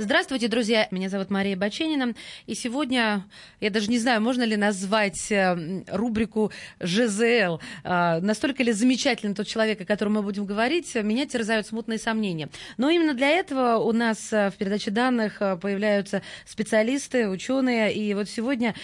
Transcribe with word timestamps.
Здравствуйте, 0.00 0.46
друзья. 0.46 0.86
Меня 0.92 1.08
зовут 1.08 1.28
Мария 1.28 1.56
Баченина. 1.56 2.14
И 2.46 2.54
сегодня, 2.54 3.26
я 3.60 3.68
даже 3.68 3.90
не 3.90 3.98
знаю, 3.98 4.22
можно 4.22 4.44
ли 4.44 4.56
назвать 4.56 5.32
э, 5.32 5.82
рубрику 5.88 6.52
ЖЗЛ. 6.80 7.58
А, 7.82 8.20
настолько 8.20 8.62
ли 8.62 8.70
замечательный 8.70 9.34
тот 9.34 9.48
человек, 9.48 9.80
о 9.80 9.84
котором 9.84 10.12
мы 10.12 10.22
будем 10.22 10.46
говорить, 10.46 10.94
меня 10.94 11.26
терзают 11.26 11.66
смутные 11.66 11.98
сомнения. 11.98 12.48
Но 12.76 12.90
именно 12.90 13.12
для 13.12 13.28
этого 13.30 13.78
у 13.78 13.90
нас 13.90 14.32
э, 14.32 14.50
в 14.50 14.54
передаче 14.54 14.92
данных 14.92 15.42
э, 15.42 15.56
появляются 15.56 16.22
специалисты, 16.46 17.28
ученые. 17.28 17.92
И 17.92 18.14
вот 18.14 18.28
сегодня 18.28 18.76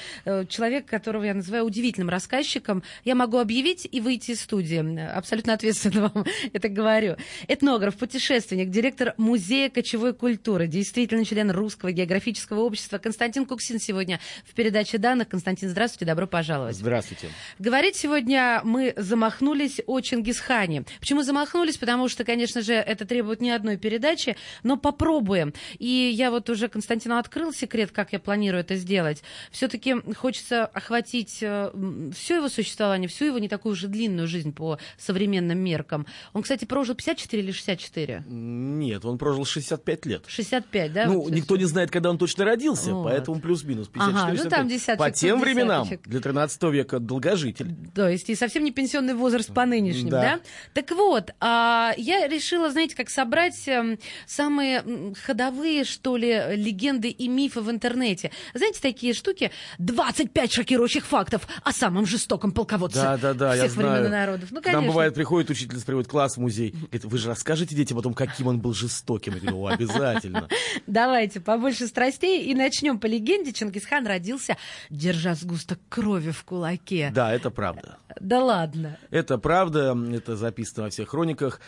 человек, 0.49 0.87
которого 0.87 1.23
я 1.23 1.35
называю 1.35 1.65
удивительным 1.65 2.09
рассказчиком, 2.09 2.83
я 3.05 3.15
могу 3.15 3.39
объявить 3.39 3.87
и 3.89 4.01
выйти 4.01 4.33
из 4.33 4.41
студии. 4.41 4.99
Абсолютно 5.15 5.53
ответственно 5.53 6.11
вам 6.13 6.27
это 6.53 6.69
говорю. 6.69 7.15
Этнограф, 7.47 7.95
путешественник, 7.95 8.71
директор 8.71 9.15
музея 9.17 9.71
кочевой 9.71 10.13
культуры. 10.13 10.67
Действительно 10.67 11.04
действительно 11.05 11.25
член 11.25 11.51
Русского 11.51 11.93
географического 11.93 12.61
общества 12.61 12.97
Константин 12.97 13.45
Куксин 13.45 13.79
сегодня 13.79 14.21
в 14.47 14.55
передаче 14.55 14.97
данных. 14.97 15.29
Константин, 15.29 15.69
здравствуйте, 15.69 16.07
добро 16.07 16.27
пожаловать. 16.27 16.77
Здравствуйте. 16.77 17.29
Говорить 17.59 17.97
сегодня 17.97 18.63
мы 18.65 18.95
замахнулись 18.97 19.83
о 19.87 20.01
Чингисхане. 20.01 20.85
Почему 21.01 21.23
замахнулись? 21.23 21.77
Потому 21.77 22.09
что, 22.09 22.25
конечно 22.25 22.63
же, 22.63 22.73
это 22.73 23.05
требует 23.05 23.43
не 23.43 23.51
одной 23.51 23.77
передачи, 23.77 24.37
но 24.63 24.79
попробуем. 24.79 25.53
И 25.79 25.87
я 25.87 26.31
вот 26.31 26.49
уже 26.49 26.69
Константину 26.69 27.19
открыл 27.19 27.53
секрет, 27.53 27.91
как 27.91 28.15
я 28.15 28.19
планирую 28.19 28.61
это 28.63 28.77
сделать. 28.77 29.23
Все-таки 29.51 29.95
хочется 30.15 30.65
охватить 30.65 31.39
э, 31.43 31.71
все 32.17 32.37
его 32.37 32.49
существование, 32.49 33.09
всю 33.09 33.27
его 33.27 33.39
не 33.39 33.49
такую 33.49 33.73
уже 33.73 33.89
длинную 33.89 34.27
жизнь 34.27 34.55
по 34.55 34.79
современным 34.97 35.59
меркам. 35.59 36.07
Он, 36.33 36.43
кстати, 36.43 36.65
прожил 36.65 36.95
54 36.95 37.43
или 37.43 37.53
64? 37.53 38.25
Нет, 38.27 39.05
он 39.05 39.19
прожил 39.19 39.45
65 39.45 40.07
лет. 40.07 40.25
65, 40.27 40.94
да? 40.95 41.07
Ну, 41.07 41.21
вот 41.21 41.33
никто 41.33 41.57
не 41.57 41.65
знает, 41.65 41.91
когда 41.91 42.11
он 42.11 42.19
точно 42.19 42.45
родился, 42.45 42.95
вот. 42.95 43.05
поэтому 43.05 43.41
плюс-минус 43.41 43.89
54 43.89 44.23
ага, 44.23 44.43
ну, 44.45 44.51
там 44.51 44.69
десяточек, 44.69 44.99
По 44.99 45.11
тем 45.11 45.41
временам, 45.41 45.89
для 46.05 46.21
13 46.21 46.63
века, 46.65 47.01
долгожитель. 47.01 47.75
То 47.95 48.09
есть 48.09 48.31
и 48.31 48.35
совсем 48.35 48.65
не 48.65 48.71
пенсионный 48.71 49.15
возраст 49.15 49.53
по 49.53 49.67
нынешним, 49.67 50.11
да? 50.11 50.21
да? 50.23 50.41
Так 50.73 50.91
вот, 50.93 51.33
а, 51.41 51.93
я 51.97 52.27
решила, 52.29 52.71
знаете, 52.71 52.97
как 52.97 53.11
собрать 53.11 53.67
э, 53.69 53.99
самые 54.27 55.15
ходовые, 55.23 55.85
что 55.85 56.17
ли, 56.17 56.57
легенды 56.57 57.09
и 57.09 57.29
мифы 57.29 57.61
в 57.61 57.71
интернете. 57.71 58.31
Знаете, 58.55 58.81
такие 58.81 59.13
штуки, 59.15 59.51
25 59.79 60.53
шокирующих 60.53 61.05
фактов 61.05 61.47
о 61.63 61.73
самом 61.73 62.07
жестоком 62.07 62.53
полководце 62.53 63.03
да, 63.03 63.17
да, 63.17 63.35
да, 63.35 63.53
всех 63.53 63.65
я 63.65 63.69
времен 63.71 63.91
знаю. 63.91 64.07
и 64.07 64.09
народов. 64.09 64.49
Ну, 64.51 64.61
конечно. 64.61 64.81
Нам 64.81 64.91
бывает, 64.91 65.15
приходит 65.15 65.51
учительница, 65.51 65.85
приводит 65.87 66.11
класс 66.11 66.37
в 66.37 66.41
музей, 66.41 66.71
говорит, 66.71 67.05
вы 67.05 67.19
же 67.19 67.29
расскажете 67.29 67.75
детям 67.75 67.99
о 67.99 68.03
том, 68.03 68.15
каким 68.15 68.47
он 68.47 68.61
был 68.61 68.73
жестоким. 68.73 69.35
Я 69.35 69.41
говорю, 69.41 69.67
обязательно. 69.67 70.49
Давайте 70.87 71.41
побольше 71.41 71.87
страстей 71.87 72.45
и 72.45 72.55
начнем 72.55 72.99
по 72.99 73.07
легенде. 73.07 73.53
Чингисхан 73.53 74.07
родился, 74.07 74.59
держа 74.91 75.35
сгусток 75.35 75.79
крови 75.89 76.31
в 76.31 76.45
кулаке. 76.45 77.11
Да, 77.15 77.33
это 77.33 77.49
правда. 77.51 77.97
Да 78.21 78.45
ладно. 78.45 78.99
Это 79.11 79.39
правда, 79.39 79.97
это 80.13 80.37
записано 80.37 80.83
во 80.85 80.91
всех 80.91 81.09
хрониках. 81.09 81.61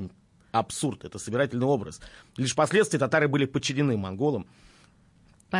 абсурд, 0.50 1.04
это 1.04 1.18
собирательный 1.18 1.66
образ. 1.66 2.00
Лишь 2.36 2.52
впоследствии 2.52 2.98
татары 2.98 3.28
были 3.28 3.44
подчинены 3.44 3.96
монголам. 3.96 4.46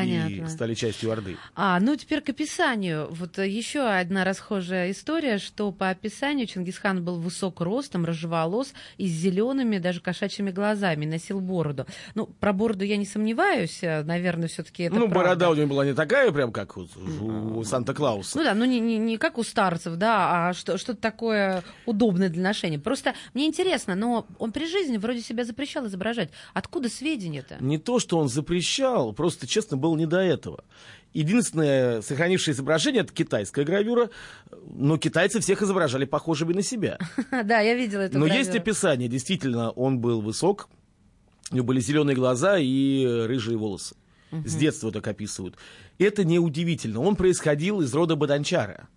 Понятно. 0.00 0.47
и 0.47 0.49
стали 0.49 0.75
частью 0.75 1.10
Орды. 1.12 1.37
А, 1.55 1.78
ну 1.81 1.97
теперь 1.97 2.21
к 2.21 2.28
описанию. 2.31 3.09
Вот 3.10 3.38
еще 3.38 3.81
одна 3.81 4.25
расхожая 4.25 4.91
история, 4.91 5.38
что 5.38 5.71
по 5.72 5.91
описанию 5.91 6.47
Чингисхан 6.47 7.05
был 7.05 7.19
высок 7.21 7.60
ростом, 7.60 8.05
рыжеволос 8.05 8.72
и 8.99 9.06
с 9.06 9.10
зелеными, 9.12 9.78
даже 9.78 10.00
кошачьими 10.00 10.50
глазами, 10.50 11.06
носил 11.06 11.41
бороду. 11.41 11.87
Ну, 12.15 12.27
про 12.27 12.53
бороду 12.53 12.84
я 12.84 12.97
не 12.97 13.06
сомневаюсь, 13.06 13.78
э, 13.82 14.03
наверное, 14.03 14.49
все-таки 14.49 14.84
это 14.84 14.94
Ну, 14.94 15.09
правда. 15.09 15.15
борода 15.15 15.50
у 15.50 15.55
него 15.55 15.69
была 15.69 15.84
не 15.84 15.94
такая, 15.94 16.31
прям 16.32 16.53
как 16.53 16.76
у, 16.76 16.87
у 17.55 17.65
Санта-Клауса. 17.65 18.38
Ну 18.38 18.44
да, 18.44 18.55
ну 18.55 18.65
не, 18.65 18.81
не, 18.81 18.99
не 18.99 19.16
как 19.16 19.38
у 19.38 19.43
старцев, 19.43 19.97
да, 19.97 20.49
а 20.49 20.53
что, 20.55 20.78
что-то 20.78 21.00
такое 21.00 21.62
удобное 21.87 22.28
для 22.28 22.43
ношения. 22.43 22.78
Просто 22.78 23.15
мне 23.32 23.47
интересно, 23.47 23.94
но 23.94 24.26
он 24.38 24.53
при 24.53 24.66
жизни 24.66 24.97
вроде 24.97 25.21
себя 25.21 25.44
запрещал 25.44 25.87
изображать. 25.87 26.31
Откуда 26.53 26.88
сведения-то? 26.88 27.56
Не 27.61 27.78
то, 27.78 27.99
что 27.99 28.19
он 28.19 28.28
запрещал, 28.28 29.12
просто, 29.12 29.47
честно, 29.47 29.76
было 29.84 29.96
не 29.96 30.06
до 30.06 30.18
этого. 30.18 30.64
Единственное 31.12 32.00
сохранившее 32.00 32.54
изображение 32.54 33.02
это 33.02 33.12
китайская 33.12 33.64
гравюра, 33.64 34.08
но 34.66 34.96
китайцы 34.96 35.40
всех 35.40 35.62
изображали 35.62 36.06
похожими 36.06 36.54
на 36.54 36.62
себя. 36.62 36.98
Да, 37.44 37.60
я 37.60 37.75
видела 37.75 38.00
это. 38.00 38.19
Но 38.19 38.26
есть 38.26 38.54
описание, 38.54 39.08
действительно, 39.08 39.70
он 39.70 39.98
был 39.98 40.22
высок, 40.22 40.69
у 41.50 41.56
него 41.56 41.66
были 41.66 41.81
зеленые 41.81 42.16
глаза 42.16 42.58
и 42.58 43.04
рыжие 43.04 43.58
волосы. 43.58 43.94
С 44.32 44.56
детства 44.56 44.90
так 44.90 45.06
описывают. 45.06 45.56
Это 45.98 46.25
неудивительно. 46.25 47.00
Он 47.00 47.14
происходил 47.14 47.82
из 47.82 47.94
рода 47.94 48.16
Баданчара. 48.16 48.88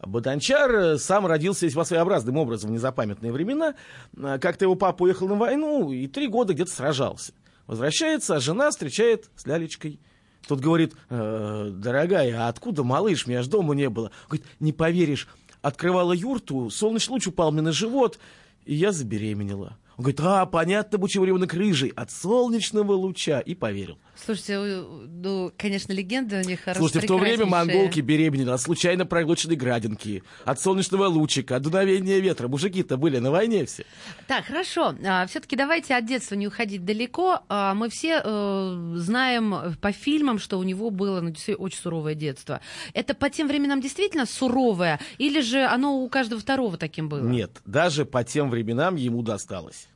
Баданчар 0.00 0.98
сам 0.98 1.26
родился 1.26 1.66
весьма 1.66 1.84
своеобразным 1.84 2.36
образом 2.36 2.70
в 2.70 2.72
незапамятные 2.72 3.30
времена. 3.30 3.74
Как-то 4.16 4.64
его 4.64 4.74
папа 4.74 5.04
уехал 5.04 5.28
на 5.28 5.36
войну 5.36 5.92
и 5.92 6.08
три 6.08 6.26
года 6.26 6.54
где-то 6.54 6.72
сражался. 6.72 7.32
Возвращается, 7.68 8.34
а 8.34 8.40
жена 8.40 8.70
встречает 8.70 9.30
с 9.36 9.46
лялечкой– 9.46 10.00
тот 10.46 10.60
говорит, 10.60 10.94
э, 11.10 11.70
дорогая, 11.72 12.46
а 12.46 12.48
откуда 12.48 12.84
малыш? 12.84 13.26
Меня 13.26 13.40
аж 13.40 13.46
дома 13.46 13.74
не 13.74 13.88
было. 13.88 14.10
Говорит, 14.28 14.46
не 14.60 14.72
поверишь, 14.72 15.28
открывала 15.62 16.12
юрту, 16.12 16.70
солнечный 16.70 17.14
луч 17.14 17.26
упал 17.26 17.52
мне 17.52 17.62
на 17.62 17.72
живот, 17.72 18.18
и 18.64 18.74
я 18.74 18.92
забеременела. 18.92 19.78
Он 19.96 20.02
говорит, 20.02 20.20
а, 20.20 20.44
понятно, 20.46 20.98
почему 20.98 21.24
ребенок 21.24 21.54
рыжий, 21.54 21.90
от 21.90 22.10
солнечного 22.10 22.92
луча. 22.92 23.40
И 23.40 23.54
поверил. 23.54 23.98
Слушайте, 24.16 24.58
ну, 24.58 25.52
конечно, 25.56 25.92
легенды 25.92 26.40
у 26.40 26.46
них 26.46 26.60
Слушайте, 26.76 27.00
в 27.00 27.06
то 27.06 27.18
время 27.18 27.46
монголки 27.46 28.00
беременели 28.00 28.50
от 28.50 28.60
случайно 28.60 29.06
проглоченной 29.06 29.56
градинки, 29.56 30.22
от 30.44 30.60
солнечного 30.60 31.06
лучика, 31.06 31.56
от 31.56 31.62
дуновения 31.62 32.18
ветра. 32.18 32.48
Мужики-то 32.48 32.96
были 32.96 33.18
на 33.18 33.30
войне 33.30 33.64
все. 33.64 33.84
Так, 34.26 34.46
хорошо. 34.46 34.94
А, 35.04 35.26
Все-таки 35.26 35.56
давайте 35.56 35.94
от 35.94 36.06
детства 36.06 36.34
не 36.36 36.46
уходить 36.46 36.84
далеко. 36.84 37.40
А, 37.48 37.74
мы 37.74 37.88
все 37.88 38.20
э, 38.24 38.94
знаем 38.96 39.76
по 39.80 39.92
фильмам, 39.92 40.38
что 40.38 40.58
у 40.58 40.62
него 40.62 40.90
было 40.90 41.20
ну, 41.20 41.34
очень 41.58 41.78
суровое 41.78 42.14
детство. 42.14 42.60
Это 42.92 43.14
по 43.14 43.30
тем 43.30 43.48
временам 43.48 43.80
действительно 43.80 44.26
суровое? 44.26 45.00
Или 45.18 45.40
же 45.40 45.64
оно 45.64 45.98
у 45.98 46.08
каждого 46.08 46.40
второго 46.40 46.76
таким 46.76 47.08
было? 47.08 47.26
Нет, 47.26 47.50
даже 47.66 48.04
по 48.04 48.22
тем 48.24 48.50
временам 48.50 48.96
ему 48.96 49.22
досталось. 49.22 49.88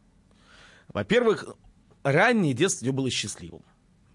Во-первых, 0.89 1.57
раннее 2.03 2.55
детство 2.55 2.85
у 2.85 2.87
него 2.87 2.97
было 2.97 3.11
счастливым. 3.11 3.63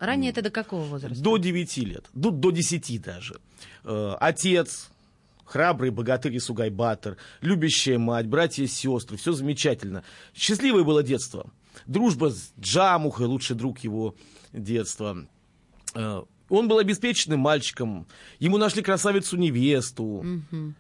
Ранее 0.04 0.32
это 0.32 0.42
до 0.42 0.50
какого 0.50 0.84
возраста? 0.84 1.24
До 1.24 1.38
9 1.38 1.78
лет, 1.78 2.06
до, 2.14 2.32
до 2.32 2.52
10 2.52 3.02
даже. 3.02 3.40
Э, 3.86 4.16
отец, 4.20 4.90
храбрый 5.46 5.92
богатырь 5.92 6.38
Сугайбатор, 6.42 7.16
любящая 7.40 7.98
мать, 7.98 8.28
братья 8.28 8.64
и 8.64 8.68
сестры, 8.68 9.16
все 9.16 9.32
замечательно. 9.32 10.04
Счастливое 10.36 10.84
было 10.84 11.04
детство. 11.04 11.50
Дружба 11.86 12.32
с 12.32 12.52
Джамухой, 12.60 13.28
лучший 13.28 13.56
друг 13.56 13.80
его 13.80 14.14
детства. 14.52 15.26
Э, 15.96 16.24
он 16.50 16.68
был 16.68 16.80
обеспеченным 16.80 17.40
мальчиком, 17.40 18.06
ему 18.40 18.58
нашли 18.58 18.84
красавицу-невесту. 18.84 20.04
Угу. 20.04 20.74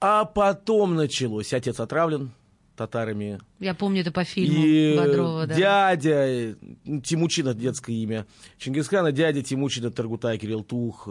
А 0.00 0.24
потом 0.24 0.94
началось. 0.94 1.52
Отец 1.52 1.80
отравлен, 1.80 2.30
татарами. 2.78 3.40
Я 3.60 3.74
помню 3.74 4.00
это 4.00 4.12
по 4.12 4.24
фильму 4.24 4.64
и 4.64 4.96
Бодрова, 4.96 5.46
да. 5.46 5.54
дядя, 5.54 6.56
Тимучина, 7.04 7.52
детское 7.52 7.94
имя, 7.94 8.26
Чингисхана, 8.56 9.12
дядя 9.12 9.42
Тимучина, 9.42 9.90
Таргутай, 9.90 10.38
Кирилл 10.38 10.64
Тух, 10.64 11.08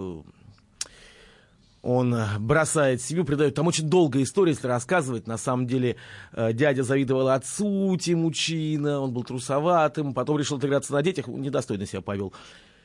он 1.88 2.16
бросает 2.40 3.02
семью, 3.02 3.24
предает. 3.24 3.56
Там 3.56 3.68
очень 3.68 3.88
долгая 3.88 4.24
история, 4.24 4.52
если 4.52 4.68
рассказывать. 4.68 5.26
На 5.26 5.38
самом 5.38 5.68
деле 5.68 5.96
э, 6.34 6.52
дядя 6.52 6.84
завидовал 6.84 7.30
отцу 7.30 7.96
Тимучина, 7.98 9.00
он 9.00 9.14
был 9.14 9.24
трусоватым, 9.24 10.14
потом 10.14 10.38
решил 10.38 10.58
отыграться 10.58 10.92
на 10.92 11.02
детях, 11.02 11.28
недостойно 11.28 11.86
себя 11.86 12.02
повел. 12.02 12.34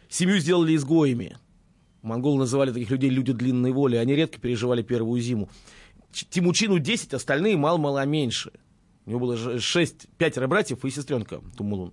Семью 0.08 0.38
сделали 0.38 0.76
изгоями. 0.76 1.36
Монголы 2.02 2.38
называли 2.38 2.70
таких 2.70 2.90
людей 2.90 3.10
люди 3.10 3.32
длинной 3.32 3.72
воли, 3.72 3.96
они 3.96 4.14
редко 4.14 4.40
переживали 4.40 4.82
первую 4.82 5.20
зиму. 5.20 5.48
Тимучину 6.12 6.78
10, 6.78 7.14
остальные 7.14 7.56
мало-мало 7.56 8.04
меньше. 8.04 8.52
У 9.06 9.10
него 9.10 9.20
было 9.20 9.58
шесть, 9.58 10.08
пятеро 10.16 10.46
братьев 10.46 10.84
и 10.84 10.90
сестренка 10.90 11.40
Тумулун. 11.56 11.92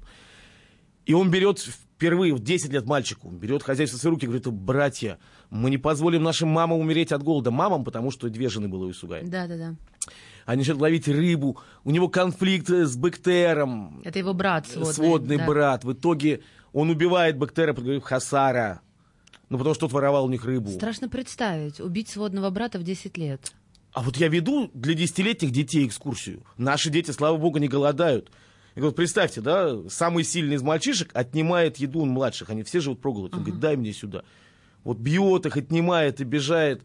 И 1.06 1.14
он 1.14 1.32
берет 1.32 1.60
впервые 1.60 2.36
в 2.36 2.40
10 2.40 2.72
лет 2.72 2.86
мальчику, 2.86 3.30
берет 3.30 3.64
хозяйство 3.64 3.98
в 3.98 4.02
свои 4.02 4.12
руки 4.12 4.26
и 4.26 4.28
говорит, 4.28 4.46
братья, 4.48 5.18
мы 5.50 5.72
не 5.72 5.78
позволим 5.78 6.22
нашим 6.22 6.50
мамам 6.50 6.80
умереть 6.80 7.12
от 7.12 7.24
голода. 7.24 7.50
Мамам, 7.50 7.84
потому 7.84 8.12
что 8.12 8.30
две 8.30 8.48
жены 8.48 8.68
было 8.68 8.86
у 8.86 8.92
Исугая. 8.92 9.24
Да, 9.26 9.48
да, 9.48 9.58
да. 9.58 9.76
Они 10.46 10.60
начинают 10.60 10.82
ловить 10.82 11.08
рыбу. 11.08 11.60
У 11.84 11.92
него 11.92 12.10
конфликт 12.10 12.70
с 12.70 12.96
Бектером. 12.96 14.02
Это 14.06 14.20
его 14.20 14.34
брат 14.34 14.68
сводный. 14.68 14.94
Сводный 14.94 15.38
да. 15.38 15.46
брат. 15.46 15.84
В 15.84 15.94
итоге 15.94 16.42
он 16.74 16.90
убивает 16.90 17.38
Бектера, 17.38 17.74
подговорив 17.74 18.04
Хасара. 18.04 18.82
Ну, 19.50 19.58
потому 19.58 19.74
что 19.74 19.88
тот 19.88 19.94
воровал 19.94 20.26
у 20.26 20.30
них 20.30 20.46
рыбу. 20.46 20.70
Страшно 20.70 21.10
представить. 21.10 21.80
Убить 21.80 22.10
сводного 22.10 22.50
брата 22.52 22.78
в 22.78 22.84
10 22.84 23.18
лет. 23.18 23.52
А 24.00 24.02
вот 24.02 24.16
я 24.16 24.30
веду 24.30 24.72
для 24.74 24.94
десятилетних 24.94 25.52
детей 25.52 25.86
экскурсию. 25.86 26.46
Наши 26.56 26.90
дети, 26.90 27.12
слава 27.12 27.36
богу, 27.36 27.58
не 27.58 27.68
голодают. 27.68 28.32
И 28.76 28.80
вот 28.80 28.96
представьте, 28.96 29.42
да, 29.42 29.76
самый 29.90 30.24
сильный 30.24 30.56
из 30.56 30.62
мальчишек 30.62 31.10
отнимает 31.14 31.76
еду 31.80 32.00
у 32.00 32.06
младших. 32.06 32.50
Они 32.50 32.64
все 32.64 32.80
живут 32.80 33.02
проголодь. 33.02 33.34
Он 33.34 33.40
uh-huh. 33.40 33.44
говорит, 33.44 33.60
дай 33.60 33.76
мне 33.76 33.92
сюда. 33.92 34.24
Вот 34.86 35.00
бьет 35.00 35.48
их, 35.48 35.58
отнимает, 35.58 36.22
обижает. 36.22 36.82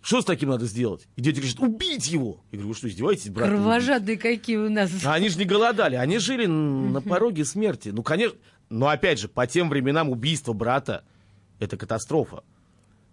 Что 0.00 0.22
с 0.22 0.24
таким 0.24 0.50
надо 0.50 0.66
сделать? 0.66 1.08
И 1.16 1.22
дети 1.22 1.40
говорят, 1.40 1.58
убить 1.58 2.06
его. 2.06 2.44
Я 2.52 2.58
говорю, 2.58 2.68
вы 2.68 2.74
что, 2.76 2.88
издеваетесь, 2.88 3.30
брат? 3.30 3.48
Кровожадные 3.48 4.16
какие 4.16 4.58
у 4.58 4.70
нас. 4.70 4.92
А 5.04 5.14
они 5.14 5.28
же 5.28 5.38
не 5.38 5.44
голодали, 5.44 5.96
они 5.96 6.18
жили 6.18 6.46
на 6.46 7.00
пороге 7.00 7.44
смерти. 7.44 7.88
Ну, 7.88 8.04
конечно, 8.04 8.38
но 8.70 8.86
опять 8.86 9.18
же, 9.18 9.26
по 9.26 9.48
тем 9.48 9.68
временам 9.68 10.08
убийство 10.08 10.52
брата– 10.52 11.02
это 11.58 11.76
катастрофа. 11.76 12.44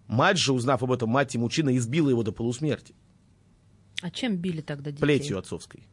Мать 0.09 0.39
же, 0.39 0.53
узнав 0.53 0.81
об 0.81 0.91
этом, 0.91 1.07
мать 1.09 1.29
Тимучина 1.29 1.77
избила 1.77 2.09
его 2.09 2.23
до 2.23 2.31
полусмерти. 2.31 2.95
А 4.01 4.09
чем 4.09 4.37
били 4.37 4.61
тогда 4.61 4.89
детей? 4.89 5.01
Плетью 5.01 5.37
отцовской. 5.37 5.83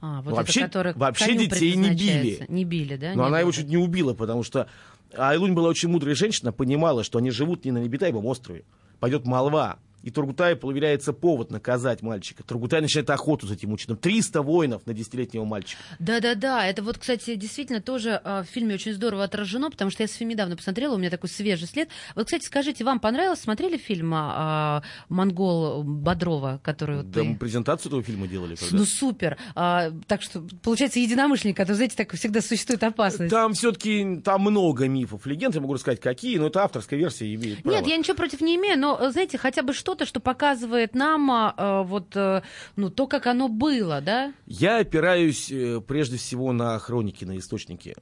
А, 0.00 0.22
вот 0.22 0.34
вообще 0.34 0.60
это, 0.60 0.92
вообще 0.94 1.36
детей 1.36 1.74
не 1.74 1.90
били. 1.90 2.46
Не 2.48 2.64
били, 2.64 2.96
да? 2.96 3.14
Но 3.16 3.22
не 3.22 3.28
она 3.28 3.40
его 3.40 3.50
чуть 3.50 3.66
не 3.66 3.76
убила, 3.76 4.14
потому 4.14 4.44
что 4.44 4.68
Айлунь 5.16 5.54
была 5.54 5.70
очень 5.70 5.88
мудрая 5.88 6.14
женщина, 6.14 6.52
понимала, 6.52 7.02
что 7.02 7.18
они 7.18 7.32
живут 7.32 7.64
не 7.64 7.72
на 7.72 7.78
Небитаевом 7.78 8.26
острове. 8.26 8.64
Пойдет 9.00 9.26
молва, 9.26 9.78
и 10.04 10.10
Тургутай 10.10 10.54
появляется 10.54 11.14
повод 11.14 11.50
наказать 11.50 12.02
мальчика. 12.02 12.42
Тургутай 12.42 12.82
начинает 12.82 13.08
охоту 13.08 13.46
за 13.46 13.54
этим 13.54 13.72
ученым. 13.72 13.96
300 13.96 14.42
воинов 14.42 14.86
на 14.86 14.92
десятилетнего 14.92 15.46
мальчика. 15.46 15.80
Да-да-да, 15.98 16.66
это 16.66 16.82
вот, 16.82 16.98
кстати, 16.98 17.36
действительно 17.36 17.80
тоже 17.80 18.20
э, 18.22 18.42
в 18.42 18.44
фильме 18.44 18.74
очень 18.74 18.92
здорово 18.92 19.24
отражено, 19.24 19.70
потому 19.70 19.90
что 19.90 20.02
я 20.02 20.06
фильм 20.06 20.28
недавно 20.28 20.56
посмотрела, 20.56 20.94
у 20.94 20.98
меня 20.98 21.08
такой 21.08 21.30
свежий 21.30 21.66
след. 21.66 21.88
Вот, 22.14 22.26
кстати, 22.26 22.44
скажите, 22.44 22.84
вам 22.84 23.00
понравилось? 23.00 23.40
Смотрели 23.40 23.78
фильм 23.78 24.14
э, 24.14 24.82
«Монгол» 25.08 25.82
Бодрова, 25.82 26.60
который... 26.62 26.98
Вот 26.98 27.10
да, 27.10 27.20
вы... 27.20 27.30
мы 27.30 27.36
презентацию 27.36 27.88
этого 27.88 28.02
фильма 28.02 28.26
делали. 28.26 28.56
Когда? 28.56 28.76
Ну, 28.76 28.84
супер. 28.84 29.38
А, 29.54 29.90
так 30.06 30.20
что, 30.20 30.46
получается, 30.62 31.00
единомышленник, 31.00 31.58
а 31.58 31.64
то, 31.64 31.74
знаете, 31.74 31.96
так 31.96 32.12
всегда 32.12 32.42
существует 32.42 32.82
опасность. 32.84 33.30
Там 33.30 33.54
все-таки 33.54 34.20
там 34.22 34.42
много 34.42 34.86
мифов, 34.86 35.24
легенд, 35.24 35.54
я 35.54 35.62
могу 35.62 35.72
рассказать, 35.72 36.00
какие, 36.00 36.36
но 36.36 36.48
это 36.48 36.62
авторская 36.62 36.98
версия 36.98 37.34
имеет 37.34 37.62
право. 37.62 37.74
Нет, 37.74 37.86
я 37.86 37.96
ничего 37.96 38.14
против 38.14 38.42
не 38.42 38.56
имею, 38.56 38.78
но, 38.78 39.10
знаете, 39.10 39.38
хотя 39.38 39.62
бы 39.62 39.72
что 39.72 39.93
что-то, 39.94 40.06
что 40.06 40.20
показывает 40.20 40.94
нам 40.94 41.30
э, 41.30 41.82
вот, 41.84 42.16
э, 42.16 42.42
ну, 42.74 42.90
то, 42.90 43.06
как 43.06 43.26
оно 43.26 43.48
было, 43.48 44.00
да? 44.00 44.34
Я 44.46 44.78
опираюсь 44.78 45.50
э, 45.52 45.80
прежде 45.86 46.16
всего 46.16 46.52
на 46.52 46.76
хроники, 46.80 47.24
на 47.24 47.38
источники. 47.38 47.94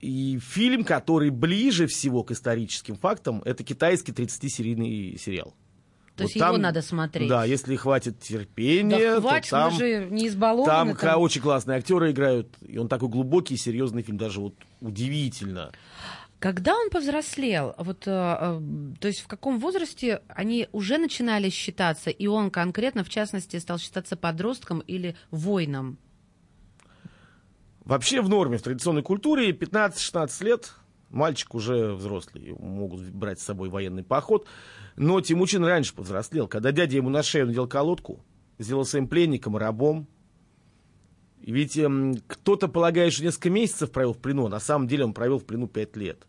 И 0.00 0.38
фильм, 0.40 0.84
который 0.84 1.30
ближе 1.30 1.86
всего 1.88 2.22
к 2.22 2.30
историческим 2.30 2.96
фактам, 2.96 3.42
это 3.44 3.64
китайский 3.64 4.12
30-серийный 4.12 5.18
сериал. 5.18 5.54
То 6.16 6.24
вот 6.24 6.28
есть 6.28 6.38
там, 6.38 6.54
его 6.54 6.62
надо 6.62 6.82
смотреть. 6.82 7.28
Да, 7.28 7.44
если 7.44 7.74
хватит 7.74 8.20
терпения, 8.20 9.14
да 9.14 9.20
хватит, 9.20 9.50
то 9.50 9.56
там, 9.56 9.72
мы 9.72 9.78
же 9.78 10.06
не 10.10 10.28
избалованы. 10.28 10.66
Там, 10.66 10.96
там 10.96 11.20
очень 11.20 11.40
классные 11.40 11.78
актеры 11.78 12.10
играют, 12.10 12.54
и 12.60 12.78
он 12.78 12.88
такой 12.88 13.08
глубокий, 13.08 13.56
серьезный 13.56 14.02
фильм, 14.02 14.18
даже 14.18 14.40
вот 14.40 14.54
удивительно. 14.80 15.72
Когда 16.42 16.76
он 16.76 16.90
повзрослел, 16.90 17.72
вот, 17.78 18.08
э, 18.08 18.10
э, 18.10 18.60
то 18.98 19.06
есть 19.06 19.20
в 19.20 19.28
каком 19.28 19.60
возрасте 19.60 20.22
они 20.26 20.68
уже 20.72 20.98
начинали 20.98 21.50
считаться, 21.50 22.10
и 22.10 22.26
он 22.26 22.50
конкретно, 22.50 23.04
в 23.04 23.08
частности, 23.08 23.58
стал 23.58 23.78
считаться 23.78 24.16
подростком 24.16 24.80
или 24.80 25.14
воином? 25.30 25.98
Вообще 27.84 28.20
в 28.20 28.28
норме, 28.28 28.58
в 28.58 28.62
традиционной 28.62 29.04
культуре 29.04 29.52
15-16 29.52 30.44
лет 30.44 30.72
мальчик 31.10 31.54
уже 31.54 31.94
взрослый, 31.94 32.56
могут 32.58 33.02
брать 33.10 33.38
с 33.38 33.44
собой 33.44 33.68
военный 33.68 34.02
поход. 34.02 34.48
Но 34.96 35.20
Тимучин 35.20 35.64
раньше 35.64 35.94
повзрослел, 35.94 36.48
когда 36.48 36.72
дядя 36.72 36.96
ему 36.96 37.08
на 37.08 37.22
шею 37.22 37.46
надел 37.46 37.68
колодку, 37.68 38.24
сделался 38.58 38.98
им 38.98 39.06
пленником, 39.06 39.56
рабом. 39.56 40.08
Ведь 41.40 41.76
эм, 41.76 42.16
кто-то 42.26 42.66
полагает, 42.66 43.16
несколько 43.20 43.50
месяцев 43.50 43.92
провел 43.92 44.12
в 44.12 44.18
плену, 44.18 44.46
а 44.46 44.48
на 44.48 44.58
самом 44.58 44.88
деле 44.88 45.04
он 45.04 45.14
провел 45.14 45.38
в 45.38 45.44
плену 45.44 45.68
5 45.68 45.96
лет. 45.96 46.26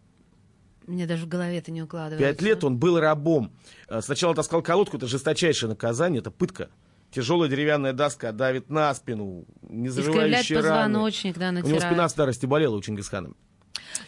Мне 0.88 1.06
даже 1.06 1.25
в 1.25 1.30
голове 1.30 1.58
это 1.58 1.72
не 1.72 1.82
укладывается. 1.82 2.28
Пять 2.28 2.42
лет 2.42 2.63
он 2.63 2.78
был 2.78 3.00
рабом. 3.00 3.52
Э, 3.88 4.02
сначала 4.02 4.36
таскал 4.36 4.62
колодку, 4.62 4.98
это 4.98 5.08
жесточайшее 5.08 5.70
наказание, 5.70 6.20
это 6.20 6.32
пытка. 6.32 6.70
Тяжелая 7.12 7.50
деревянная 7.50 7.94
доска 7.94 8.32
давит 8.32 8.70
на 8.70 8.94
спину, 8.94 9.46
не 9.62 9.90
заживающие 9.90 10.60
раны. 10.60 10.70
позвоночник, 10.70 11.38
да, 11.38 11.52
натирает. 11.52 11.66
У 11.66 11.70
него 11.70 11.80
спина 11.80 12.10
старости 12.10 12.46
болела 12.46 12.75
у 12.75 12.82
Чингисхана. 12.82 13.34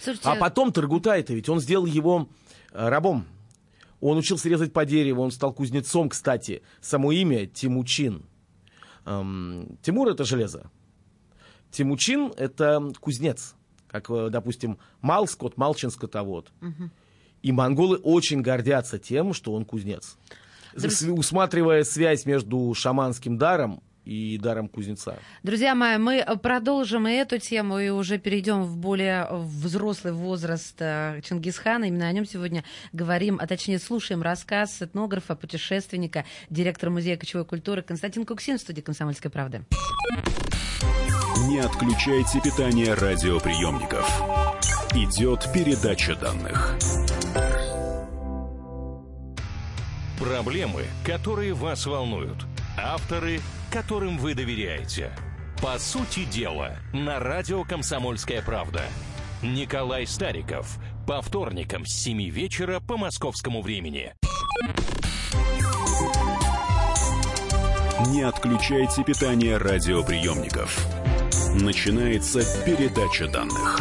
Слушайте... 0.01 0.27
А 0.27 0.35
потом 0.35 0.71
Таргутай-то 0.71 1.33
ведь 1.33 1.47
он 1.47 1.59
сделал 1.59 1.85
его 1.85 2.27
э, 2.71 2.89
рабом. 2.89 3.25
Он 4.01 4.17
учился 4.17 4.49
резать 4.49 4.73
по 4.73 4.85
дереву, 4.85 5.21
он 5.21 5.31
стал 5.31 5.53
кузнецом, 5.53 6.09
кстати. 6.09 6.61
Само 6.81 7.11
имя 7.11 7.45
Тимучин. 7.45 8.25
Эм, 9.05 9.77
Тимур— 9.81 10.07
это 10.09 10.25
железо. 10.25 10.69
Тимучин— 11.71 12.33
это 12.37 12.91
кузнец 12.99 13.54
как, 14.01 14.09
э, 14.09 14.29
допустим, 14.29 14.77
Мал 15.01 15.27
скот, 15.27 15.57
Малчин 15.57 15.89
скотовод. 15.89 16.51
Угу. 16.61 16.89
И 17.43 17.51
монголы 17.51 17.97
очень 17.97 18.41
гордятся 18.41 18.99
тем, 18.99 19.33
что 19.33 19.53
он 19.53 19.65
кузнец. 19.65 20.17
Друзья... 20.73 21.13
Усматривая 21.13 21.83
связь 21.83 22.25
между 22.25 22.73
шаманским 22.73 23.37
даром 23.37 23.81
и 24.03 24.37
даром 24.37 24.67
кузнеца. 24.67 25.17
Друзья 25.43 25.73
мои, 25.73 25.97
мы 25.97 26.25
продолжим 26.43 27.07
и 27.07 27.13
эту 27.13 27.39
тему, 27.39 27.79
и 27.79 27.89
уже 27.89 28.19
перейдем 28.19 28.63
в 28.63 28.77
более 28.77 29.27
взрослый 29.31 30.13
возраст 30.13 30.75
э, 30.79 31.21
Чингисхана. 31.23 31.85
Именно 31.85 32.07
о 32.07 32.11
нем 32.11 32.25
сегодня 32.25 32.65
говорим, 32.91 33.39
а 33.41 33.47
точнее 33.47 33.79
слушаем 33.79 34.21
рассказ 34.21 34.81
этнографа, 34.81 35.35
путешественника, 35.35 36.25
директора 36.49 36.91
Музея 36.91 37.17
кочевой 37.17 37.45
культуры 37.45 37.81
Константин 37.81 38.25
Куксин 38.25 38.57
в 38.57 38.61
студии 38.61 38.81
«Комсомольской 38.81 39.31
правды». 39.31 39.63
Не 41.47 41.59
отключайте 41.59 42.41
питание 42.41 42.95
радиоприемников. 42.95 44.09
Идет 44.95 45.47
передача 45.53 46.15
данных. 46.15 46.75
Проблемы, 50.19 50.85
которые 51.05 51.53
вас 51.53 51.85
волнуют. 51.85 52.45
Авторы, 52.77 53.41
которым 53.71 54.17
вы 54.17 54.33
доверяете. 54.33 55.11
По 55.61 55.77
сути 55.77 56.25
дела, 56.25 56.77
на 56.93 57.19
радио 57.19 57.63
«Комсомольская 57.63 58.41
правда». 58.41 58.81
Николай 59.43 60.07
Стариков. 60.07 60.79
По 61.05 61.21
вторникам 61.21 61.85
с 61.85 61.93
7 61.93 62.27
вечера 62.29 62.79
по 62.79 62.97
московскому 62.97 63.61
времени. 63.61 64.13
Не 68.07 68.23
отключайте 68.23 69.03
питание 69.03 69.57
радиоприемников. 69.57 70.87
Начинается 71.55 72.41
передача 72.65 73.27
данных. 73.27 73.79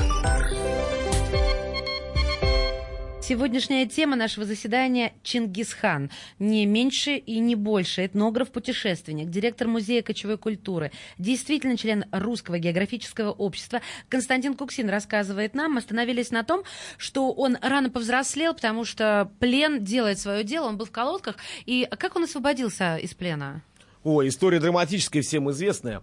Сегодняшняя 3.20 3.86
тема 3.86 4.16
нашего 4.16 4.44
заседания– 4.44 5.14
Чингисхан. 5.22 6.10
Не 6.38 6.66
меньше 6.66 7.16
и 7.16 7.38
не 7.38 7.54
больше. 7.54 8.04
Этнограф-путешественник, 8.04 9.30
директор 9.30 9.66
Музея 9.66 10.02
кочевой 10.02 10.36
культуры, 10.36 10.92
действительно 11.16 11.76
член 11.78 12.04
Русского 12.12 12.58
географического 12.58 13.32
общества. 13.32 13.80
Константин 14.10 14.54
Куксин 14.54 14.90
рассказывает 14.90 15.54
нам. 15.54 15.72
Мы 15.72 15.78
остановились 15.78 16.30
на 16.30 16.44
том, 16.44 16.64
что 16.98 17.32
он 17.32 17.56
рано 17.62 17.88
повзрослел, 17.88 18.52
потому 18.54 18.84
что 18.84 19.30
плен 19.38 19.82
делает 19.82 20.18
свое 20.18 20.44
дело. 20.44 20.68
Он 20.68 20.76
был 20.76 20.84
в 20.84 20.92
колодках. 20.92 21.36
И 21.64 21.88
как 21.98 22.16
он 22.16 22.24
освободился 22.24 22.96
из 22.98 23.14
плена? 23.14 23.62
О, 24.02 24.22
история 24.26 24.60
драматическая, 24.60 25.22
всем 25.22 25.50
известная. 25.50 26.02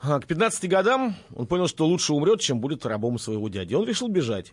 А, 0.00 0.20
К 0.20 0.26
15 0.26 0.68
годам 0.68 1.16
он 1.34 1.46
понял, 1.46 1.66
что 1.68 1.86
лучше 1.86 2.12
умрет, 2.12 2.40
чем 2.40 2.60
будет 2.60 2.86
рабом 2.86 3.18
своего 3.18 3.48
дяди. 3.48 3.74
Он 3.74 3.86
решил 3.86 4.08
бежать. 4.08 4.52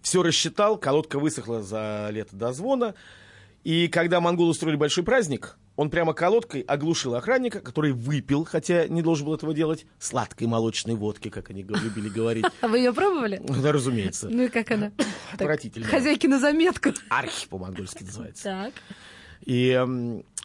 Все 0.00 0.22
рассчитал, 0.22 0.76
колодка 0.76 1.18
высохла 1.18 1.62
за 1.62 2.08
лето 2.10 2.36
до 2.36 2.52
звона. 2.52 2.94
И 3.64 3.88
когда 3.88 4.20
монголы 4.20 4.50
устроили 4.50 4.76
большой 4.76 5.02
праздник, 5.02 5.56
он 5.74 5.90
прямо 5.90 6.14
колодкой 6.14 6.60
оглушил 6.62 7.14
охранника, 7.16 7.60
который 7.60 7.92
выпил, 7.92 8.44
хотя 8.44 8.86
не 8.86 9.02
должен 9.02 9.26
был 9.26 9.34
этого 9.34 9.52
делать, 9.52 9.86
сладкой 9.98 10.46
молочной 10.46 10.94
водки, 10.94 11.28
как 11.28 11.50
они 11.50 11.62
любили 11.62 12.08
говорить. 12.08 12.46
А 12.60 12.68
вы 12.68 12.78
ее 12.78 12.92
пробовали? 12.92 13.42
Да, 13.44 13.72
разумеется. 13.72 14.28
Ну 14.30 14.44
и 14.44 14.48
как 14.48 14.70
она? 14.70 14.92
Отвратительно. 15.32 15.86
Хозяйки 15.86 16.26
на 16.26 16.38
заметку. 16.38 16.90
Архи 17.10 17.48
по-монгольски 17.48 18.04
называется. 18.04 18.44
Так. 18.44 18.74
И 19.44 19.76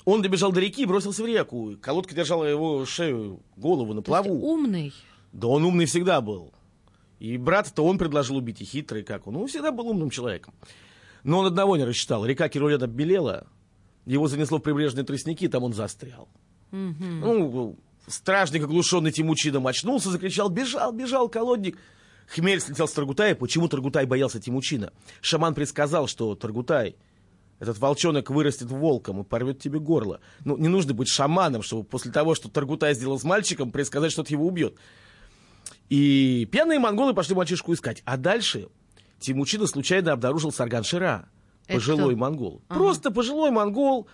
он 0.06 0.22
добежал 0.22 0.52
до 0.52 0.60
реки 0.60 0.84
и 0.84 0.86
бросился 0.86 1.24
в 1.24 1.26
реку. 1.26 1.76
Колодка 1.82 2.16
держала 2.16 2.46
его 2.46 2.86
шею, 2.86 3.40
голову 3.56 3.94
на 3.94 4.02
То 4.02 4.08
плаву. 4.08 4.34
умный. 4.34 4.94
Да 5.32 5.48
он 5.48 5.64
умный 5.64 5.86
всегда 5.86 6.22
был. 6.22 6.54
И 7.20 7.38
брата-то 7.38 7.86
он 7.86 7.98
предложил 7.98 8.38
убить, 8.38 8.62
и 8.62 8.66
хитрый 8.66 9.04
как 9.04 9.28
он. 9.28 9.38
Он 9.38 9.48
всегда 9.48 9.72
был 9.72 9.88
умным 9.90 10.10
человеком. 10.10 10.54
Но 11.24 11.40
он 11.40 11.46
одного 11.46 11.78
не 11.78 11.84
рассчитал. 11.84 12.26
Река 12.26 12.50
Кирулет 12.50 12.82
оббелела, 12.82 13.46
его 14.06 14.28
занесло 14.28 14.58
в 14.58 14.62
прибрежные 14.62 15.06
тростники, 15.06 15.48
там 15.48 15.64
он 15.64 15.74
застрял. 15.74 16.28
Ну, 16.72 17.78
стражник, 18.08 18.64
оглушенный 18.64 19.12
Тимучином, 19.12 19.68
очнулся, 19.68 20.10
закричал, 20.10 20.50
бежал, 20.50 20.92
бежал, 20.92 21.30
колодник. 21.30 21.78
Хмель 22.28 22.62
слетел 22.62 22.88
с 22.88 22.94
Таргутая. 22.94 23.36
Почему 23.36 23.68
Таргутай 23.68 24.06
боялся 24.06 24.40
Тимучина? 24.40 24.92
Шаман 25.22 25.54
предсказал, 25.54 26.08
что 26.08 26.34
Таргутай, 26.36 26.96
этот 27.62 27.78
волчонок 27.78 28.32
вырастет 28.32 28.72
волком 28.72 29.22
и 29.22 29.24
порвет 29.24 29.60
тебе 29.60 29.78
горло. 29.78 30.20
Ну, 30.44 30.58
не 30.58 30.68
нужно 30.68 30.96
быть 30.96 31.08
шаманом, 31.08 31.62
чтобы 31.62 31.84
после 31.84 32.12
того, 32.12 32.34
что 32.34 32.50
Таргутай 32.50 32.96
сделал 32.96 33.20
с 33.20 33.24
мальчиком, 33.24 33.72
предсказать, 33.72 34.12
что 34.12 34.24
тот 34.24 34.32
его 34.32 34.48
убьет. 34.48 34.76
И 35.88 36.50
пьяные 36.52 36.80
монголы 36.80 37.14
пошли 37.14 37.36
мальчишку 37.36 37.72
искать. 37.74 38.02
А 38.04 38.18
дальше 38.18 38.70
Тимучина 39.20 39.68
случайно 39.68 40.12
обнаружил 40.12 40.52
Сарган 40.52 40.84
Шира, 40.84 41.30
Это 41.68 41.76
пожилой 41.78 42.16
кто? 42.16 42.20
монгол. 42.20 42.62
Просто 42.68 43.12
пожилой 43.12 43.52
монгол. 43.52 44.08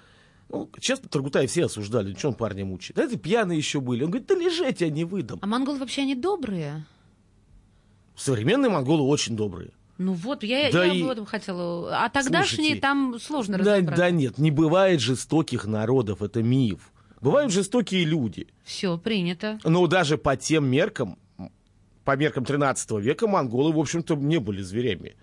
Ну, 0.50 0.70
честно, 0.82 1.08
Таргутай 1.08 1.48
все 1.48 1.66
осуждали, 1.68 2.14
что 2.16 2.28
он 2.28 2.34
парня 2.34 2.66
мучает. 2.66 2.98
Да 2.98 3.04
это 3.06 3.18
пьяные 3.18 3.58
еще 3.58 3.80
были. 3.80 4.04
Он 4.04 4.10
говорит, 4.12 4.28
да 4.28 4.36
лежать 4.36 4.82
я 4.82 4.90
не 4.90 5.06
выдам. 5.06 5.40
А 5.42 5.48
монголы 5.48 5.80
вообще 5.80 6.02
они 6.02 6.16
добрые? 6.16 6.86
Современные 8.18 8.70
монголы 8.70 9.04
очень 9.04 9.38
добрые. 9.38 9.72
Ну 9.98 10.14
вот, 10.14 10.44
я, 10.44 10.72
Да 10.72 10.86
я 10.86 10.94
и- 10.94 11.02
об 11.02 11.10
этом 11.10 11.26
хотела. 11.26 12.04
А 12.06 12.10
тогдашние 12.10 12.58
Слушайте, 12.58 12.82
там 12.82 13.20
сложно 13.20 13.58
Да, 13.58 13.76
разобраться. 13.78 13.96
да 14.04 14.12
нет, 14.12 14.38
не 14.38 14.52
бывает 14.52 15.00
жестоких 15.02 15.66
народов, 15.66 16.22
это 16.22 16.44
миф. 16.44 16.92
Бывают 17.20 17.52
жестокие 17.52 18.04
люди. 18.06 18.48
Все, 18.64 18.98
принято. 18.98 19.60
Но 19.64 19.88
даже 19.88 20.18
по 20.20 20.36
тем 20.38 20.68
меркам, 20.68 21.18
по 22.04 22.16
меркам 22.16 22.46
13 22.46 23.00
века, 23.00 23.28
монголы, 23.28 23.74
в 23.74 23.80
общем-то, 23.80 24.16
не 24.16 24.40
были 24.40 24.62
зверями. 24.62 25.16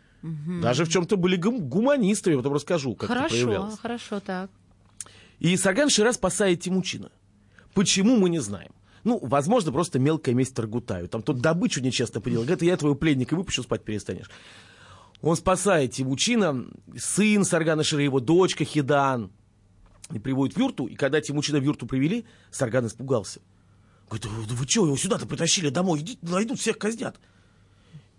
Даже 0.62 0.84
в 0.86 0.88
чем-то 0.88 1.16
были 1.16 1.36
гум- 1.36 1.68
гуманистами, 1.68 2.32
я 2.34 2.38
потом 2.38 2.54
расскажу, 2.54 2.94
как 2.94 3.10
это 3.10 3.14
хорошо, 3.18 3.34
проявлялось. 3.34 3.78
хорошо, 3.78 4.20
так. 4.20 4.50
И 5.38 5.56
Сарган 5.56 5.90
Шира 5.90 6.12
спасает 6.12 6.60
Тимучина. 6.60 7.10
Почему, 7.74 8.16
мы 8.16 8.30
не 8.30 8.38
знаем. 8.40 8.70
Ну, 9.04 9.18
возможно, 9.20 9.70
просто 9.70 9.98
мелкая 9.98 10.34
месть 10.34 10.54
Таргутаю. 10.54 11.08
Там 11.08 11.22
тот 11.22 11.40
добычу 11.40 11.82
нечестно 11.82 12.22
поделал. 12.22 12.44
Говорит, 12.44 12.62
я 12.62 12.76
твоего 12.78 12.94
пленника 12.96 13.36
выпущу, 13.36 13.62
спать 13.62 13.84
перестанешь. 13.84 14.30
Он 15.24 15.36
спасает 15.36 15.92
Тимучина, 15.92 16.66
сын 16.98 17.44
Саргана 17.44 17.82
Шира, 17.82 18.02
его 18.02 18.20
дочка 18.20 18.62
Хидан. 18.66 19.32
И 20.12 20.18
приводит 20.18 20.54
в 20.54 20.60
юрту, 20.60 20.84
и 20.84 20.96
когда 20.96 21.18
Тимучина 21.22 21.60
в 21.60 21.62
юрту 21.62 21.86
привели, 21.86 22.26
Сарган 22.50 22.86
испугался. 22.86 23.40
Говорит, 24.10 24.48
да 24.50 24.54
вы 24.54 24.68
что, 24.68 24.84
его 24.84 24.96
сюда-то 24.98 25.26
притащили 25.26 25.70
домой, 25.70 26.00
идите, 26.00 26.18
найдут, 26.20 26.60
всех 26.60 26.76
казнят. 26.76 27.18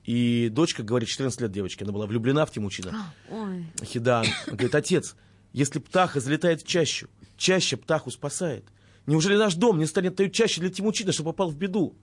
И 0.04 0.50
дочка, 0.52 0.82
говорит, 0.82 1.08
14 1.08 1.42
лет 1.42 1.52
девочки, 1.52 1.84
она 1.84 1.92
была 1.92 2.08
влюблена 2.08 2.44
в 2.44 2.52
Тимучина. 2.52 3.14
Ой. 3.30 3.68
Хидан. 3.84 4.26
Он 4.48 4.54
говорит, 4.54 4.74
отец, 4.74 5.16
если 5.54 5.78
птаха 5.78 6.20
залетает 6.20 6.64
в 6.64 6.68
чащу, 6.68 7.08
чаще 7.38 7.78
птаху 7.78 8.10
спасает. 8.10 8.66
Неужели 9.06 9.36
наш 9.36 9.54
дом 9.54 9.78
не 9.78 9.86
станет 9.86 10.16
той 10.16 10.32
чаще 10.32 10.60
для 10.60 10.72
Тимучина, 10.72 11.12
что 11.12 11.24
попал 11.24 11.52
в 11.52 11.56
беду? 11.56 11.96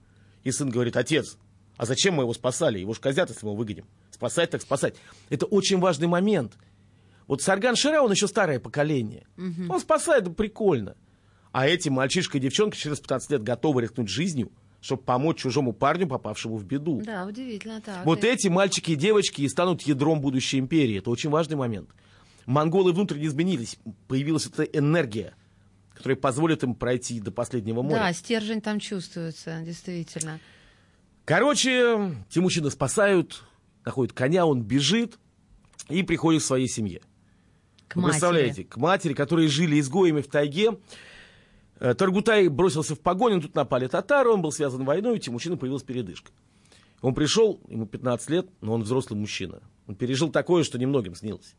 И 0.45 0.51
сын 0.51 0.69
говорит, 0.69 0.95
отец, 0.95 1.37
а 1.75 1.85
зачем 1.85 2.13
мы 2.13 2.23
его 2.23 2.33
спасали? 2.33 2.79
Его 2.79 2.93
ж 2.93 2.99
казнят, 2.99 3.29
если 3.29 3.45
мы 3.45 3.51
его 3.51 3.57
выгоним. 3.57 3.85
Спасать 4.13 4.51
так 4.51 4.61
спасать. 4.61 4.95
Это 5.29 5.45
очень 5.47 5.79
важный 5.79 6.07
момент. 6.07 6.53
Вот 7.27 7.41
Сарган 7.41 7.75
Шира, 7.75 8.01
он 8.01 8.11
еще 8.11 8.27
старое 8.27 8.59
поколение. 8.59 9.25
Он 9.69 9.79
спасает, 9.79 10.25
да 10.25 10.31
прикольно. 10.31 10.95
А 11.51 11.67
эти 11.67 11.89
мальчишка 11.89 12.37
и 12.37 12.41
девчонка 12.41 12.77
через 12.77 12.99
15 12.99 13.31
лет 13.31 13.43
готовы 13.43 13.81
рискнуть 13.83 14.09
жизнью, 14.09 14.51
чтобы 14.81 15.03
помочь 15.03 15.37
чужому 15.39 15.71
парню, 15.73 16.07
попавшему 16.07 16.57
в 16.57 16.65
беду. 16.65 17.01
Да, 17.05 17.25
удивительно, 17.25 17.79
так. 17.81 18.05
Вот 18.05 18.23
И- 18.23 18.27
эти 18.27 18.47
мальчики 18.49 18.91
и 18.91 18.95
девочки 18.95 19.41
и 19.41 19.49
станут 19.49 19.81
ядром 19.83 20.19
будущей 20.21 20.59
империи. 20.59 20.97
Это 20.99 21.09
очень 21.09 21.29
важный 21.29 21.55
момент. 21.55 21.89
Монголы 22.45 22.91
внутренне 22.91 23.27
изменились. 23.27 23.77
Появилась 24.07 24.45
эта 24.47 24.63
энергия, 24.63 25.33
которая 25.95 26.17
позволит 26.17 26.63
им 26.63 26.75
пройти 26.75 27.19
до 27.19 27.31
последнего 27.31 27.81
моря. 27.83 27.95
Да, 27.99 28.13
стержень 28.13 28.61
там 28.61 28.79
чувствуется, 28.79 29.61
действительно. 29.63 30.39
Короче, 31.25 32.15
Тимучина 32.29 32.69
спасают, 32.69 33.43
находят 33.85 34.13
коня, 34.13 34.45
он 34.45 34.61
бежит 34.63 35.17
и 35.89 36.03
приходит 36.03 36.41
к 36.41 36.45
своей 36.45 36.67
семье. 36.67 37.01
К 37.87 37.95
Вы 37.95 38.03
матери. 38.03 38.11
представляете, 38.13 38.63
к 38.63 38.77
матери, 38.77 39.13
которые 39.13 39.47
жили 39.47 39.79
изгоями 39.79 40.21
в 40.21 40.27
тайге. 40.27 40.79
Э, 41.79 41.93
Таргутай 41.93 42.47
бросился 42.47 42.95
в 42.95 42.99
погоню, 42.99 43.41
тут 43.41 43.55
напали 43.55 43.87
татары, 43.87 44.29
он 44.29 44.41
был 44.41 44.51
связан 44.51 44.85
войной, 44.85 45.15
у 45.15 45.17
Тимучина 45.17 45.57
появилась 45.57 45.83
передышка. 45.83 46.31
Он 47.01 47.13
пришел, 47.13 47.59
ему 47.67 47.85
15 47.85 48.29
лет, 48.29 48.47
но 48.61 48.73
он 48.73 48.83
взрослый 48.83 49.19
мужчина. 49.19 49.61
Он 49.87 49.95
пережил 49.95 50.29
такое, 50.31 50.63
что 50.63 50.77
немногим 50.79 51.15
снилось. 51.15 51.55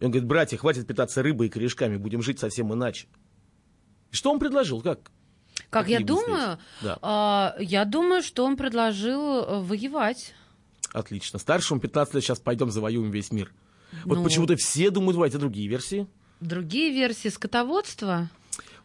И 0.00 0.04
он 0.04 0.10
говорит, 0.10 0.26
братья, 0.26 0.56
хватит 0.56 0.86
питаться 0.86 1.22
рыбой 1.22 1.48
и 1.48 1.50
корешками, 1.50 1.98
будем 1.98 2.22
жить 2.22 2.38
совсем 2.38 2.72
иначе. 2.72 3.06
И 4.10 4.16
что 4.16 4.32
он 4.32 4.38
предложил? 4.38 4.80
Как? 4.80 5.10
Как 5.70 5.88
я 5.88 5.98
Какие 5.98 6.14
мысли? 6.14 6.26
думаю, 6.26 6.58
Да. 6.82 6.98
а, 7.02 7.56
я 7.60 7.84
думаю, 7.84 8.22
что 8.22 8.44
он 8.44 8.56
предложил 8.56 9.20
э, 9.42 9.60
воевать. 9.60 10.34
Отлично. 10.94 11.38
Старшему 11.38 11.80
15 11.80 12.14
лет, 12.14 12.24
сейчас 12.24 12.38
пойдем 12.38 12.70
завоюем 12.70 13.10
весь 13.10 13.32
мир. 13.32 13.52
Вот 14.04 14.18
Ну. 14.18 14.24
почему-то 14.24 14.56
все 14.56 14.90
думают, 14.90 15.16
давайте 15.16 15.38
другие 15.38 15.68
версии. 15.68 16.06
Другие 16.40 16.92
версии 16.92 17.28
скотоводства. 17.28 18.30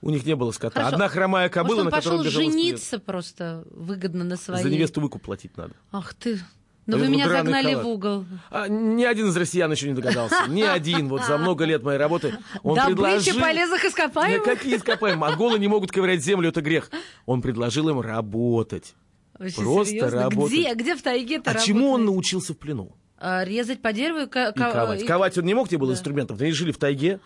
У 0.02 0.10
них 0.10 0.26
не 0.26 0.36
было 0.36 0.52
скота. 0.52 0.76
Хорошо. 0.80 0.94
Одна 0.96 1.08
хромая 1.08 1.50
кобыла, 1.50 1.84
Может, 1.84 1.86
он 1.86 1.86
на 1.86 1.92
которой 1.92 2.24
пошел 2.26 2.42
жениться 2.42 3.00
просто 3.00 3.64
выгодно 3.72 4.24
на 4.24 4.38
своей. 4.38 4.64
За 4.64 4.70
невесту 4.70 5.02
выкуп 5.02 5.22
платить 5.22 5.56
надо. 5.56 5.74
Ах 5.92 6.14
ты. 6.16 6.40
Ну 6.88 6.98
Вот 6.98 7.06
вы 7.06 7.12
меня 7.12 7.30
загнали 7.30 7.74
халат. 7.74 7.86
в 7.86 7.88
угол. 7.88 8.26
А, 8.50 8.68
ни 8.68 9.04
один 9.04 9.28
из 9.28 9.38
россиян 9.38 9.72
еще 9.72 9.88
не 9.88 9.94
догадался. 9.94 10.48
Ни 10.48 10.64
один. 10.64 11.10
Вот 11.10 11.24
за 11.24 11.38
много 11.38 11.66
лет 11.66 11.84
моей 11.84 12.00
работы 12.00 12.36
он 12.64 12.76
Добыча 12.76 12.96
предложил... 12.96 13.40
полезных 13.42 13.82
Да 13.84 13.88
ископаемых. 13.90 14.44
какие 14.44 14.76
ископаемые? 14.78 15.20
Монголы 15.20 15.60
не 15.60 15.68
могут 15.68 15.92
ковырять 15.92 16.24
землю, 16.24 16.50
это 16.50 16.62
грех. 16.62 16.90
Он 17.28 17.44
предложил 17.44 17.90
им 17.90 18.00
работать. 18.00 18.96
Вообще 19.40 19.56
Просто 19.62 19.86
серьезно? 19.94 20.22
работать. 20.24 20.52
Где, 20.54 20.74
где 20.76 20.96
в 20.96 21.02
тайге-то 21.02 21.52
А 21.52 21.56
чему 21.56 21.92
он 21.92 22.06
научился 22.06 22.54
в 22.54 22.58
плену? 22.58 22.96
А, 23.18 23.44
резать 23.44 23.82
по 23.82 23.92
дереву 23.94 24.20
и, 24.20 24.28
ко- 24.28 24.50
И 24.50 24.54
ко- 24.58 24.72
ковать. 24.72 25.02
и- 25.02 25.06
Ковать 25.06 25.38
он 25.38 25.46
не 25.46 25.54
мог, 25.54 25.72
не 25.72 25.78
было 25.78 25.92
Да. 25.92 25.96
инструментов. 25.98 26.40
Они 26.42 26.52
жили 26.52 26.72
в 26.72 26.78
тайге. 26.78 27.20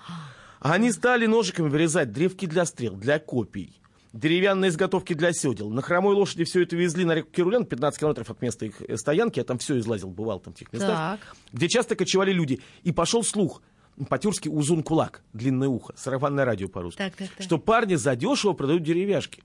А 0.60 0.74
они 0.74 0.92
стали 0.92 1.26
ножиками 1.26 1.68
вырезать 1.70 2.12
древки 2.12 2.46
для 2.46 2.66
стрел, 2.66 2.96
для 2.96 3.20
копий. 3.20 3.80
деревянные 4.14 4.70
изготовки 4.70 5.14
для 5.14 5.34
седел. 5.34 5.72
На 5.72 5.82
хромой 5.82 6.14
лошади 6.14 6.44
все 6.44 6.62
это 6.62 6.76
везли 6.76 7.04
на 7.04 7.16
реку 7.16 7.30
Кирулен, 7.32 7.66
15 7.66 8.00
километров 8.00 8.30
от 8.30 8.42
места 8.44 8.68
их 8.68 8.80
э, 8.88 8.96
стоянки. 8.96 9.40
Я 9.40 9.44
там 9.44 9.58
все 9.58 9.80
излазил, 9.80 10.10
бывал 10.12 10.40
там 10.40 10.54
в 10.54 10.58
тех 10.58 10.72
местах. 10.72 11.20
Так. 11.20 11.36
Где 11.52 11.68
часто 11.68 11.96
кочевали 11.96 12.32
люди. 12.32 12.62
И 12.84 12.92
пошел 12.92 13.24
слух, 13.24 13.64
по-тюркски 14.10 14.50
узун 14.50 14.84
кулак, 14.84 15.24
длинное 15.34 15.68
ухо, 15.68 15.94
сарафанное 15.98 16.46
радио 16.46 16.68
по-русски, 16.70 17.00
Так, 17.00 17.16
так, 17.16 17.28
так. 17.30 17.44
что 17.44 17.58
парни 17.58 17.96
задешево 17.96 18.54
продают 18.54 18.84
деревяшки. 18.84 19.42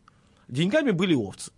Деньгами 0.49 0.91
были 0.91 1.15
овцы. 1.15 1.51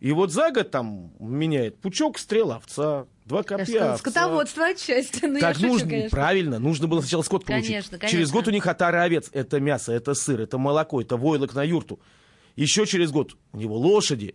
И 0.00 0.12
вот 0.12 0.32
за 0.32 0.50
год 0.50 0.70
там 0.70 1.12
меняет 1.18 1.78
пучок 1.80 2.18
стрел 2.18 2.52
овца, 2.52 3.06
два 3.24 3.42
копья 3.42 3.92
овца. 3.92 3.98
Скотоводство 3.98 4.66
отчасти. 4.66 5.24
Ну, 5.24 5.34
я 5.34 5.40
Так 5.40 5.56
шучу, 5.56 5.68
нужно, 5.68 5.88
конечно. 5.88 6.10
правильно, 6.10 6.58
нужно 6.58 6.86
было 6.88 7.00
сначала 7.00 7.22
скот 7.22 7.44
получить. 7.44 7.68
Конечно, 7.70 7.98
конечно. 7.98 8.18
Через 8.18 8.30
год 8.30 8.48
у 8.48 8.50
них 8.50 8.66
отара 8.66 9.02
овец, 9.02 9.30
это 9.32 9.60
мясо, 9.60 9.92
это 9.92 10.14
сыр, 10.14 10.40
это 10.42 10.58
молоко, 10.58 11.00
это 11.00 11.16
войлок 11.16 11.54
на 11.54 11.62
юрту. 11.62 12.00
Еще 12.56 12.86
через 12.86 13.10
год 13.10 13.36
у 13.52 13.58
него 13.58 13.76
лошади. 13.76 14.34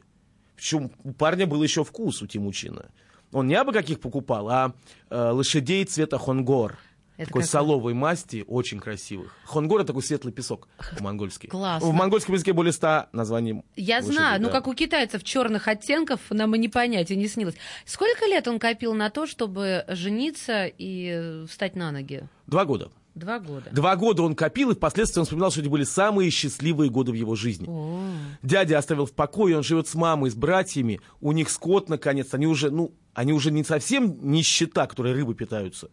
Причем 0.55 0.91
у 1.03 1.13
парня 1.13 1.45
был 1.45 1.61
еще 1.63 1.83
вкус 1.83 2.21
у 2.21 2.27
Тимучина. 2.27 2.89
Он 3.31 3.47
не 3.47 3.55
абы 3.55 3.71
каких 3.71 3.99
покупал, 3.99 4.49
а 4.49 4.73
э, 5.09 5.29
лошадей 5.31 5.85
цвета 5.85 6.17
хонгор. 6.17 6.79
Это 7.19 7.27
такой 7.27 7.41
какой? 7.41 7.51
соловой 7.51 7.93
масти, 7.93 8.45
очень 8.47 8.79
красивых. 8.79 9.35
Хонгор 9.43 9.81
это 9.81 9.87
такой 9.87 10.03
светлый 10.03 10.31
песок 10.31 10.69
по-монгольски. 10.97 11.47
Классно. 11.47 11.89
В 11.89 11.93
монгольском 11.93 12.33
языке 12.33 12.53
более 12.53 12.71
ста 12.71 13.09
названий. 13.11 13.61
Я 13.75 13.97
лошадей, 13.97 14.13
знаю, 14.13 14.41
ну 14.41 14.47
да. 14.47 14.53
как 14.53 14.67
у 14.67 14.73
китайцев 14.73 15.25
черных 15.25 15.67
оттенков 15.67 16.21
нам 16.29 16.55
и 16.55 16.57
не 16.57 16.69
понять, 16.69 17.11
и 17.11 17.17
не 17.17 17.27
снилось. 17.27 17.55
Сколько 17.83 18.25
лет 18.25 18.47
он 18.47 18.57
копил 18.57 18.93
на 18.93 19.09
то, 19.09 19.27
чтобы 19.27 19.83
жениться 19.89 20.65
и 20.65 21.43
встать 21.49 21.75
на 21.75 21.91
ноги? 21.91 22.23
Два 22.47 22.63
года. 22.63 22.89
Два 23.15 23.39
года. 23.39 23.69
Два 23.73 23.97
года 23.97 24.23
он 24.23 24.33
копил, 24.33 24.71
и 24.71 24.75
впоследствии 24.75 25.19
он 25.19 25.25
вспоминал, 25.25 25.51
что 25.51 25.59
это 25.59 25.69
были 25.69 25.83
самые 25.83 26.29
счастливые 26.29 26.89
годы 26.89 27.11
в 27.11 27.15
его 27.15 27.35
жизни. 27.35 27.65
О, 27.67 27.99
Дядя 28.43 28.77
оставил 28.77 29.05
в 29.05 29.11
покое, 29.11 29.57
он 29.57 29.63
живет 29.63 29.89
с 29.89 29.95
мамой, 29.95 30.31
с 30.31 30.35
братьями, 30.35 31.01
у 31.19 31.33
них 31.33 31.49
скот, 31.49 31.89
наконец, 31.89 32.33
они 32.33 32.47
уже, 32.47 32.71
ну, 32.71 32.93
они 33.13 33.33
уже 33.33 33.51
не 33.51 33.65
совсем 33.65 34.31
нищета, 34.31 34.87
которые 34.87 35.15
рыбы 35.15 35.35
питаются 35.35 35.89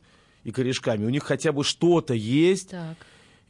и 0.47 0.53
корешками, 0.53 1.05
у 1.05 1.11
них 1.11 1.25
хотя 1.25 1.51
бы 1.51 1.65
что-то 1.65 2.15
есть, 2.15 2.71
так. 2.71 2.97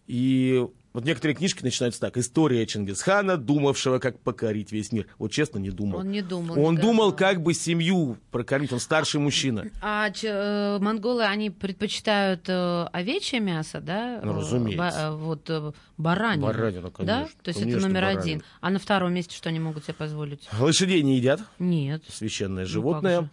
и 0.06 0.64
вот 0.94 1.04
некоторые 1.04 1.36
книжки 1.36 1.62
начинаются 1.62 2.00
так, 2.00 2.16
история 2.16 2.64
Чингисхана, 2.66 3.36
думавшего, 3.36 3.98
как 3.98 4.18
покорить 4.18 4.72
весь 4.72 4.92
мир. 4.92 5.06
Вот 5.18 5.30
честно, 5.30 5.58
не 5.58 5.68
думал. 5.68 5.98
Он 5.98 6.10
не 6.10 6.22
думал. 6.22 6.58
Он 6.58 6.74
да. 6.76 6.80
думал, 6.80 7.12
как 7.12 7.42
бы 7.42 7.52
семью 7.52 8.16
прокормить, 8.30 8.72
он 8.72 8.80
старший 8.80 9.20
мужчина. 9.20 9.70
А 9.82 10.08
э, 10.08 10.78
монголы, 10.80 11.24
они 11.24 11.50
предпочитают 11.50 12.48
э, 12.48 12.84
овечье 12.94 13.40
мясо, 13.40 13.82
да? 13.82 14.22
Ну, 14.24 14.32
Э, 14.32 14.36
разумеется. 14.38 14.78
ба- 14.78 14.94
э, 14.96 15.10
вот 15.16 15.50
э, 15.50 15.72
баранину. 15.98 16.46
Баранину, 16.46 16.82
Да? 16.84 16.90
конечно, 16.96 17.40
То 17.42 17.48
есть 17.50 17.60
конечно, 17.60 17.78
это 17.78 17.88
номер 17.88 18.00
баранину. 18.00 18.20
один. 18.22 18.42
А 18.62 18.70
на 18.70 18.78
втором 18.78 19.12
месте 19.12 19.36
что 19.36 19.50
они 19.50 19.60
могут 19.60 19.84
себе 19.84 19.92
позволить? 19.92 20.48
Лошадей 20.58 21.02
не 21.02 21.18
едят, 21.18 21.42
Нет. 21.58 22.04
священное 22.08 22.62
Ну, 22.64 22.68
животное. 22.70 23.20
Э, 23.20 23.24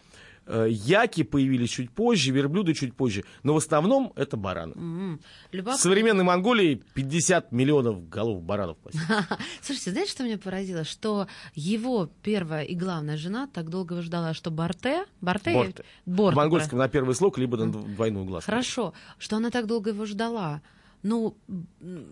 Яки 0.47 1.23
появились 1.23 1.69
чуть 1.69 1.89
позже, 1.91 2.31
верблюды 2.31 2.73
чуть 2.73 2.93
позже, 2.95 3.23
но 3.43 3.53
в 3.53 3.57
основном 3.57 4.11
это 4.15 4.35
бараны. 4.35 4.73
М, 4.75 5.19
В 5.51 5.53
Любопытно. 5.55 5.77
современной 5.81 6.23
Монголии 6.23 6.81
50 6.93 7.51
миллионов 7.51 8.09
голов 8.09 8.43
баранов. 8.43 8.77
Слушайте, 9.61 9.91
знаете, 9.91 10.11
что 10.11 10.23
меня 10.23 10.37
поразило? 10.37 10.83
Что 10.83 11.27
его 11.55 12.09
первая 12.23 12.63
и 12.63 12.75
главная 12.75 13.15
жена 13.17 13.47
так 13.47 13.69
долго 13.69 14.01
ждала, 14.01 14.33
что 14.33 14.51
Барте... 14.51 15.05
Барте? 15.21 15.53
Борте. 15.53 15.83
Борте, 16.05 16.33
В 16.33 16.37
монгольском 16.37 16.79
на 16.79 16.89
первый 16.89 17.15
слог, 17.15 17.37
либо 17.37 17.57
на 17.57 17.71
двойную 17.71 18.25
глаз. 18.25 18.43
Хорошо, 18.45 18.93
что 19.17 19.37
она 19.37 19.49
так 19.49 19.65
долго 19.65 19.91
его 19.91 20.05
ждала. 20.05 20.61
Ну, 21.03 21.35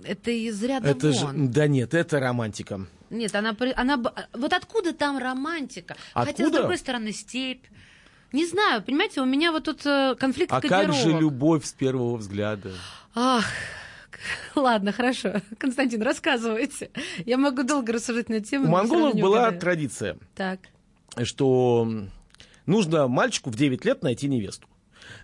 это 0.03 0.31
из 0.31 0.61
ряда 0.63 0.89
Это 0.89 1.13
же, 1.13 1.25
вон. 1.25 1.49
да 1.49 1.67
нет, 1.67 1.93
это 1.93 2.19
романтика. 2.19 2.87
Нет, 3.09 3.33
она, 3.35 3.55
она... 3.75 3.97
Вот 4.33 4.53
откуда 4.53 4.93
там 4.93 5.17
романтика? 5.17 5.95
Хотя, 6.13 6.29
с 6.31 6.39
Откуда? 6.39 6.57
другой 6.59 6.77
стороны, 6.77 7.11
степь. 7.13 7.65
Не 8.31 8.45
знаю, 8.45 8.81
понимаете, 8.81 9.21
у 9.21 9.25
меня 9.25 9.51
вот 9.51 9.65
тут 9.65 9.85
э, 9.85 10.15
конфликт 10.17 10.51
А 10.53 10.61
как 10.61 10.93
же 10.93 11.09
любовь 11.11 11.65
с 11.65 11.73
первого 11.73 12.15
взгляда? 12.17 12.71
Ах, 13.13 13.45
ладно, 14.55 14.91
хорошо. 14.91 15.41
Константин, 15.57 16.01
рассказывайте. 16.01 16.91
Я 17.25 17.37
могу 17.37 17.63
долго 17.63 17.91
рассуждать 17.93 18.29
на 18.29 18.39
тему. 18.39 18.65
У 18.65 18.69
монголов 18.69 19.15
была 19.15 19.39
угадаю. 19.41 19.59
традиция, 19.59 20.17
Так. 20.35 20.59
что 21.23 21.87
нужно 22.65 23.07
мальчику 23.07 23.49
в 23.49 23.55
9 23.55 23.83
лет 23.85 24.01
найти 24.01 24.27
невесту. 24.29 24.67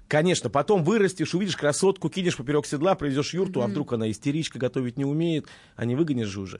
Конечно, 0.10 0.50
потом 0.50 0.84
вырастешь, 0.84 1.34
увидишь 1.34 1.56
красотку, 1.58 2.10
кинешь 2.10 2.36
поперек 2.38 2.66
седла, 2.66 2.96
привезешь 2.96 3.34
юрту, 3.34 3.62
а 3.62 3.68
вдруг 3.68 3.94
она 3.94 4.10
истеричка, 4.10 4.58
готовить 4.58 4.98
не 4.98 5.06
умеет, 5.06 5.48
а 5.76 5.86
не 5.86 5.96
выгонишь 5.96 6.28
же 6.28 6.40
уже. 6.42 6.60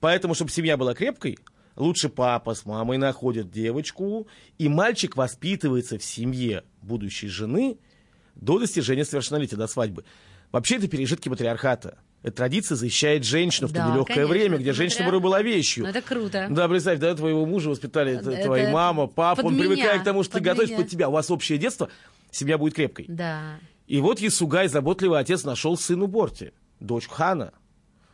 Поэтому, 0.00 0.34
чтобы 0.34 0.50
семья 0.50 0.76
была 0.76 0.94
крепкой, 0.94 1.38
лучше 1.78 2.08
папа 2.08 2.54
с 2.54 2.66
мамой 2.66 2.98
находят 2.98 3.50
девочку, 3.50 4.28
и 4.58 4.68
мальчик 4.68 5.16
воспитывается 5.16 5.98
в 5.98 6.04
семье 6.04 6.64
будущей 6.82 7.28
жены 7.28 7.78
до 8.34 8.58
достижения 8.58 9.04
совершеннолетия, 9.04 9.56
до 9.56 9.66
свадьбы. 9.66 10.04
Вообще 10.52 10.76
это 10.76 10.88
пережитки 10.88 11.28
матриархата. 11.28 11.98
Эта 12.22 12.38
традиция 12.38 12.74
защищает 12.74 13.24
женщину 13.24 13.68
в 13.68 13.70
то 13.70 13.76
Да, 13.78 13.90
нелегкое 13.90 14.16
конечно, 14.16 14.32
время, 14.32 14.54
это 14.54 14.62
где 14.62 14.72
женщина 14.72 15.04
порой 15.04 15.20
была 15.20 15.40
вещью. 15.40 15.84
Ну, 15.84 15.90
это 15.90 16.02
круто. 16.02 16.48
Да, 16.50 16.68
представь, 16.68 16.98
да, 16.98 17.14
твоего 17.14 17.46
мужа 17.46 17.70
воспитали 17.70 18.14
Это 18.14 18.42
твоя 18.42 18.70
мама, 18.70 19.06
папа, 19.06 19.42
под 19.42 19.46
он 19.46 19.54
меня, 19.54 19.64
привыкает 19.68 20.02
к 20.02 20.04
тому, 20.04 20.24
что 20.24 20.32
ты 20.32 20.38
под 20.38 20.44
готовишь 20.44 20.70
меня. 20.70 20.78
под 20.80 20.88
тебя. 20.88 21.08
У 21.08 21.12
вас 21.12 21.30
общее 21.30 21.58
детство, 21.58 21.90
семья 22.32 22.58
будет 22.58 22.74
крепкой. 22.74 23.04
Да. 23.08 23.60
И 23.86 24.00
вот 24.00 24.18
Ясугай, 24.18 24.68
заботливый 24.68 25.20
отец, 25.20 25.44
нашел 25.44 25.76
сыну 25.76 26.08
Борти, 26.08 26.52
дочь 26.80 27.06
хана, 27.06 27.52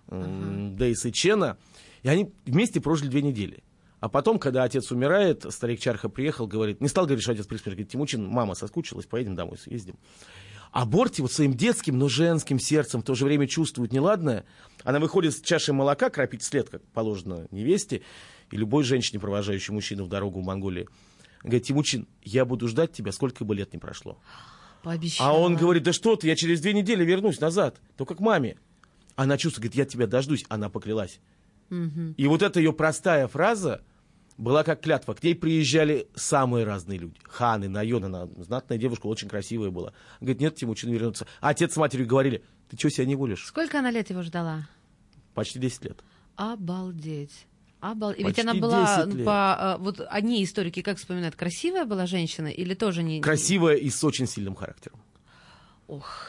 м, 0.09 0.77
Дейсы 0.77 1.11
Чена, 1.11 1.57
и 2.05 2.09
они 2.09 2.33
вместе 2.45 2.81
прожили 2.81 3.09
две 3.09 3.23
недели. 3.23 3.65
А 3.99 4.11
потом, 4.11 4.39
когда 4.39 4.63
отец 4.63 4.93
умирает, 4.93 5.47
старик 5.49 5.81
Чарха 5.81 6.11
приехал, 6.11 6.47
говорит, 6.47 6.83
не 6.83 6.89
стал 6.89 7.07
говорить, 7.07 7.23
что 7.23 7.33
отец 7.33 7.47
при 7.47 7.57
смерти, 7.57 7.71
говорит, 7.71 7.89
Тимучин, 7.89 8.27
мама 8.27 8.55
соскучилась, 8.55 9.07
поедем 9.07 9.35
домой, 9.35 9.57
съездим. 9.57 9.97
А 10.71 10.85
Борти 10.85 11.23
вот 11.23 11.33
своим 11.33 11.55
детским, 11.55 11.99
но 11.99 12.09
женским 12.09 12.59
сердцем 12.59 13.01
в 13.01 13.05
то 13.05 13.15
же 13.15 13.25
время 13.25 13.47
чувствует 13.47 13.93
неладное. 13.93 14.45
Она 14.83 15.01
выходит 15.01 15.35
с 15.35 15.41
чашей 15.41 15.73
молока 15.73 16.11
кропить 16.11 16.43
след, 16.43 16.69
как 16.69 16.83
положено 16.89 17.47
невесте, 17.51 18.03
и 18.51 18.57
любой 18.57 18.85
женщине, 18.85 19.19
провожающей 19.19 19.73
мужчину 19.73 20.05
в 20.05 20.09
дорогу 20.09 20.43
в 20.43 20.45
Монголии. 20.45 20.87
Говорит, 21.43 21.63
Тимучин, 21.63 22.07
я 22.23 22.45
буду 22.45 22.69
ждать 22.69 22.93
тебя, 22.93 23.13
сколько 23.13 23.47
бы 23.47 23.55
лет 23.55 23.73
не 23.73 23.79
прошло. 23.79 24.19
Пообещала. 24.83 25.31
А 25.31 25.39
он 25.39 25.57
говорит, 25.57 25.85
да 25.85 25.95
что 25.95 26.17
ты, 26.17 26.27
я 26.27 26.37
через 26.37 26.61
две 26.61 26.75
недели 26.75 27.03
вернусь 27.03 27.41
назад, 27.41 27.81
только 27.97 28.15
к 28.15 28.21
маме. 28.21 28.59
Она 29.17 29.39
чувствует, 29.39 29.71
говорит, 29.71 29.79
я 29.79 29.85
тебя 29.91 30.07
дождусь. 30.07 30.45
Она 30.49 30.69
поклялась. 30.69 31.21
И 31.71 32.27
вот 32.27 32.43
эта 32.43 32.61
ее 32.61 32.73
простая 32.73 33.27
фраза 33.29 33.83
была 34.37 34.65
как 34.65 34.81
клятва. 34.81 35.15
К 35.15 35.23
ней 35.23 35.35
приезжали 35.35 36.09
самые 36.15 36.65
разные 36.65 36.99
люди. 36.99 37.17
Ханы, 37.25 37.69
Найон, 37.69 38.05
она 38.05 38.27
знатная 38.39 38.79
девушка, 38.79 39.07
очень 39.07 39.29
красивая 39.29 39.71
была. 39.71 39.93
Говорит, 40.21 40.41
нет, 40.41 40.55
Тимучин 40.57 40.91
вернуться. 40.91 41.27
А 41.41 41.51
отец 41.51 41.73
с 41.75 41.77
матерью 41.77 42.07
говорили, 42.07 42.43
ты 42.69 42.77
что 42.77 42.91
себя 42.91 43.07
не 43.07 43.15
волишь? 43.17 43.45
Сколько 43.47 43.79
она 43.79 43.91
лет 43.91 44.11
его 44.11 44.23
ждала? 44.23 44.67
Почти 45.35 45.59
10 45.59 45.85
лет. 45.85 46.01
Обалдеть. 46.37 47.47
Обалдеть. 47.81 48.19
Ведь 48.27 48.27
Почти 48.37 48.41
она 48.43 48.55
была 48.55 49.05
10 49.05 49.15
лет. 49.15 49.25
по... 49.27 49.77
э, 49.79 49.83
Вот 49.83 50.01
одни 50.09 50.43
историки 50.43 50.83
как 50.83 50.97
вспоминают, 50.99 51.37
красивая 51.37 51.85
была 51.85 52.07
женщина 52.07 52.49
или 52.49 52.75
тоже 52.75 53.03
не... 53.03 53.21
Красивая 53.21 53.75
и 53.77 53.91
с 53.91 54.03
очень 54.03 54.27
сильным 54.27 54.55
характером. 54.55 54.99
Ох. 55.87 56.27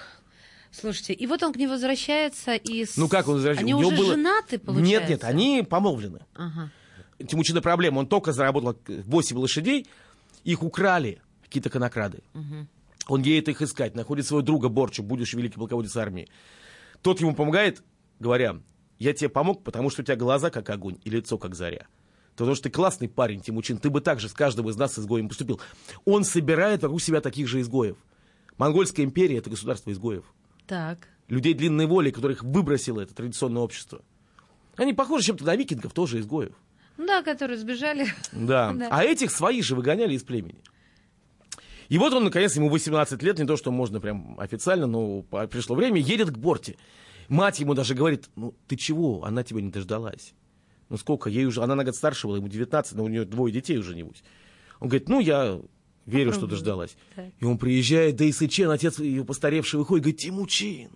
Слушайте, 0.80 1.14
и 1.14 1.26
вот 1.28 1.42
он 1.44 1.54
к 1.54 1.56
ней 1.58 1.68
возвращается 1.68 2.56
и... 2.56 2.86
с- 2.86 2.98
Ну 2.98 3.08
как 3.08 3.28
он 3.28 3.36
возвращается? 3.36 3.64
Они 3.64 3.74
У 3.74 3.80
него 3.80 3.90
уже 3.90 3.98
было- 3.98 4.16
женаты, 4.16 4.60
получается? 4.60 4.92
Нет, 5.00 5.10
нет, 5.10 5.24
они 5.24 5.66
помолвлены. 5.68 6.20
Ага. 6.36 6.72
Тимучина 7.26 7.62
проблема. 7.62 8.00
Он 8.00 8.08
только 8.08 8.34
заработал 8.34 8.78
8 8.88 9.38
лошадей, 9.38 9.88
их 10.44 10.64
украли 10.64 11.22
какие-то 11.44 11.70
конокрады. 11.70 12.20
Он 13.08 13.22
едет 13.22 13.48
их 13.50 13.62
искать, 13.62 13.96
находит 13.96 14.26
своего 14.26 14.42
друга 14.42 14.68
Борчу, 14.68 15.04
будущий 15.04 15.38
великий 15.38 15.56
полководец 15.58 15.96
армии. 15.96 16.28
Тот 17.02 17.22
ему 17.22 17.36
помогает, 17.36 17.84
говоря, 18.20 18.58
я 19.00 19.14
тебе 19.14 19.30
помог, 19.30 19.64
потому 19.64 19.90
что 19.92 20.02
у 20.02 20.06
тебя 20.06 20.16
глаза 20.16 20.50
как 20.50 20.70
огонь 20.70 20.98
и 21.04 21.10
лицо 21.10 21.38
как 21.38 21.54
заря. 21.56 21.88
Потому 22.36 22.56
что 22.56 22.64
ты 22.64 22.70
классный 22.72 23.08
парень, 23.08 23.40
Тимучин, 23.42 23.78
ты 23.78 23.90
бы 23.90 24.02
так 24.02 24.20
же 24.20 24.28
с 24.28 24.34
каждым 24.34 24.68
из 24.70 24.76
нас 24.76 24.98
изгоем 25.00 25.30
поступил. 25.30 25.62
Он 26.04 26.24
собирает 26.26 26.82
вокруг 26.82 27.02
себя 27.02 27.22
таких 27.22 27.48
же 27.48 27.62
изгоев. 27.62 27.96
Монгольская 28.58 29.06
империя– 29.06 29.38
это 29.40 29.50
государство 29.50 29.92
изгоев. 29.92 30.26
Так. 30.68 31.08
Людей 31.28 31.54
длинной 31.54 31.86
воли, 31.86 32.12
которых 32.12 32.44
выбросило 32.44 33.02
это 33.02 33.16
традиционное 33.16 33.62
общество. 33.62 34.02
Они 34.76 34.94
похожи 34.94 35.26
чем-то 35.26 35.46
на 35.46 35.56
викингов, 35.56 35.94
тоже 35.94 36.20
изгоев. 36.20 36.54
Ну 36.98 37.08
да, 37.08 37.24
которые 37.24 37.58
сбежали. 37.58 38.08
Да. 38.32 38.74
Да. 38.74 38.90
А 38.92 39.04
этих 39.04 39.32
свои 39.32 39.62
же 39.62 39.76
выгоняли 39.76 40.14
из 40.14 40.24
племени. 40.24 40.62
И 41.90 41.98
вот 41.98 42.14
он, 42.14 42.24
наконец, 42.24 42.56
ему 42.56 42.70
18 42.70 43.22
лет, 43.22 43.38
не 43.38 43.46
то, 43.46 43.58
что 43.58 43.72
можно 43.72 44.00
прям 44.00 44.40
официально, 44.40 44.88
но 44.88 45.22
пришло 45.22 45.76
время, 45.76 46.02
едет 46.02 46.32
к 46.32 46.38
Борте. 46.38 46.78
Мать 47.28 47.60
ему 47.60 47.74
даже 47.74 47.96
говорит, 47.96 48.30
ну 48.36 48.56
ты 48.68 48.76
чего, 48.76 49.24
она 49.24 49.44
тебя 49.44 49.62
не 49.62 49.72
дождалась. 49.72 50.34
Ну 50.90 50.98
сколько, 50.98 51.30
ей 51.30 51.46
уже, 51.46 51.62
она 51.62 51.76
на 51.76 51.84
год 51.84 51.96
старше 51.96 52.28
была, 52.28 52.38
ему 52.38 52.48
19, 52.48 52.94
но 52.96 53.04
у 53.04 53.08
нее 53.08 53.26
двое 53.26 53.54
детей 53.54 53.78
уже 53.78 53.96
небось. 53.96 54.24
Он 54.80 54.90
говорит, 54.90 55.10
ну 55.10 55.20
я 55.20 55.60
верю, 56.06 56.34
что 56.34 56.48
дождалась. 56.48 56.96
Так. 57.16 57.30
И 57.40 57.46
он 57.46 57.58
приезжает, 57.58 58.16
да 58.16 58.26
и 58.26 58.32
Сычен, 58.32 58.70
отец 58.70 59.00
ее 59.00 59.26
постаревший, 59.26 59.80
выходит, 59.80 60.04
говорит, 60.04 60.22
Тимучин, 60.22 60.92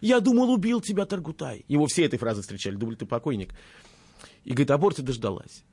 я 0.00 0.20
думал, 0.20 0.50
убил 0.50 0.80
тебя 0.80 1.06
Таргутай. 1.06 1.64
Его 1.68 1.86
все 1.86 2.04
этой 2.04 2.18
фразы 2.18 2.42
встречали, 2.42 2.76
думали, 2.76 2.96
ты 2.96 3.06
покойник. 3.06 3.54
И 4.44 4.50
говорит, 4.50 4.70
а 4.70 4.78
Борти 4.78 5.00
дождалась. 5.00 5.64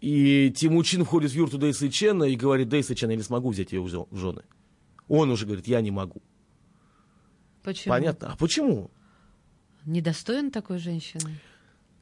И 0.00 0.52
Тимучин 0.54 1.04
входит 1.04 1.30
в 1.30 1.34
юрту 1.34 1.58
Дейса 1.58 1.90
Чена 1.90 2.24
и 2.24 2.36
говорит, 2.36 2.68
Дейса 2.68 2.94
Чен, 2.94 3.10
я 3.10 3.16
не 3.16 3.22
смогу 3.22 3.50
взять 3.50 3.72
ее 3.72 3.82
в 3.82 4.16
жены. 4.16 4.42
Он 5.08 5.30
уже 5.30 5.46
говорит, 5.46 5.66
я 5.66 5.80
не 5.80 5.90
могу. 5.90 6.22
Почему? 7.62 7.92
Понятно. 7.92 8.32
А 8.32 8.36
почему? 8.36 8.90
Недостоин 9.84 10.50
такой 10.50 10.78
женщины? 10.78 11.38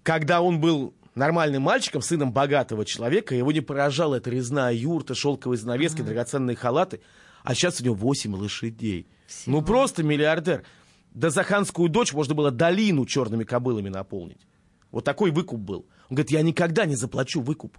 Когда 0.02 0.42
он 0.42 0.60
был 0.60 0.94
нормальным 1.14 1.62
мальчиком, 1.62 2.02
сыном 2.02 2.32
богатого 2.32 2.84
человека, 2.84 3.34
его 3.34 3.52
не 3.52 3.60
поражала 3.60 4.16
эта 4.16 4.30
резная 4.30 4.72
юрта, 4.72 5.14
шелковые 5.14 5.58
занавески, 5.58 5.98
Ага. 6.00 6.06
драгоценные 6.08 6.56
халаты. 6.56 7.00
А 7.42 7.54
сейчас 7.54 7.80
у 7.80 7.84
него 7.84 7.94
8 7.94 8.34
лошадей. 8.34 9.06
Всего. 9.26 9.60
Ну 9.60 9.64
просто 9.64 10.02
миллиардер. 10.02 10.64
Да 11.12 11.30
за 11.30 11.44
ханскую 11.44 11.88
дочь 11.88 12.12
можно 12.12 12.34
было 12.34 12.50
долину 12.50 13.06
черными 13.06 13.44
кобылами 13.44 13.88
наполнить. 13.88 14.46
Вот 14.90 15.04
такой 15.04 15.30
выкуп 15.30 15.60
был. 15.60 15.86
Он 16.08 16.16
говорит, 16.16 16.30
я 16.30 16.42
никогда 16.42 16.86
не 16.86 16.96
заплачу 16.96 17.40
выкуп. 17.40 17.76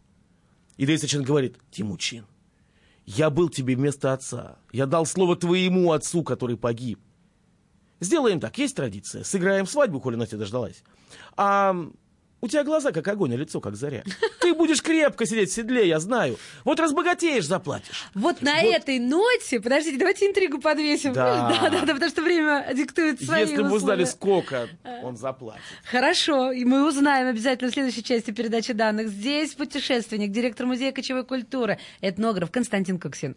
И 0.77 0.85
Дейсачин 0.85 1.23
говорит, 1.23 1.57
Тимучин, 1.71 2.25
я 3.05 3.29
был 3.29 3.49
тебе 3.49 3.75
вместо 3.75 4.13
отца. 4.13 4.57
Я 4.71 4.85
дал 4.85 5.05
слово 5.05 5.35
твоему 5.35 5.91
отцу, 5.91 6.23
который 6.23 6.57
погиб. 6.57 6.99
Сделаем 8.01 8.39
так, 8.39 8.57
есть 8.57 8.75
традиция. 8.75 9.23
Сыграем 9.23 9.65
свадьбу, 9.67 9.99
коли 10.01 10.15
Настя 10.15 10.37
дождалась. 10.37 10.83
А 11.37 11.75
у 12.45 12.47
тебя 12.47 12.63
глаза 12.63 12.91
как 12.91 13.07
огонь, 13.07 13.33
а 13.33 13.37
лицо 13.37 13.59
как 13.59 13.75
заря. 13.75 14.03
Ты 14.39 14.53
будешь 14.53 14.81
крепко 14.81 15.25
сидеть 15.25 15.49
в 15.49 15.53
седле, 15.53 15.87
я 15.87 15.99
знаю. 15.99 16.37
Вот 16.63 16.79
разбогатеешь, 16.79 17.45
заплатишь. 17.45 18.05
Вот 18.13 18.41
на 18.41 18.61
этой 18.61 18.99
ноте, 18.99 19.59
подождите, 19.59 19.97
давайте 19.97 20.27
интригу 20.27 20.59
подвесим. 20.59 21.13
Да. 21.13 21.49
да, 21.49 21.69
да, 21.69 21.79
да, 21.85 21.93
потому 21.93 22.11
что 22.11 22.21
время 22.21 22.71
диктует 22.73 23.21
свои 23.21 23.41
Если 23.41 23.57
бы 23.57 23.73
узнали, 23.73 24.03
условия. 24.03 24.05
сколько 24.05 24.69
он 25.03 25.17
заплатит. 25.17 25.61
Хорошо, 25.89 26.51
и 26.51 26.63
мы 26.65 26.87
узнаем 26.87 27.27
обязательно 27.27 27.71
в 27.71 27.73
следующей 27.73 28.03
части 28.03 28.31
передачи 28.31 28.73
данных. 28.73 29.09
Здесь 29.09 29.53
путешественник, 29.53 30.31
директор 30.31 30.65
музея 30.65 30.91
кочевой 30.91 31.25
культуры, 31.25 31.79
этнограф 32.01 32.51
Константин 32.51 32.99
Коксин. 32.99 33.35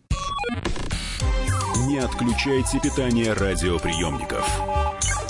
Не 1.86 1.98
отключайте 1.98 2.78
питание 2.80 3.32
радиоприемников. 3.32 4.46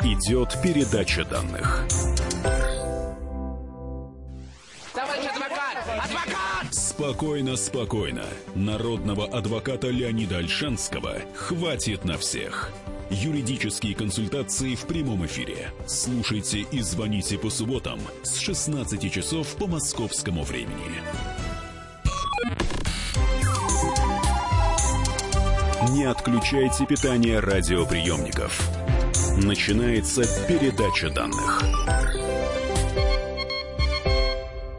Идет 0.02 0.56
передача 0.62 1.24
данных. 1.24 1.86
Спокойно, 6.98 7.54
спокойно. 7.54 8.24
Народного 8.56 9.24
адвоката 9.26 9.86
Леонида 9.86 10.38
Альшанского 10.38 11.14
хватит 11.32 12.04
на 12.04 12.18
всех. 12.18 12.72
Юридические 13.08 13.94
консультации 13.94 14.74
в 14.74 14.84
прямом 14.84 15.24
эфире. 15.24 15.70
Слушайте 15.86 16.66
и 16.72 16.80
звоните 16.80 17.38
по 17.38 17.50
субботам 17.50 18.00
с 18.24 18.38
16 18.38 19.12
часов 19.12 19.46
по 19.54 19.68
московскому 19.68 20.42
времени. 20.42 21.00
Не 25.92 26.04
отключайте 26.06 26.84
питание 26.84 27.38
радиоприемников. 27.38 28.68
Начинается 29.36 30.24
передача 30.48 31.10
данных. 31.10 31.62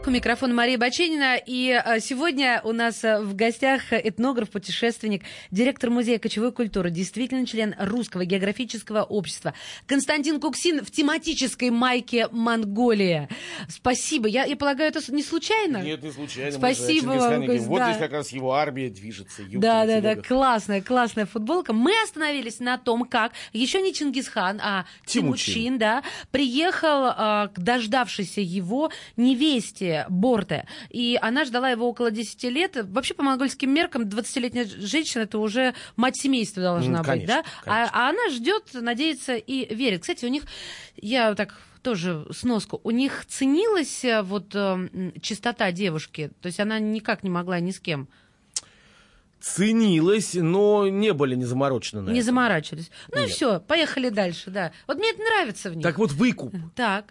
У 0.10 0.12
микрофона 0.12 0.56
Мария 0.56 0.80
Баченина. 0.80 1.39
И 1.45 1.69
э, 1.69 2.00
сегодня 2.00 2.62
у 2.63 2.72
нас 2.72 3.04
э, 3.04 3.22
в 3.22 3.36
гостях 3.36 3.93
этнограф, 3.93 4.50
путешественник, 4.50 5.22
директор 5.52 5.91
музея 5.91 6.17
кочевой 6.17 6.52
культуры, 6.52 6.89
действительно 6.89 7.45
член 7.45 7.76
Русского 7.78 8.26
географического 8.26 9.04
общества 9.04 9.54
Константин 9.86 10.41
Куксин 10.41 10.84
в 10.84 10.89
тематической 10.89 11.69
майке 11.69 12.28
«Монголия». 12.32 13.30
Спасибо. 13.67 14.28
Я, 14.28 14.45
я 14.45 14.56
полагаю, 14.58 14.89
это 14.89 15.13
не 15.13 15.22
случайно? 15.22 15.84
Нет, 15.84 16.02
не 16.02 16.12
случайно. 16.12 16.54
Спасибо 16.54 17.12
вам. 17.12 17.45
Вот 17.45 17.78
да. 17.78 17.91
здесь 17.91 18.02
как 18.02 18.12
раз 18.12 18.30
его 18.32 18.54
армия 18.54 18.89
движется. 18.89 19.43
Да, 19.54 19.86
да, 19.86 20.02
да, 20.02 20.15
классная, 20.15 20.82
классная 20.82 21.28
футболка. 21.28 21.72
Мы 21.72 21.91
остановились 22.04 22.60
на 22.60 22.80
том, 22.80 23.06
как 23.06 23.34
еще 23.54 23.80
не 23.80 23.93
Чингисхан, 23.93 24.60
а 24.60 24.86
Тимучин. 25.06 25.54
Тимучин, 25.54 25.78
да, 25.78 26.04
приехал 26.32 27.13
а, 27.15 27.52
к 27.54 27.60
дождавшейся 27.60 28.41
его 28.41 28.91
невесте 29.15 29.98
Борте. 30.09 30.65
И 30.89 31.17
она 31.21 31.45
ждала 31.45 31.69
его 31.69 31.88
около 31.89 32.12
10 32.12 32.43
лет. 32.45 32.77
Вообще, 32.83 33.13
по 33.13 33.23
монгольским 33.23 33.73
меркам, 33.73 34.03
20-летняя 34.03 34.65
женщина 34.65 35.23
это 35.23 35.39
уже 35.39 35.73
мать 35.95 36.15
семейства 36.17 36.62
должна 36.62 36.91
Ну, 36.91 36.97
быть, 36.99 37.07
конечно, 37.07 37.27
да? 37.27 37.43
А, 37.65 37.65
конечно. 37.65 37.91
а 37.93 38.09
она 38.09 38.29
ждет, 38.29 38.63
надеется 38.73 39.35
и 39.35 39.73
верит. 39.73 40.01
Кстати, 40.01 40.25
у 40.25 40.29
них, 40.29 40.43
я 40.95 41.33
так 41.35 41.59
тоже 41.81 42.25
сноску, 42.31 42.81
у 42.83 42.91
них 42.91 43.25
ценилась 43.27 44.03
э, 44.03 44.21
вот 44.21 44.53
э, 44.53 45.12
чистота 45.21 45.71
девушки, 45.71 46.29
то 46.41 46.47
есть 46.47 46.59
она 46.59 46.77
никак 46.77 47.23
не 47.23 47.29
могла 47.29 47.59
ни 47.62 47.71
с 47.71 47.79
кем 47.79 48.09
Ценилось, 49.39 50.33
но 50.33 50.89
не 50.89 51.13
были 51.13 51.35
не 51.35 51.45
заморочены 51.45 52.01
на 52.01 52.09
Не 52.09 52.17
это. 52.19 52.25
заморачивались. 52.25 52.91
Ну 53.13 53.19
и 53.19 53.21
Нет. 53.21 53.29
все, 53.31 53.59
поехали 53.62 54.09
дальше, 54.09 54.49
да. 54.51 54.73
Вот 54.85 54.97
мне 54.97 55.12
это 55.12 55.21
нравится 55.23 55.69
в 55.69 55.75
них. 55.75 55.83
Так 55.83 55.97
вот, 55.97 56.12
выкуп. 56.12 56.53
Так. 56.75 57.05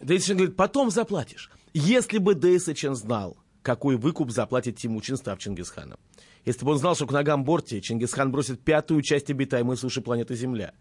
Дейсачин 0.00 0.36
говорит, 0.36 0.54
потом 0.54 0.90
заплатишь. 0.92 1.50
Если 1.74 2.18
бы 2.18 2.34
Дейсачин 2.34 2.94
знал, 2.94 3.38
какой 3.62 3.96
выкуп 3.96 4.30
заплатит 4.30 4.76
Тимучин, 4.76 5.16
став 5.16 5.38
Чингисханом. 5.38 5.98
Если 6.44 6.64
бы 6.64 6.72
он 6.72 6.78
знал, 6.78 6.94
что 6.94 7.06
к 7.06 7.12
ногам 7.12 7.44
Борти 7.44 7.80
Чингисхан 7.80 8.30
бросит 8.30 8.60
пятую 8.60 9.00
часть 9.00 9.30
обитаемой 9.30 9.78
суши 9.78 10.02
планеты 10.02 10.34
Земля. 10.34 10.74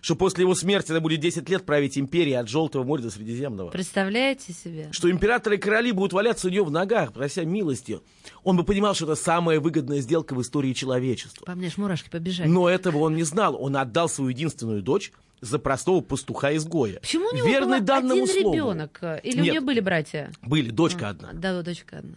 Что 0.00 0.16
после 0.16 0.42
его 0.44 0.54
смерти 0.54 0.92
она 0.92 1.00
будет 1.00 1.20
10 1.20 1.48
лет 1.48 1.64
править 1.66 1.98
империей 1.98 2.36
от 2.38 2.48
Желтого 2.48 2.84
моря 2.84 3.02
до 3.02 3.10
Средиземного. 3.10 3.70
Представляете 3.70 4.52
себе? 4.52 4.88
Что 4.92 5.10
императоры 5.10 5.56
и 5.56 5.58
короли 5.58 5.92
будут 5.92 6.12
валяться 6.12 6.46
у 6.46 6.50
нее 6.50 6.64
в 6.64 6.70
ногах, 6.70 7.12
прося 7.12 7.44
милости. 7.44 8.00
Он 8.42 8.56
бы 8.56 8.64
понимал, 8.64 8.94
что 8.94 9.04
это 9.04 9.14
самая 9.14 9.60
выгодная 9.60 10.00
сделка 10.00 10.34
в 10.34 10.40
истории 10.40 10.72
человечества. 10.72 11.44
По 11.44 11.54
мне 11.54 11.66
аж 11.66 11.76
мурашки 11.76 12.08
побежали. 12.08 12.48
Но 12.48 12.68
этого 12.68 12.98
он 12.98 13.14
не 13.14 13.24
знал. 13.24 13.62
Он 13.62 13.76
отдал 13.76 14.08
свою 14.08 14.30
единственную 14.30 14.82
дочь 14.82 15.12
за 15.42 15.58
простого 15.58 16.00
пастуха-изгоя. 16.00 17.00
Почему 17.00 17.28
у 17.30 17.34
него 17.36 17.46
Верный 17.46 17.78
был 17.78 17.86
данному 17.86 18.24
один 18.24 18.40
слову. 18.40 18.54
ребенок? 18.54 19.00
Или 19.22 19.40
у 19.40 19.42
Нет. 19.44 19.52
нее 19.52 19.60
были 19.60 19.80
братья? 19.80 20.32
Были, 20.42 20.70
дочка 20.70 21.10
одна. 21.10 21.30
Да, 21.34 21.62
дочка 21.62 21.98
одна. 21.98 22.16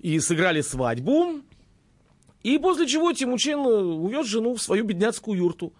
И 0.00 0.18
сыграли 0.18 0.60
свадьбу. 0.60 1.40
И 2.42 2.58
после 2.58 2.86
чего 2.86 3.12
Тимучин 3.12 3.58
увез 3.60 4.26
жену 4.26 4.54
в 4.54 4.62
свою 4.62 4.84
бедняцкую 4.84 5.38
юрту. 5.38 5.72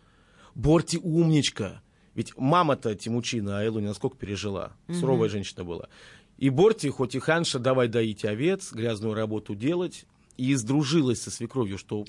Борти 0.60 0.98
умничка. 0.98 1.82
Ведь 2.14 2.36
мама-то 2.36 2.94
Тимучина 2.94 3.60
Айлу 3.60 3.80
насколько 3.80 4.16
пережила. 4.16 4.72
Суровая 4.88 5.30
женщина 5.30 5.64
была. 5.64 5.88
И 6.36 6.50
Борти, 6.50 6.88
хоть 6.88 7.14
и 7.14 7.18
ханша, 7.18 7.58
давай 7.58 7.88
доить 7.88 8.24
овец, 8.24 8.72
грязную 8.72 9.14
работу 9.14 9.54
делать. 9.54 10.04
И 10.36 10.54
сдружилась 10.54 11.22
со 11.22 11.30
свекровью, 11.30 11.78
что... 11.78 12.04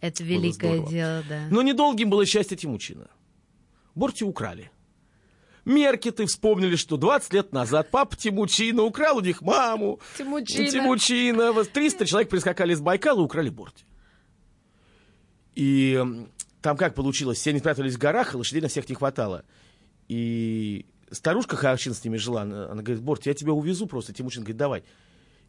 Это 0.00 0.22
великое 0.22 0.74
здорово. 0.74 0.90
дело, 0.90 1.24
да. 1.28 1.46
Но 1.50 1.62
недолгим 1.62 2.10
было 2.10 2.26
счастье 2.26 2.56
Тимучина. 2.56 3.08
Борти 3.94 4.24
украли. 4.24 4.70
Меркеты 5.64 6.26
вспомнили, 6.26 6.76
что 6.76 6.96
20 6.96 7.32
лет 7.32 7.52
назад 7.52 7.90
папа 7.90 8.16
Тимучина 8.16 8.82
украл 8.82 9.16
у 9.16 9.20
них 9.20 9.42
маму. 9.42 9.98
Тимучина. 10.16 10.70
Тимучина. 10.70 11.52
Вот 11.52 11.70
300 11.70 12.06
человек 12.06 12.28
прискакали 12.28 12.74
с 12.74 12.80
Байкала 12.80 13.20
и 13.20 13.24
украли 13.24 13.48
Борти. 13.48 13.84
И 15.56 16.28
там 16.66 16.76
как 16.76 16.96
получилось? 16.96 17.38
Все 17.38 17.50
они 17.50 17.60
спрятались 17.60 17.94
в 17.94 17.98
горах, 17.98 18.34
и 18.34 18.36
лошадей 18.36 18.60
на 18.60 18.66
всех 18.66 18.88
не 18.88 18.96
хватало. 18.96 19.44
И 20.08 20.84
старушка 21.12 21.54
Харчин 21.54 21.94
с 21.94 22.02
ними 22.02 22.16
жила. 22.16 22.42
Она 22.42 22.68
она 22.68 22.82
говорит, 22.82 23.04
Борти, 23.04 23.28
я 23.28 23.34
тебя 23.34 23.52
увезу 23.52 23.86
просто. 23.86 24.12
Тимучин 24.12 24.42
говорит, 24.42 24.56
давай. 24.56 24.82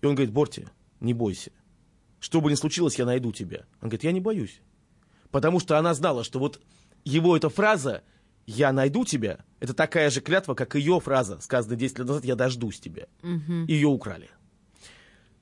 И 0.03 0.05
он 0.05 0.13
говорит, 0.13 0.31
Борти, 0.31 0.67
не 0.99 1.15
бойся. 1.15 1.49
Что 2.19 2.39
бы 2.39 2.51
ни 2.51 2.53
случилось, 2.53 2.99
я 2.99 3.05
найду 3.05 3.31
тебя. 3.31 3.65
Он 3.81 3.89
говорит, 3.89 4.03
я 4.03 4.11
не 4.11 4.19
боюсь. 4.19 4.61
Потому 5.31 5.59
что 5.59 5.79
она 5.79 5.95
знала, 5.95 6.23
что 6.23 6.37
вот 6.37 6.61
его 7.03 7.35
эта 7.35 7.49
фраза 7.49 8.03
«я 8.45 8.71
найду 8.71 9.03
тебя» 9.03 9.39
это 9.59 9.73
такая 9.73 10.11
же 10.11 10.21
клятва, 10.21 10.53
как 10.53 10.75
ее 10.75 10.99
фраза, 10.99 11.39
сказанная 11.41 11.77
10 11.77 11.97
лет 11.97 12.07
назад 12.07 12.25
«я 12.25 12.35
дождусь 12.35 12.79
тебя». 12.79 13.07
Ее 13.67 13.87
украли. 13.87 14.29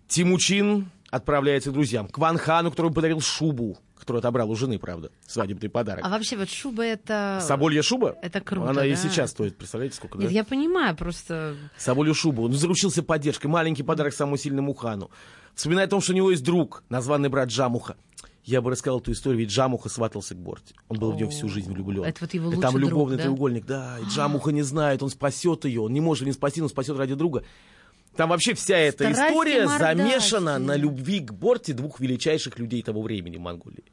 Тимучин 0.07 0.89
отправляется 1.15 1.71
к 1.71 1.73
друзьям. 1.73 2.07
К 2.07 2.17
Ван 2.17 2.37
Хану, 2.37 2.71
который 2.71 2.91
подарил 2.91 3.21
шубу, 3.21 3.77
которую 3.97 4.19
отобрал 4.19 4.51
у 4.51 4.55
жены, 4.55 4.77
правда, 4.77 5.11
свадебный 5.25 5.69
подарок. 5.69 6.03
А 6.05 6.09
вообще 6.09 6.35
вот 6.35 6.49
шуба 6.49 6.83
это... 6.83 7.39
Соболья 7.41 7.81
шуба? 7.81 8.17
Это 8.21 8.41
круто, 8.41 8.69
Она 8.69 8.85
и 8.85 8.91
да. 8.91 8.95
сейчас 8.97 9.31
стоит, 9.31 9.57
представляете, 9.57 9.95
сколько, 9.95 10.17
Нет, 10.17 10.27
да? 10.29 10.33
я 10.33 10.43
понимаю, 10.43 10.95
просто... 10.95 11.55
Соболью 11.77 12.13
шубу. 12.13 12.43
Он 12.43 12.53
заручился 12.53 13.01
поддержкой. 13.01 13.47
Маленький 13.47 13.83
подарок 13.83 14.13
самому 14.13 14.37
сильному 14.37 14.73
хану. 14.73 15.09
Вспоминая 15.55 15.85
о 15.85 15.89
том, 15.89 16.01
что 16.01 16.11
у 16.11 16.15
него 16.15 16.31
есть 16.31 16.43
друг, 16.43 16.83
названный 16.89 17.29
брат 17.29 17.49
Джамуха. 17.49 17.95
Я 18.43 18.61
бы 18.61 18.69
рассказал 18.69 18.99
эту 18.99 19.11
историю, 19.11 19.39
ведь 19.39 19.49
Джамуха 19.49 19.89
сватался 19.89 20.35
к 20.35 20.37
Борте. 20.37 20.75
Он 20.87 20.99
был 20.99 21.13
в 21.13 21.15
нее 21.15 21.27
всю 21.29 21.49
жизнь 21.49 21.71
влюблен. 21.71 22.03
Это 22.03 22.19
вот 22.21 22.33
его 22.33 22.45
И 22.51 22.55
лучший 22.55 22.61
Там 22.61 22.75
друг, 22.75 22.89
любовный 22.89 23.17
да? 23.17 23.23
треугольник, 23.23 23.65
да. 23.65 23.97
И 23.99 24.05
Джамуха 24.09 24.51
не 24.51 24.61
знает, 24.61 25.01
он 25.01 25.09
спасет 25.09 25.65
ее. 25.65 25.81
Он 25.81 25.91
не 25.91 26.01
может 26.01 26.27
не 26.27 26.33
спасти, 26.33 26.61
но 26.61 26.67
спасет 26.67 26.97
ради 26.97 27.15
друга. 27.15 27.43
Там 28.15 28.29
вообще 28.29 28.53
вся 28.53 28.77
эта 28.77 29.03
Страсти 29.11 29.31
история 29.31 29.65
мордасти. 29.65 29.97
замешана 29.97 30.59
на 30.59 30.75
любви 30.75 31.19
к 31.19 31.33
Борте 31.33 31.73
двух 31.73 31.99
величайших 31.99 32.57
людей 32.59 32.81
того 32.81 33.01
времени 33.01 33.37
в 33.37 33.41
Монголии. 33.41 33.83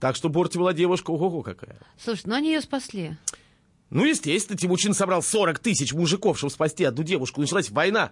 Так 0.00 0.16
что 0.16 0.28
Борти 0.28 0.58
была 0.58 0.72
девушка, 0.72 1.10
ого-го 1.10 1.42
какая. 1.42 1.78
Слушай, 1.96 2.22
ну 2.26 2.34
они 2.34 2.52
ее 2.52 2.60
спасли. 2.60 3.16
Ну, 3.90 4.04
естественно, 4.04 4.58
Тимучин 4.58 4.94
собрал 4.94 5.22
40 5.22 5.58
тысяч 5.58 5.92
мужиков, 5.92 6.38
чтобы 6.38 6.50
спасти 6.50 6.84
одну 6.84 7.04
девушку. 7.04 7.40
Началась 7.40 7.70
война, 7.70 8.10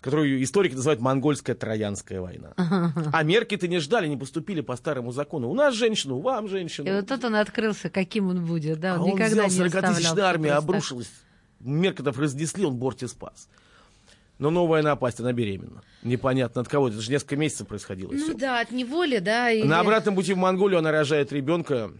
которую 0.00 0.42
историки 0.42 0.74
называют 0.74 1.00
монгольская 1.00 1.54
троянская 1.56 2.20
война. 2.20 2.52
А 3.12 3.22
мерки-то 3.22 3.68
не 3.68 3.78
ждали, 3.78 4.06
не 4.08 4.16
поступили 4.16 4.60
по 4.60 4.76
старому 4.76 5.12
закону. 5.12 5.48
У 5.48 5.54
нас 5.54 5.74
женщину, 5.74 6.16
у 6.16 6.20
вам 6.20 6.46
И 6.46 6.48
женщину. 6.48 6.94
вот 6.94 7.06
тут 7.06 7.24
он 7.24 7.36
открылся, 7.36 7.90
каким 7.90 8.28
он 8.28 8.44
будет, 8.44 8.80
да, 8.80 8.94
а 8.94 8.98
он 9.00 9.02
он 9.02 9.16
никогда 9.16 9.46
взял 9.46 9.64
не 9.66 9.70
40-тысячная 9.70 9.90
оставлял 9.90 10.26
армия, 10.26 10.48
просто 10.50 10.64
обрушилась. 10.64 11.10
Меркатов 11.60 12.18
разнесли, 12.18 12.64
он 12.64 12.76
Борти 12.76 13.06
спас. 13.06 13.48
Но 14.38 14.50
новая 14.50 14.82
напасть, 14.82 15.18
она 15.20 15.32
беременна. 15.32 15.82
Непонятно 16.02 16.60
от 16.60 16.68
кого. 16.68 16.88
Это 16.88 17.00
же 17.00 17.10
несколько 17.10 17.36
месяцев 17.36 17.66
происходило. 17.66 18.12
Ну 18.12 18.18
всё. 18.24 18.34
да, 18.38 18.60
от 18.60 18.70
неволи, 18.70 19.18
да. 19.18 19.50
или- 19.50 19.66
На 19.66 19.80
обратном 19.80 20.14
пути 20.14 20.32
в 20.32 20.36
Монголию 20.36 20.78
она 20.78 20.92
рожает 20.92 21.32
ребенка. 21.32 21.90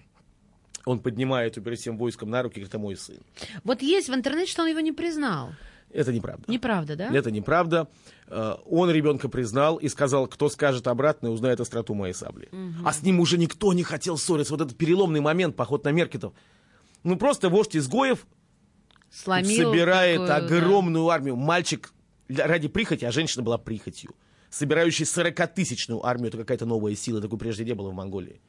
Он 0.85 1.01
поднимает 1.01 1.57
ее 1.57 1.63
перед 1.63 1.79
всем 1.79 1.99
войском 1.99 2.31
на 2.31 2.43
руки, 2.43 2.55
говорит, 2.55 2.69
это 2.69 2.79
мой 2.79 2.97
сын. 2.97 3.19
Вот 3.65 3.83
есть 3.83 4.09
в 4.09 4.15
интернете, 4.15 4.51
что 4.53 4.63
он 4.63 4.69
его 4.69 4.81
не 4.81 4.93
признал. 4.93 5.51
Это 5.91 6.13
неправда. 6.13 6.45
Неправда, 6.49 6.97
да? 6.97 7.09
Это 7.13 7.31
неправда. 7.31 7.89
Э, 8.29 8.55
Он 8.67 8.91
ребенка 8.91 9.29
признал 9.29 9.77
и 9.77 9.89
сказал, 9.89 10.27
кто 10.27 10.49
скажет 10.49 10.87
обратно, 10.87 11.31
узнает 11.31 11.61
остроту 11.61 11.95
моей 11.95 12.13
сабли. 12.15 12.49
А 12.85 12.93
с 12.93 13.03
ним 13.03 13.21
уже 13.21 13.37
никто 13.39 13.73
не 13.73 13.83
хотел 13.83 14.17
ссориться. 14.19 14.53
Вот 14.53 14.61
этот 14.61 14.77
переломный 14.77 15.21
момент, 15.21 15.57
поход 15.57 15.85
на 15.85 15.93
Меркетов. 15.93 16.35
Ну, 17.05 17.17
просто 17.17 17.49
вождь 17.49 17.75
изгоев 17.77 18.27
Сломил 19.11 19.71
собирает 19.71 20.27
такую, 20.27 20.29
да. 20.29 20.37
огромную 20.57 21.09
армию. 21.09 21.37
Мальчик 21.37 21.91
ради 22.29 22.69
прихоти, 22.69 23.05
а 23.05 23.13
женщина 23.13 23.43
была 23.43 23.59
прихотью. 23.59 24.15
Собирающий 24.51 25.05
40-тысячную 25.05 26.05
армию, 26.05 26.29
это 26.29 26.39
какая-то 26.39 26.67
новая 26.67 26.95
сила, 26.95 27.21
такой 27.21 27.39
прежде 27.39 27.65
не 27.65 27.75
было 27.75 27.91
в 27.91 27.95
Монголии. 27.95 28.41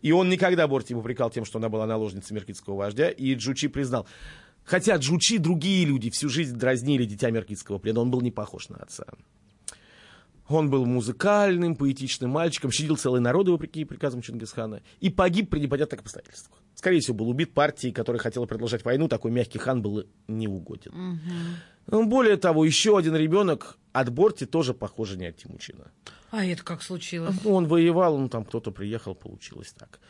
И 0.00 0.12
он 0.12 0.28
никогда 0.28 0.66
Борти 0.66 0.94
не 0.94 0.98
упрекал 0.98 1.30
тем, 1.30 1.44
что 1.44 1.58
она 1.58 1.68
была 1.68 1.86
наложницей 1.86 2.34
меркитского 2.34 2.76
вождя, 2.76 3.08
и 3.08 3.34
Джучи 3.34 3.68
признал. 3.68 4.06
Хотя 4.64 4.96
Джучи 4.96 5.38
другие 5.38 5.84
люди 5.84 6.10
всю 6.10 6.28
жизнь 6.28 6.56
дразнили 6.56 7.04
дитя 7.04 7.30
меркитского 7.30 7.78
плена, 7.78 8.00
он 8.00 8.10
был 8.10 8.20
не 8.20 8.30
похож 8.30 8.68
на 8.68 8.76
отца. 8.76 9.04
Он 10.48 10.70
был 10.70 10.86
музыкальным, 10.86 11.76
поэтичным 11.76 12.30
мальчиком, 12.30 12.70
щадил 12.70 12.96
целые 12.96 13.20
народы, 13.20 13.52
вопреки 13.52 13.84
приказам 13.84 14.22
Чингисхана, 14.22 14.82
и 15.00 15.08
погиб 15.08 15.50
при 15.50 15.60
непонятных 15.60 16.00
обстоятельствах. 16.00 16.61
Скорее 16.74 17.00
всего, 17.00 17.16
был 17.16 17.28
убит 17.28 17.52
партией, 17.54 17.92
которая 17.92 18.20
хотела 18.20 18.46
продолжать 18.46 18.84
войну, 18.84 19.08
такой 19.08 19.30
мягкий 19.30 19.58
хан 19.58 19.82
был 19.82 20.04
не 20.26 20.48
угоден. 20.48 21.20
Ну, 21.86 22.06
Более 22.06 22.36
того, 22.36 22.64
еще 22.64 22.96
один 22.96 23.14
ребенок 23.16 23.76
от 23.92 24.10
Борти 24.10 24.46
тоже, 24.46 24.72
похоже, 24.72 25.16
не 25.18 25.26
от 25.26 25.36
Тимучина. 25.36 25.90
А 26.30 26.44
это 26.44 26.62
как 26.62 26.82
случилось? 26.82 27.36
Он 27.44 27.66
воевал, 27.66 28.18
ну 28.18 28.28
там 28.28 28.44
кто-то 28.44 28.70
приехал, 28.70 29.14
получилось 29.14 29.74
так. 29.78 30.00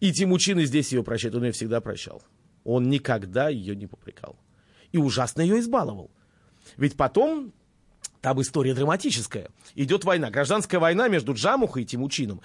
И 0.00 0.12
Тимучин 0.12 0.58
и 0.60 0.64
здесь 0.64 0.92
ее 0.92 1.02
прощает, 1.02 1.34
он 1.34 1.44
ее 1.44 1.52
всегда 1.52 1.80
прощал. 1.80 2.22
Он 2.64 2.88
никогда 2.88 3.48
ее 3.48 3.74
не 3.74 3.86
попрекал. 3.86 4.38
И 4.92 4.98
ужасно 4.98 5.40
ее 5.40 5.58
избаловал. 5.58 6.10
Ведь 6.76 6.96
потом, 6.96 7.52
там 8.20 8.40
история 8.40 8.74
драматическая. 8.74 9.48
Идет 9.74 10.04
война, 10.04 10.30
гражданская 10.30 10.80
война 10.80 11.08
между 11.08 11.34
Джамухой 11.34 11.82
и 11.82 11.86
Тимучином. 11.86 12.40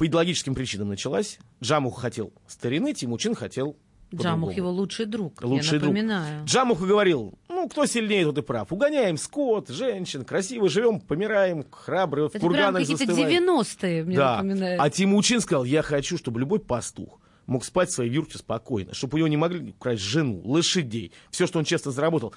По 0.00 0.06
идеологическим 0.06 0.54
причинам 0.54 0.88
началась. 0.88 1.38
Джамух 1.62 2.00
хотел 2.00 2.32
старины, 2.46 2.94
Тимучин 2.94 3.34
хотел 3.34 3.76
Джамух 4.14 4.54
его 4.54 4.70
лучший 4.70 5.04
друг, 5.04 5.44
Лучший 5.44 5.74
я 5.74 5.80
друг. 5.80 5.92
напоминаю. 5.92 6.44
Джамуха 6.46 6.86
говорил, 6.86 7.34
ну, 7.50 7.68
кто 7.68 7.84
сильнее, 7.84 8.24
тот 8.24 8.38
и 8.38 8.40
прав. 8.40 8.72
Угоняем 8.72 9.18
скот, 9.18 9.68
женщин, 9.68 10.24
красиво 10.24 10.70
живем, 10.70 11.00
помираем, 11.00 11.66
храбрые, 11.70 12.28
в 12.28 12.30
Это 12.30 12.38
прям 12.38 12.50
курганах 12.50 12.80
какие-то 12.80 13.04
застываем. 13.04 13.44
90-е, 13.44 14.04
мне 14.04 14.16
да. 14.16 14.36
напоминает. 14.36 14.80
А 14.80 14.88
Тимучин 14.88 15.42
сказал, 15.42 15.64
я 15.64 15.82
хочу, 15.82 16.16
чтобы 16.16 16.40
любой 16.40 16.60
пастух 16.60 17.20
мог 17.44 17.62
спать 17.62 17.90
в 17.90 17.92
своей 17.92 18.10
юрте 18.10 18.38
спокойно, 18.38 18.94
чтобы 18.94 19.16
у 19.16 19.18
него 19.18 19.28
не 19.28 19.36
могли 19.36 19.68
украсть 19.68 20.00
жену, 20.00 20.40
лошадей, 20.46 21.12
все, 21.30 21.46
что 21.46 21.58
он 21.58 21.66
честно 21.66 21.90
заработал. 21.92 22.34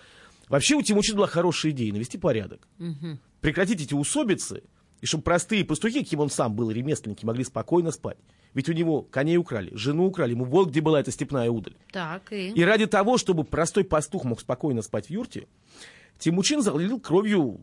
Вообще 0.50 0.76
у 0.76 0.82
Тимучина 0.82 1.16
была 1.16 1.28
хорошая 1.28 1.72
идея 1.72 1.94
навести 1.94 2.18
порядок. 2.18 2.68
Прекратить 3.40 3.82
эти 3.82 3.94
усобицы, 3.94 4.64
и 5.04 5.06
чтобы 5.06 5.24
простые 5.24 5.66
пастухи, 5.66 6.02
кем 6.02 6.22
он 6.22 6.30
сам 6.30 6.56
был, 6.56 6.72
ремесленники, 6.72 7.26
могли 7.26 7.44
спокойно 7.44 7.92
спать. 7.92 8.16
Ведь 8.54 8.70
у 8.70 8.72
него 8.72 9.02
коней 9.02 9.36
украли, 9.36 9.70
жену 9.76 10.06
украли, 10.06 10.32
ему 10.32 10.46
вот 10.46 10.70
где 10.70 10.80
была 10.80 11.02
эта 11.02 11.12
степная 11.12 11.50
удаль. 11.50 11.76
Так, 11.92 12.32
и... 12.32 12.52
И 12.52 12.64
ради 12.64 12.86
того, 12.88 13.18
чтобы 13.18 13.44
простой 13.44 13.84
пастух 13.84 14.24
мог 14.24 14.40
спокойно 14.40 14.82
спать 14.82 15.08
в 15.08 15.10
юрте, 15.10 15.48
Тимучин 16.20 16.62
залил 16.62 17.02
кровью 17.02 17.60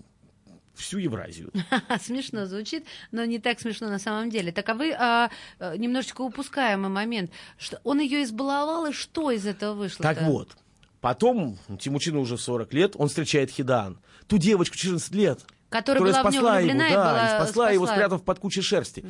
всю 0.74 0.98
Евразию. 0.98 1.50
Смешно 2.02 2.44
звучит, 2.44 2.84
но 3.10 3.24
не 3.24 3.38
так 3.38 3.58
смешно 3.58 3.88
на 3.88 3.98
самом 3.98 4.28
деле. 4.28 4.52
Так 4.52 4.68
а 4.68 4.74
вы 4.74 4.92
а, 4.92 5.30
а, 5.58 5.78
немножечко 5.78 6.20
упускаемый 6.20 6.90
момент. 6.90 7.30
Что 7.56 7.80
он 7.84 8.00
ее 8.00 8.22
избаловал, 8.22 8.84
и 8.84 8.92
что 8.92 9.30
из 9.30 9.46
этого 9.46 9.72
вышло? 9.72 10.02
Так 10.02 10.20
вот, 10.20 10.58
потом, 11.00 11.56
Тимучину 11.78 12.20
уже 12.20 12.36
40 12.36 12.74
лет, 12.74 12.96
он 12.96 13.08
встречает 13.08 13.50
Хидан, 13.50 13.98
ту 14.26 14.36
девочку 14.36 14.76
14 14.76 15.14
лет, 15.14 15.40
Которая 15.70 16.02
была 16.02 16.22
в 16.22 16.24
него 16.24 16.32
спасла 16.32 16.58
его, 16.60 16.66
влюблена 16.68 16.88
и 16.88 16.92
да, 16.92 17.04
была- 17.12 17.24
и 17.24 17.44
спасла, 17.44 17.70
его, 17.70 17.84
спасла. 17.86 17.96
спрятав 17.96 18.24
под 18.24 18.38
кучей 18.38 18.60
шерсти. 18.62 19.04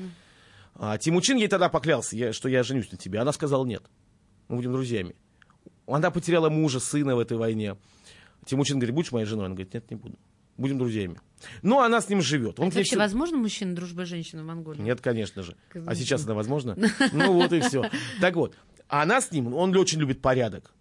А 0.76 0.96
Тимучин 0.98 1.36
ей 1.36 1.48
тогда 1.48 1.68
поклялся, 1.68 2.16
я- 2.16 2.32
что 2.32 2.48
я 2.48 2.62
женюсь 2.62 2.90
на 2.92 2.96
тебе. 2.98 3.18
Она 3.18 3.32
сказала 3.32 3.66
нет, 3.66 3.82
мы 4.48 4.56
будем 4.56 4.72
друзьями. 4.72 5.16
Она 5.86 6.10
потеряла 6.10 6.48
мужа, 6.50 6.78
сына 6.80 7.16
в 7.16 7.18
этой 7.18 7.36
войне. 7.36 7.76
Тимучин 8.46 8.78
говорит, 8.78 8.94
будешь 8.94 9.10
моей 9.12 9.26
женой? 9.26 9.46
Она 9.46 9.54
говорит, 9.54 9.74
нет, 9.74 9.90
не 9.90 9.96
буду. 9.96 10.18
Будем 10.56 10.78
друзьями. 10.78 11.18
Но 11.62 11.80
она 11.80 12.00
с 12.00 12.08
ним 12.08 12.20
живет. 12.22 12.60
Он 12.60 12.68
Это 12.68 12.76
вообще 12.76 12.90
всё- 12.90 12.98
возможно 12.98 13.38
мужчина, 13.38 13.74
дружба 13.74 14.04
женщины 14.04 14.42
в 14.42 14.46
Монголии? 14.46 14.80
Нет, 14.82 15.00
конечно 15.00 15.42
же. 15.42 15.56
А 15.86 15.94
сейчас 15.94 16.22
это 16.24 16.34
возможно? 16.34 16.76
Ну 17.12 17.32
вот 17.32 17.52
и 17.52 17.60
все. 17.60 17.90
Так 18.20 18.36
вот, 18.36 18.54
она 18.88 19.20
с 19.20 19.32
ним, 19.32 19.54
он 19.54 19.74
очень 19.76 19.98
любит 19.98 20.20
порядок. 20.22 20.74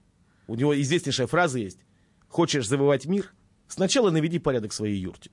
У 0.47 0.55
него 0.55 0.79
известнейшая 0.79 1.27
фраза 1.27 1.59
есть. 1.59 1.79
Хочешь 2.27 2.67
завоевать 2.67 3.05
мир? 3.05 3.33
Сначала 3.67 4.11
наведи 4.11 4.39
порядок 4.39 4.71
в 4.71 4.75
своей 4.75 4.99
юрте. 4.99 5.31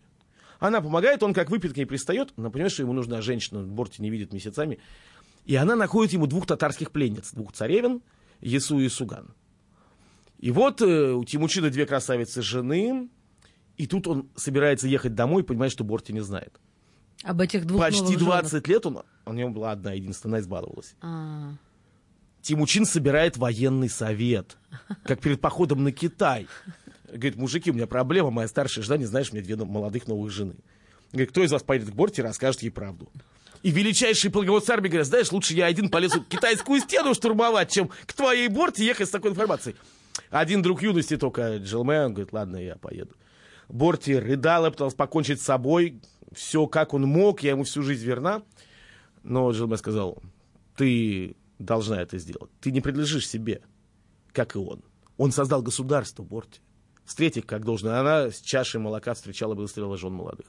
Она 0.59 0.81
помогает, 0.81 1.23
он 1.23 1.35
как 1.35 1.51
выпит 1.51 1.75
к 1.75 1.77
ней 1.77 1.85
пристает, 1.85 2.33
она 2.37 2.51
понимает, 2.51 2.73
что 2.73 2.83
ему 2.83 2.92
нужна 2.92 3.21
женщина, 3.21 3.62
Борти 3.62 4.01
не 4.01 4.11
видит 4.11 4.33
месяцами. 4.33 4.79
И 5.45 5.55
она 5.55 5.77
находит 5.77 6.12
ему 6.12 6.27
двух 6.27 6.47
татарских 6.47 6.90
пленниц, 6.90 7.33
двух 7.33 7.53
царевен, 7.53 8.03
Ясу 8.40 8.79
и 8.81 8.88
Суган. 8.88 9.35
И 10.38 10.51
вот 10.51 10.83
э, 10.83 11.12
у 11.12 11.25
Тимучина 11.25 11.71
две 11.71 11.87
красавицы 11.87 12.42
жены, 12.42 13.09
и 13.77 13.87
тут 13.87 14.07
он 14.07 14.29
собирается 14.35 14.88
ехать 14.88 15.14
домой, 15.14 15.45
понимает, 15.45 15.73
что 15.73 15.85
Борти 15.85 16.12
не 16.12 16.21
знает. 16.21 16.61
Об 17.23 17.40
этих 17.40 17.64
двух 17.64 17.81
Почти 17.81 18.03
новых 18.03 18.19
женах. 18.19 18.40
20 18.42 18.69
лет 18.69 18.87
он, 18.87 19.03
у 19.25 19.33
него 19.33 19.51
была 19.51 19.73
одна 19.73 19.92
единственная, 19.92 20.40
избаловалась. 20.40 20.95
А, 21.01 21.55
Тимучин 22.42 22.85
собирает 22.85 23.37
военный 23.37 23.88
совет, 23.88 24.57
как 25.05 25.21
перед 25.21 25.40
походом 25.40 25.85
на 25.85 25.92
Китай. 25.92 26.47
Говорит, 27.09 27.37
мужики, 27.37 27.71
у 27.71 27.75
меня 27.75 27.87
проблема, 27.87 28.31
моя 28.31 28.49
старшая 28.49 28.85
жена, 28.85 28.97
не 28.97 29.05
знаешь, 29.05 29.31
у 29.31 29.35
меня 29.35 29.45
две 29.45 29.57
молодых 29.57 30.07
новых 30.07 30.31
жены. 30.31 30.57
Говорит, 31.12 31.31
кто 31.31 31.42
из 31.42 31.53
вас 31.53 31.62
поедет 31.62 31.90
к 31.90 31.95
Борте 31.95 32.23
и 32.23 32.25
расскажет 32.25 32.62
ей 32.62 32.71
правду. 32.71 33.09
И 33.62 33.71
величайший 33.71 34.31
полководец 34.31 34.69
армии 34.71 34.88
говорят, 34.88 35.07
знаешь, 35.07 35.33
лучше 35.33 35.55
я 35.55 35.66
один 35.66 35.88
полезу 35.88 36.23
китайскую 36.23 36.81
стену 36.81 37.14
штурмовать, 37.14 37.71
чем 37.71 37.88
к 38.07 38.12
твоей 38.12 38.49
Борте 38.49 38.85
ехать 38.85 39.09
с 39.09 39.11
такой 39.11 39.31
информацией. 39.31 39.77
Один 40.31 40.62
друг 40.62 40.83
юности 40.83 41.16
только, 41.16 41.59
Джилмен, 41.59 42.12
говорит, 42.12 42.33
ладно, 42.33 42.57
я 42.57 42.77
поеду. 42.77 43.14
Борти 43.69 44.12
рыдал, 44.12 44.71
пытался 44.71 44.97
покончить 44.97 45.40
с 45.40 45.45
собой, 45.45 46.01
все 46.33 46.66
как 46.66 46.95
он 46.95 47.03
мог, 47.03 47.42
я 47.42 47.51
ему 47.51 47.64
всю 47.64 47.83
жизнь 47.83 48.05
верна. 48.05 48.42
Но 49.23 49.51
Джилмен 49.51 49.79
сказал, 49.79 50.23
ты 50.77 51.37
должна 51.59 52.01
это 52.01 52.19
сделать. 52.19 52.51
Ты 52.61 52.71
не 52.71 52.81
принадлежишь 52.81 53.29
себе, 53.29 53.62
как 54.33 54.55
и 54.55 54.59
он. 54.59 54.83
Он 55.16 55.33
создал 55.33 55.62
государство, 55.62 56.23
Борти. 56.23 56.61
Встреть 57.07 57.37
их 57.37 57.47
как 57.47 57.64
должно. 57.64 57.99
Она 57.99 58.31
с 58.31 58.40
чашей 58.40 58.81
молока 58.81 59.14
встречала 59.14 59.55
бы 59.55 59.62
выстрелила 59.62 59.97
жен 59.97 60.12
молодых. 60.12 60.47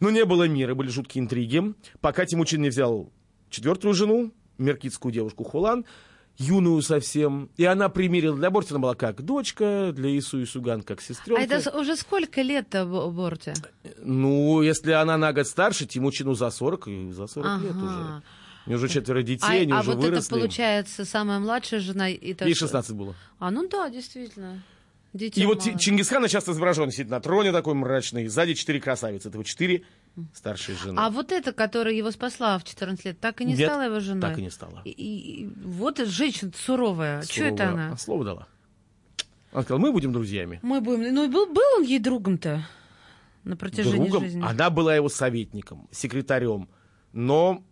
Но 0.00 0.10
не 0.10 0.24
было 0.24 0.46
мира, 0.46 0.74
были 0.74 0.88
жуткие 0.90 1.24
интриги. 1.24 1.74
Пока 2.00 2.24
Тимучин 2.26 2.62
не 2.62 2.68
взял 2.68 3.10
четвертую 3.50 3.94
жену, 3.94 4.32
меркитскую 4.58 5.12
девушку 5.12 5.44
Хулан, 5.44 5.84
юную 6.36 6.82
совсем. 6.82 7.50
И 7.56 7.64
она 7.64 7.88
примерила. 7.88 8.36
Для 8.36 8.50
Борти 8.50 8.70
она 8.72 8.78
была 8.80 8.94
как 8.94 9.22
дочка, 9.22 9.90
для 9.92 10.16
Ису 10.16 10.40
и 10.40 10.44
Суган 10.46 10.82
как 10.82 11.00
а 11.00 11.02
сестренка. 11.02 11.42
это 11.42 11.60
с- 11.60 11.74
уже 11.74 11.96
сколько 11.96 12.42
лет-то 12.42 12.84
Бо- 12.84 13.10
Борте? 13.10 13.54
Ну, 14.02 14.62
если 14.62 14.92
она 14.92 15.16
на 15.16 15.32
год 15.32 15.46
старше, 15.48 15.86
Тимучину 15.86 16.34
за 16.34 16.50
40, 16.50 16.86
и 16.86 17.10
за 17.10 17.26
40 17.26 17.62
лет 17.62 17.72
Ага. 17.72 17.84
уже. 17.84 18.22
У 18.66 18.70
нее 18.70 18.76
уже 18.76 18.88
четверо 18.88 19.22
детей, 19.22 19.46
А, 19.48 19.62
они 19.62 19.72
а 19.72 19.80
уже 19.80 19.90
вот 19.92 19.98
это 20.00 20.08
выросли. 20.10 20.30
получается 20.34 21.04
самая 21.06 21.38
младшая 21.40 21.80
жена 21.80 22.10
и 22.10 22.18
Ей 22.22 22.34
что- 22.34 22.66
16 22.66 22.94
было. 22.94 23.14
А, 23.38 23.50
ну 23.50 23.66
да, 23.66 23.88
действительно. 23.88 24.62
Детей 25.14 25.42
И 25.42 25.46
вот 25.46 25.64
мало. 25.64 25.78
Чингисхан 25.78 26.26
часто 26.28 26.52
изображен, 26.52 26.90
сидит 26.90 27.08
на 27.08 27.20
троне 27.20 27.50
такой 27.50 27.74
мрачный, 27.74 28.26
сзади 28.28 28.54
четыре 28.54 28.80
красавицы, 28.80 29.28
это 29.28 29.38
вот 29.38 29.46
четыре 29.46 29.84
старшие 30.34 30.76
жены. 30.76 30.98
А 31.00 31.08
вот 31.10 31.32
эта, 31.32 31.52
которая 31.52 31.94
его 31.94 32.10
спасла 32.10 32.58
в 32.58 32.64
14 32.64 33.04
лет, 33.06 33.20
так 33.20 33.40
и 33.40 33.44
не 33.44 33.54
Нет, 33.54 33.68
стала 33.68 33.82
его 33.86 34.00
женой? 34.00 34.20
так 34.20 34.38
и 34.38 34.42
не 34.42 34.50
стала. 34.50 34.82
И, 34.84 34.90
и- 34.90 35.46
вот 35.64 35.98
женщина 35.98 36.52
суровая. 36.54 37.22
Что 37.22 37.44
это 37.44 37.70
она? 37.70 37.92
а, 37.92 37.96
Слово 37.96 38.24
дала. 38.24 38.48
Она 39.52 39.62
сказала, 39.62 39.80
мы 39.80 39.92
будем 39.92 40.12
друзьями. 40.12 40.60
Мы 40.62 40.80
будем... 40.82 41.14
Ну, 41.14 41.24
и 41.24 41.28
был, 41.28 41.46
был 41.46 41.62
он 41.78 41.82
ей 41.84 41.98
другом-то 42.00 42.66
на 43.44 43.56
протяжении 43.56 44.08
Другом. 44.08 44.24
жизни. 44.24 44.42
Она 44.44 44.68
была 44.68 44.94
его 44.94 45.08
советником, 45.08 45.88
секретарем, 45.90 46.68
но 47.12 47.64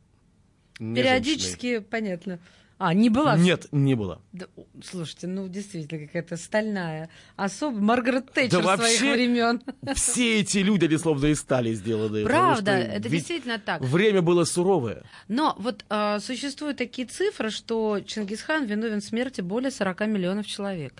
не 0.79 0.87
женщиной. 0.87 1.03
Периодически, 1.03 1.79
понятно. 1.81 2.39
А, 2.79 2.93
не 2.93 3.09
была? 3.09 3.37
Нет, 3.39 3.67
не 3.73 3.95
было. 3.95 4.21
Да, 4.33 4.47
слушайте, 4.85 5.27
ну 5.27 5.49
действительно 5.49 6.07
какая-то 6.07 6.37
стальная 6.37 7.09
особа. 7.37 7.79
Маргарет 7.81 8.31
Тэтчер 8.33 8.63
Да 8.63 8.77
своих 8.77 9.01
времен. 9.01 9.63
Все 9.95 10.41
эти 10.41 10.59
люди, 10.59 10.85
они 10.85 10.99
словно 10.99 11.27
из 11.27 11.41
стали 11.41 11.73
сделаны. 11.73 12.25
Правда, 12.25 12.73
это 12.73 13.09
действительно 13.09 13.59
так. 13.59 13.81
Время 13.81 14.21
было 14.21 14.45
суровое. 14.45 15.05
Но 15.29 15.55
вот 15.59 15.85
а, 15.89 16.21
существуют 16.21 16.77
такие 16.77 17.09
цифры, 17.09 17.51
что 17.51 18.01
Чингисхан 18.05 18.67
виновен 18.67 19.01
в 19.01 19.05
смерти 19.05 19.41
более 19.41 19.71
40 19.71 20.01
миллионов 20.09 20.47
человек. 20.47 20.93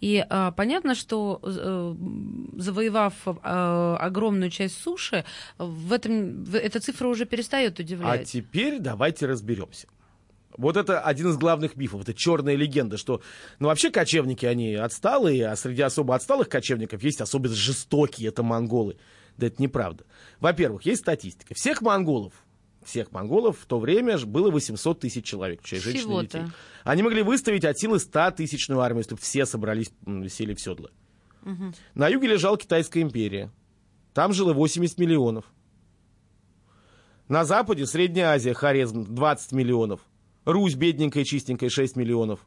И 0.00 0.22
а, 0.28 0.50
понятно, 0.52 0.94
что 0.94 1.40
э, 1.42 1.94
завоевав 2.58 3.14
а, 3.24 3.96
огромную 4.00 4.50
часть 4.50 4.80
суши, 4.82 5.24
в 5.58 5.92
этом, 5.92 6.44
в- 6.44 6.56
эта 6.56 6.80
цифра 6.80 7.08
уже 7.08 7.24
перестает 7.24 7.78
А 7.78 7.82
удивлять. 7.82 8.30
теперь 8.30 8.78
давайте 8.80 9.26
разберемся. 9.26 9.86
Вот 10.56 10.76
это 10.76 11.00
один 11.00 11.30
из 11.30 11.36
главных 11.36 11.76
мифов, 11.76 12.02
это 12.02 12.14
черная 12.14 12.56
легенда, 12.56 12.96
что, 12.96 13.22
ну, 13.58 13.68
вообще 13.68 13.90
кочевники, 13.90 14.44
они 14.44 14.74
отсталые, 14.74 15.48
а 15.48 15.56
среди 15.56 15.82
особо 15.82 16.14
отсталых 16.14 16.48
кочевников 16.48 17.02
есть 17.02 17.20
особенно 17.20 17.54
жестокие, 17.54 18.28
это 18.28 18.42
монголы. 18.42 18.96
Да 19.38 19.46
это 19.46 19.62
неправда. 19.62 20.04
Во-первых, 20.40 20.84
есть 20.84 21.00
статистика. 21.00 21.54
Всех 21.54 21.80
монголов, 21.80 22.34
всех 22.84 23.12
монголов 23.12 23.58
в 23.60 23.66
то 23.66 23.78
время 23.78 24.18
было 24.18 24.50
800 24.50 25.00
тысяч 25.00 25.24
человек, 25.24 25.60
включая 25.60 25.80
женщин 25.80 26.10
и 26.12 26.22
детей. 26.22 26.42
Они 26.84 27.02
могли 27.02 27.22
выставить 27.22 27.64
от 27.64 27.78
силы 27.78 27.96
100-тысячную 27.96 28.80
армию, 28.80 29.00
если 29.00 29.14
бы 29.14 29.20
все 29.20 29.46
собрались, 29.46 29.90
сели 30.28 30.54
в 30.54 30.60
седла. 30.60 30.90
На 31.94 32.08
юге 32.08 32.28
лежала 32.28 32.58
Китайская 32.58 33.00
империя. 33.00 33.50
Там 34.12 34.32
жило 34.34 34.52
80 34.52 34.98
миллионов. 34.98 35.46
На 37.28 37.44
западе 37.46 37.86
Средняя 37.86 38.34
Азия, 38.34 38.52
Хорезм, 38.52 39.04
20 39.14 39.52
миллионов. 39.52 40.00
Русь, 40.44 40.74
бедненькая, 40.74 41.24
чистенькая, 41.24 41.70
6 41.70 41.96
миллионов. 41.96 42.40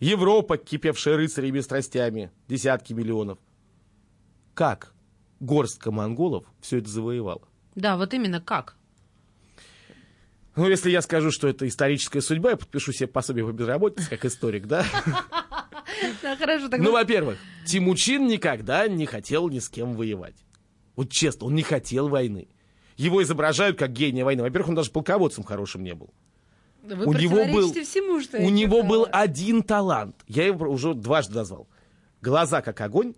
Европа, 0.00 0.58
кипевшая 0.58 1.16
рыцарями 1.16 1.58
и 1.58 1.62
страстями, 1.62 2.32
десятки 2.48 2.92
миллионов. 2.92 3.38
Как 4.54 4.92
горстка 5.38 5.92
монголов 5.92 6.44
все 6.60 6.78
это 6.78 6.88
завоевала? 6.88 7.42
Да, 7.76 7.96
вот 7.96 8.12
именно 8.12 8.40
как? 8.40 8.76
Ну, 10.56 10.68
если 10.68 10.90
я 10.90 11.00
скажу, 11.00 11.30
что 11.30 11.48
это 11.48 11.66
историческая 11.66 12.20
судьба, 12.20 12.50
я 12.50 12.56
подпишу 12.56 12.92
себе 12.92 13.06
пособие 13.06 13.46
по 13.46 13.52
безработице, 13.52 14.10
как 14.10 14.24
историк, 14.24 14.66
да? 14.66 14.84
Да, 16.20 16.36
хорошо. 16.36 16.68
Ну, 16.78 16.92
во-первых, 16.92 17.38
Тимучин 17.64 18.26
никогда 18.26 18.88
не 18.88 19.06
хотел 19.06 19.48
ни 19.48 19.60
с 19.60 19.68
кем 19.68 19.94
воевать. 19.94 20.34
Вот 20.96 21.10
честно, 21.10 21.46
он 21.46 21.54
не 21.54 21.62
хотел 21.62 22.08
войны. 22.08 22.48
Его 22.96 23.22
изображают 23.22 23.78
как 23.78 23.92
гения 23.92 24.24
войны. 24.24 24.42
Во-первых, 24.42 24.70
он 24.70 24.74
даже 24.74 24.90
полководцем 24.90 25.44
хорошим 25.44 25.82
не 25.82 25.94
был. 25.94 26.12
Вы 26.82 27.06
у 27.06 27.12
него 27.12 27.44
был, 27.46 27.72
всему, 27.72 28.20
что 28.20 28.38
у 28.38 28.50
него 28.50 28.76
читала. 28.78 28.88
был 28.88 29.06
один 29.12 29.62
талант. 29.62 30.16
Я 30.26 30.46
его 30.46 30.68
уже 30.68 30.94
дважды 30.94 31.34
назвал. 31.36 31.68
Глаза 32.20 32.60
как 32.60 32.80
огонь 32.80 33.14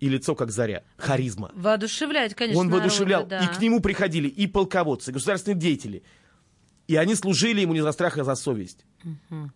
и 0.00 0.08
лицо 0.08 0.34
как 0.34 0.50
заря. 0.50 0.84
Харизма. 0.98 1.50
Воодушевлять, 1.54 2.34
конечно, 2.34 2.60
Он 2.60 2.68
воодушевлял. 2.70 3.20
народа, 3.26 3.46
да. 3.46 3.52
И 3.52 3.56
к 3.56 3.60
нему 3.60 3.80
приходили 3.80 4.28
и 4.28 4.46
полководцы, 4.46 5.10
и 5.10 5.14
государственные 5.14 5.58
деятели. 5.58 6.02
И 6.88 6.96
они 6.96 7.14
служили 7.14 7.62
ему 7.62 7.72
не 7.72 7.80
за 7.80 7.92
страх, 7.92 8.18
а 8.18 8.24
за 8.24 8.34
совесть. 8.34 8.84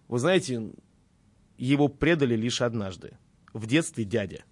Вы 0.08 0.18
знаете, 0.18 0.72
его 1.58 1.88
предали 1.88 2.34
лишь 2.34 2.62
однажды. 2.62 3.18
В 3.52 3.66
детстве 3.66 4.04
дядя. 4.04 4.44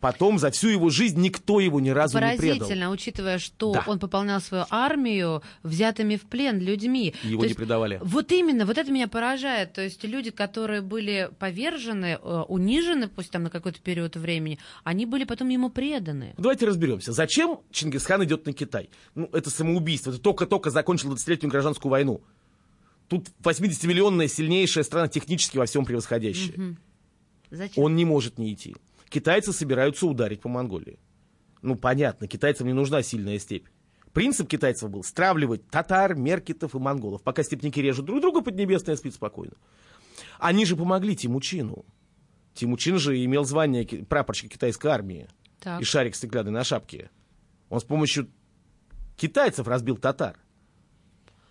Потом 0.00 0.38
за 0.38 0.52
всю 0.52 0.68
его 0.68 0.90
жизнь 0.90 1.20
никто 1.20 1.58
его 1.58 1.80
ни 1.80 1.90
разу 1.90 2.18
не 2.18 2.36
предал. 2.36 2.56
Поразительно, 2.58 2.90
учитывая, 2.90 3.38
что 3.38 3.72
Да. 3.72 3.84
он 3.88 3.98
пополнял 3.98 4.40
свою 4.40 4.64
армию 4.70 5.42
взятыми 5.64 6.14
в 6.14 6.22
плен 6.22 6.60
людьми. 6.60 7.14
Его 7.24 7.40
То 7.40 7.46
не 7.46 7.48
есть 7.48 7.56
предавали. 7.56 7.98
Вот 8.02 8.30
именно, 8.30 8.64
вот 8.64 8.78
это 8.78 8.92
меня 8.92 9.08
поражает. 9.08 9.72
То 9.72 9.82
есть 9.82 10.04
люди, 10.04 10.30
которые 10.30 10.82
были 10.82 11.30
повержены, 11.40 12.18
э, 12.22 12.42
унижены, 12.48 13.08
пусть 13.08 13.32
там 13.32 13.42
на 13.42 13.50
какой-то 13.50 13.80
период 13.80 14.16
времени, 14.16 14.60
они 14.84 15.04
были 15.04 15.24
потом 15.24 15.48
ему 15.48 15.68
преданы. 15.68 16.32
Давайте 16.38 16.66
разберемся. 16.66 17.12
Зачем 17.12 17.58
Чингисхан 17.72 18.22
идет 18.24 18.46
на 18.46 18.52
Китай? 18.52 18.90
Ну, 19.16 19.28
это 19.32 19.50
самоубийство. 19.50 20.10
Это 20.10 20.20
только-только 20.20 20.70
закончил 20.70 21.12
20-летнюю 21.12 21.50
гражданскую 21.50 21.90
войну. 21.90 22.20
Тут 23.08 23.26
80-миллионная 23.42 24.28
сильнейшая 24.28 24.84
страна, 24.84 25.08
технически 25.08 25.56
во 25.58 25.66
всем 25.66 25.84
превосходящая. 25.84 26.76
Зачем? 27.50 27.82
Он 27.82 27.96
не 27.96 28.04
может 28.04 28.38
не 28.38 28.52
идти. 28.52 28.76
Китайцы 29.08 29.52
собираются 29.52 30.06
ударить 30.06 30.40
по 30.40 30.48
Монголии. 30.48 30.98
Ну, 31.62 31.76
понятно, 31.76 32.28
китайцам 32.28 32.66
не 32.66 32.72
нужна 32.72 33.02
сильная 33.02 33.38
степь. 33.38 33.66
Принцип 34.12 34.48
китайцев 34.48 34.90
был 34.90 35.04
стравливать 35.04 35.68
татар, 35.68 36.14
меркитов 36.14 36.74
и 36.74 36.78
монголов. 36.78 37.22
Пока 37.22 37.42
степники 37.42 37.80
режут 37.80 38.06
друг 38.06 38.20
друга, 38.20 38.40
Поднебесная 38.40 38.96
спит 38.96 39.14
спокойно. 39.14 39.54
Они 40.38 40.64
же 40.64 40.76
помогли 40.76 41.14
Тимучину. 41.14 41.84
Тимучин 42.54 42.98
же 42.98 43.22
имел 43.24 43.44
звание 43.44 43.84
прапорщика 43.84 44.48
китайской 44.54 44.88
армии 44.88 45.28
Так. 45.60 45.80
и 45.80 45.84
шарик 45.84 46.16
стеклянный 46.16 46.50
на 46.50 46.64
шапке. 46.64 47.10
Он 47.68 47.80
с 47.80 47.84
помощью 47.84 48.28
китайцев 49.16 49.68
разбил 49.68 49.96
татар. 49.96 50.38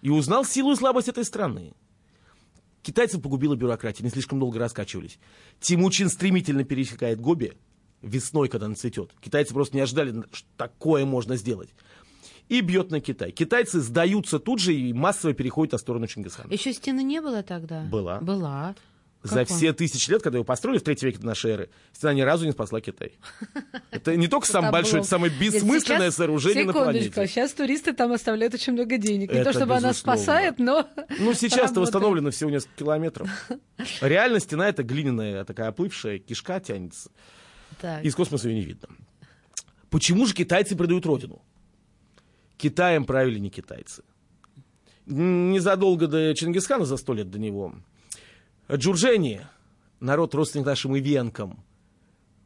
И 0.01 0.09
узнал 0.09 0.45
силу 0.45 0.73
и 0.73 0.75
слабость 0.75 1.07
этой 1.07 1.23
страны. 1.25 1.73
Китайцев 2.87 3.21
погубила 3.21 3.53
бюрократия, 3.53 4.01
не 4.05 4.09
слишком 4.09 4.39
долго 4.39 4.59
раскачивались. 4.59 5.19
Тимучин 5.59 6.07
стремительно 6.07 6.63
пересекает 6.63 7.19
Гоби 7.19 7.51
весной, 8.01 8.47
когда 8.47 8.65
он 8.67 8.77
цветет. 8.77 9.11
Китайцы 9.19 9.53
просто 9.53 9.75
не 9.75 9.81
ожидали, 9.81 10.23
что 10.31 10.47
такое 10.55 11.03
можно 11.03 11.35
сделать. 11.35 11.67
И 12.47 12.61
бьет 12.61 12.89
на 12.89 13.01
Китай. 13.01 13.31
Китайцы 13.33 13.81
сдаются 13.81 14.39
тут 14.39 14.61
же 14.61 14.73
и 14.73 14.93
массово 14.93 15.33
переходят 15.33 15.73
на 15.73 15.79
сторону 15.79 16.07
Чингисхана. 16.07 16.49
Еще 16.49 16.71
стены 16.71 17.03
не 17.03 17.19
было 17.19 17.43
тогда? 17.43 17.81
Была. 17.81 18.21
Была. 18.21 18.73
За 19.23 19.39
Как 19.39 19.51
он? 19.51 19.57
все 19.57 19.73
тысячи 19.73 20.09
лет, 20.11 20.21
когда 20.21 20.37
его 20.37 20.45
построили 20.45 20.77
в 20.77 20.83
третьем 20.83 21.07
веке 21.07 21.19
до 21.19 21.25
нашей 21.25 21.51
эры, 21.51 21.69
стена 21.91 22.13
ни 22.13 22.21
разу 22.21 22.45
не 22.45 22.51
спасла 22.51 22.79
Китай. 22.81 23.13
Это 23.91 24.15
не 24.15 24.27
только 24.27 24.47
самое 24.47 24.71
большое, 24.71 24.99
это 24.99 25.09
самое 25.09 25.33
бессмысленное 25.33 26.11
сооружение 26.11 26.65
на 26.65 26.73
планете. 26.73 27.27
Сейчас 27.27 27.53
туристы 27.53 27.93
там 27.93 28.11
оставляют 28.11 28.53
очень 28.53 28.73
много 28.73 28.97
денег. 28.97 29.31
не 29.33 29.43
то 29.43 29.53
чтобы 29.53 29.75
она 29.75 29.93
спасает, 29.93 30.59
но... 30.59 30.87
Ну, 31.19 31.33
сейчас-то 31.33 31.81
восстановлено 31.81 32.31
всего 32.31 32.49
несколько 32.49 32.75
километров. 32.77 33.29
Реально 34.01 34.39
стена 34.39 34.69
это 34.69 34.83
глиняная, 34.83 35.43
такая 35.45 35.69
оплывшая, 35.69 36.19
кишка 36.19 36.59
тянется. 36.59 37.09
Из 38.03 38.15
космоса 38.15 38.49
ее 38.49 38.55
не 38.55 38.65
видно. 38.65 38.87
Почему 39.89 40.25
же 40.25 40.33
китайцы 40.33 40.75
продают 40.75 41.05
родину? 41.05 41.41
Китаем 42.57 43.05
правили 43.05 43.39
не 43.39 43.49
китайцы. 43.49 44.03
Незадолго 45.05 46.07
до 46.07 46.33
Чингисхана, 46.35 46.85
за 46.85 46.97
сто 46.97 47.13
лет 47.13 47.31
до 47.31 47.39
него, 47.39 47.75
джуржени, 48.75 49.45
народ 49.99 50.35
родственник 50.35 50.65
нашим 50.65 50.97
ивенкам, 50.97 51.63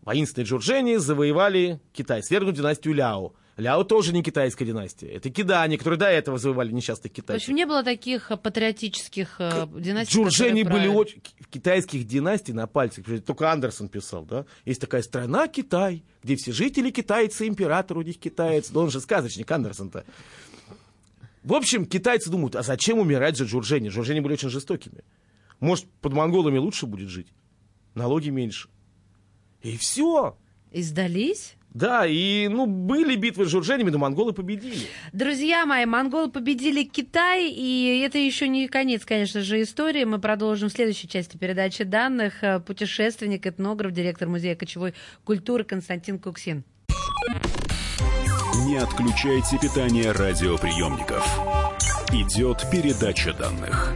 воинственные 0.02 0.48
джуржени 0.48 0.96
завоевали 0.98 1.80
Китай, 1.94 2.24
свергнув 2.24 2.56
династию 2.56 2.94
Ляо. 2.94 3.34
Ляо 3.58 3.84
тоже 3.84 4.14
не 4.14 4.24
китайская 4.24 4.66
династия. 4.66 5.08
Это 5.08 5.30
кидане, 5.30 5.78
которые 5.78 6.00
до 6.00 6.08
этого 6.08 6.38
завоевали 6.38 6.72
несчастных 6.72 7.12
В 7.12 7.16
китайцев. 7.16 7.44
общем, 7.44 7.56
не 7.56 7.66
было 7.66 7.84
таких 7.84 8.32
э, 8.32 8.38
патриотических 8.38 9.36
э, 9.40 9.68
династий, 9.76 10.16
Джуржени 10.16 10.64
были 10.64 10.88
очень... 10.88 11.22
Китайских 11.50 12.08
династий 12.08 12.54
на 12.54 12.66
пальцах. 12.66 13.06
Только 13.26 13.52
Андерсон 13.52 13.90
писал, 13.90 14.24
да? 14.24 14.46
Есть 14.64 14.80
такая 14.80 15.02
страна 15.02 15.48
Китай, 15.50 16.04
где 16.24 16.38
все 16.38 16.54
жители 16.54 16.92
китайцы, 16.92 17.46
император 17.48 17.98
у 17.98 18.02
них 18.02 18.20
китаец. 18.20 18.72
Но 18.72 18.82
он 18.82 18.90
же 18.90 19.02
сказочник 19.02 19.52
Андерсон-то. 19.52 20.06
В 21.44 21.54
общем, 21.54 21.86
китайцы 21.86 22.30
думают, 22.30 22.56
а 22.56 22.64
зачем 22.64 23.00
умирать 23.00 23.36
за 23.36 23.44
Джуржени? 23.44 23.90
Джуржени 23.90 24.22
были 24.22 24.34
очень 24.34 24.50
жестокими. 24.50 25.04
Может, 25.62 25.86
под 26.02 26.12
монголами 26.14 26.58
лучше 26.58 26.88
будет 26.88 27.08
жить? 27.08 27.28
Налоги 27.94 28.30
меньше. 28.30 28.68
И 29.62 29.78
все. 29.78 30.38
И 30.72 30.82
сдались? 30.82 31.56
Да, 31.74 32.06
и, 32.06 32.50
ну, 32.50 32.66
были 32.66 33.16
битвы 33.16 33.46
с 33.46 33.50
Джурженями, 33.50 33.92
но 33.92 33.98
монголы 33.98 34.34
победили. 34.34 34.88
Друзья 35.14 35.66
мои, 35.66 35.86
монголы 35.86 36.30
победили 36.30 36.84
Китай, 36.84 37.50
и 37.50 38.02
это 38.06 38.18
еще 38.18 38.50
не 38.50 38.68
конец, 38.68 39.06
конечно 39.06 39.42
же, 39.42 39.62
истории. 39.62 40.04
Мы 40.04 40.20
продолжим 40.20 40.68
в 40.68 40.74
следующей 40.74 41.08
части 41.08 41.38
передачи 41.38 41.86
данных. 41.86 42.44
Э, 42.44 42.60
Путешественник, 42.60 43.48
этнограф, 43.48 43.94
директор 43.94 44.28
Музея 44.28 44.56
кочевой 44.56 44.96
культуры 45.24 45.64
Константин 45.64 46.20
Куксин. 46.20 46.66
Не 48.66 48.78
отключайте 48.78 49.58
питание 49.58 50.12
радиоприемников. 50.12 51.26
Идет 52.12 52.66
передача 52.70 53.34
данных. 53.34 53.96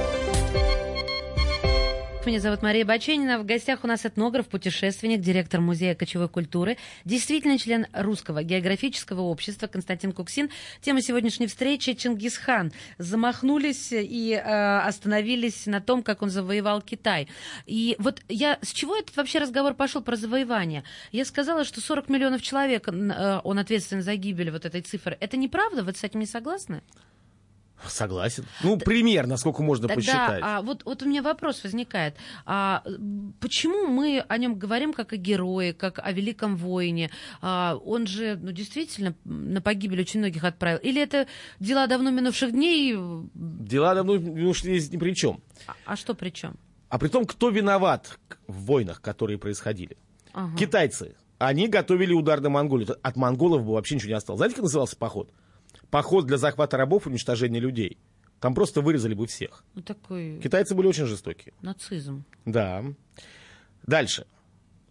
Меня 2.23 2.39
зовут 2.39 2.61
Мария 2.61 2.85
Баченина. 2.85 3.39
В 3.39 3.45
гостях 3.47 3.79
у 3.83 3.87
нас 3.87 4.05
этнограф, 4.05 4.47
путешественник, 4.47 5.21
директор 5.21 5.59
Музея 5.59 5.95
кочевой 5.95 6.29
культуры, 6.29 6.77
действительно 7.03 7.57
член 7.57 7.87
Русского 7.93 8.43
географического 8.43 9.21
общества 9.21 9.65
Константин 9.65 10.11
Куксин. 10.11 10.51
Тема 10.81 11.01
сегодняшней 11.01 11.47
встречи– 11.47 11.93
Чингисхан. 11.95 12.73
Замахнулись 12.99 13.89
и 13.91 14.33
э, 14.33 14.77
остановились 14.81 15.65
на 15.65 15.81
том, 15.81 16.03
как 16.03 16.21
он 16.21 16.29
завоевал 16.29 16.83
Китай. 16.83 17.27
И 17.65 17.95
вот 17.97 18.21
я 18.29 18.59
с 18.61 18.71
чего 18.71 18.95
этот 18.95 19.17
вообще 19.17 19.39
разговор 19.39 19.73
пошел 19.73 20.03
про 20.03 20.15
завоевание? 20.15 20.83
Я 21.11 21.25
сказала, 21.25 21.63
что 21.63 21.81
40 21.81 22.07
миллионов 22.09 22.43
человек, 22.43 22.87
э, 22.87 23.41
он 23.43 23.57
ответственен 23.57 24.03
за 24.03 24.15
гибель 24.15 24.51
вот 24.51 24.65
этой 24.65 24.81
цифры. 24.81 25.17
Это 25.19 25.37
неправда? 25.37 25.81
Вы 25.81 25.93
с 25.93 26.03
этим 26.03 26.19
не 26.19 26.27
согласны? 26.27 26.83
Согласен. 27.87 28.45
Ну, 28.63 28.77
пример, 28.77 29.27
насколько 29.27 29.63
можно 29.63 29.87
Тогда, 29.87 29.95
посчитать. 29.95 30.41
а, 30.43 30.61
вот, 30.61 30.83
вот 30.85 31.03
у 31.03 31.05
меня 31.07 31.21
вопрос 31.21 31.63
возникает. 31.63 32.15
А, 32.45 32.83
почему 33.39 33.87
мы 33.87 34.23
о 34.27 34.37
нем 34.37 34.55
говорим 34.55 34.93
как 34.93 35.13
о 35.13 35.17
герое, 35.17 35.73
как 35.73 35.99
о 35.99 36.11
великом 36.11 36.55
воине? 36.57 37.11
А, 37.41 37.75
он 37.83 38.07
же, 38.07 38.37
ну, 38.41 38.51
действительно, 38.51 39.15
на 39.25 39.61
погибель 39.61 40.01
очень 40.01 40.19
многих 40.19 40.43
отправил. 40.43 40.79
Или 40.79 41.01
это 41.01 41.27
дела 41.59 41.87
давно 41.87 42.11
минувших 42.11 42.51
дней? 42.51 42.95
Дела 43.33 43.95
давно 43.95 44.13
ушли 44.13 44.79
ни 44.91 44.97
при 44.97 45.13
чем. 45.13 45.41
А, 45.67 45.73
а 45.85 45.95
что 45.95 46.13
при 46.13 46.29
чем? 46.29 46.55
А 46.89 46.99
при 46.99 47.07
том, 47.07 47.25
кто 47.25 47.49
виноват 47.49 48.19
в 48.47 48.65
войнах, 48.65 49.01
которые 49.01 49.37
происходили? 49.37 49.97
Ага. 50.33 50.57
Китайцы. 50.57 51.15
Они 51.37 51.67
готовили 51.67 52.13
удар 52.13 52.39
на 52.39 52.49
Монголию. 52.49 52.97
От 53.01 53.15
монголов 53.15 53.63
бы 53.65 53.73
вообще 53.73 53.95
ничего 53.95 54.09
не 54.09 54.15
осталось. 54.15 54.37
Знаете, 54.37 54.55
как 54.55 54.63
назывался 54.63 54.95
поход? 54.95 55.31
Поход 55.91 56.25
для 56.25 56.37
захвата 56.37 56.77
рабов 56.77 57.05
и 57.05 57.09
уничтожения 57.09 57.59
людей. 57.59 57.97
Там 58.39 58.55
просто 58.55 58.81
вырезали 58.81 59.13
бы 59.13 59.27
всех. 59.27 59.63
Ну, 59.75 59.81
такой 59.83 60.39
Китайцы 60.41 60.73
были 60.73 60.87
очень 60.87 61.05
жестокие. 61.05 61.53
нацизм. 61.61 62.23
Да. 62.45 62.83
Дальше. 63.85 64.25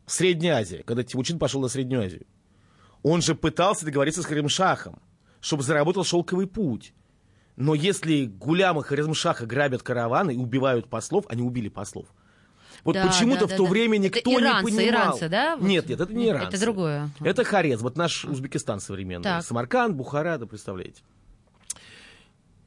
Средняя 0.06 0.56
Азия. 0.58 0.82
Когда 0.84 1.02
Тимучин 1.02 1.38
пошел 1.38 1.60
на 1.60 1.68
Среднюю 1.68 2.04
Азию. 2.04 2.26
Он 3.02 3.22
же 3.22 3.34
пытался 3.34 3.86
договориться 3.86 4.22
с 4.22 4.26
Харимшахом, 4.26 5.00
чтобы 5.40 5.62
заработал 5.62 6.04
шелковый 6.04 6.46
путь. 6.46 6.92
Но 7.56 7.74
если 7.74 8.26
Гулям 8.26 8.78
и 8.78 8.82
Харизмшаха 8.82 9.46
грабят 9.46 9.82
караваны 9.82 10.34
и 10.34 10.38
убивают 10.38 10.88
послов, 10.88 11.24
они 11.28 11.42
убили 11.42 11.68
послов. 11.68 12.06
Вот 12.84 12.94
Да, 12.94 13.06
почему-то 13.06 13.40
да, 13.40 13.46
в 13.46 13.50
то 13.50 13.58
да, 13.58 13.64
да. 13.64 13.70
время 13.70 13.98
Это 13.98 14.18
никто 14.18 14.30
иранцы, 14.40 14.70
не 14.70 14.76
понимал. 14.78 15.02
иранцы, 15.06 15.28
да? 15.28 15.56
Вот. 15.56 15.66
Нет, 15.68 15.88
нет, 15.88 16.00
это 16.00 16.12
не 16.14 16.26
Это 16.26 16.38
иранцы. 16.38 16.60
другое. 16.60 17.10
Это 17.20 17.44
Хорезм, 17.44 17.82
вот 17.82 17.96
наш 17.96 18.24
Узбекистан 18.24 18.80
современный. 18.80 19.24
Так. 19.24 19.44
Самарканд, 19.44 19.94
Бухара, 19.94 20.38
да, 20.38 20.46
представляете. 20.46 21.02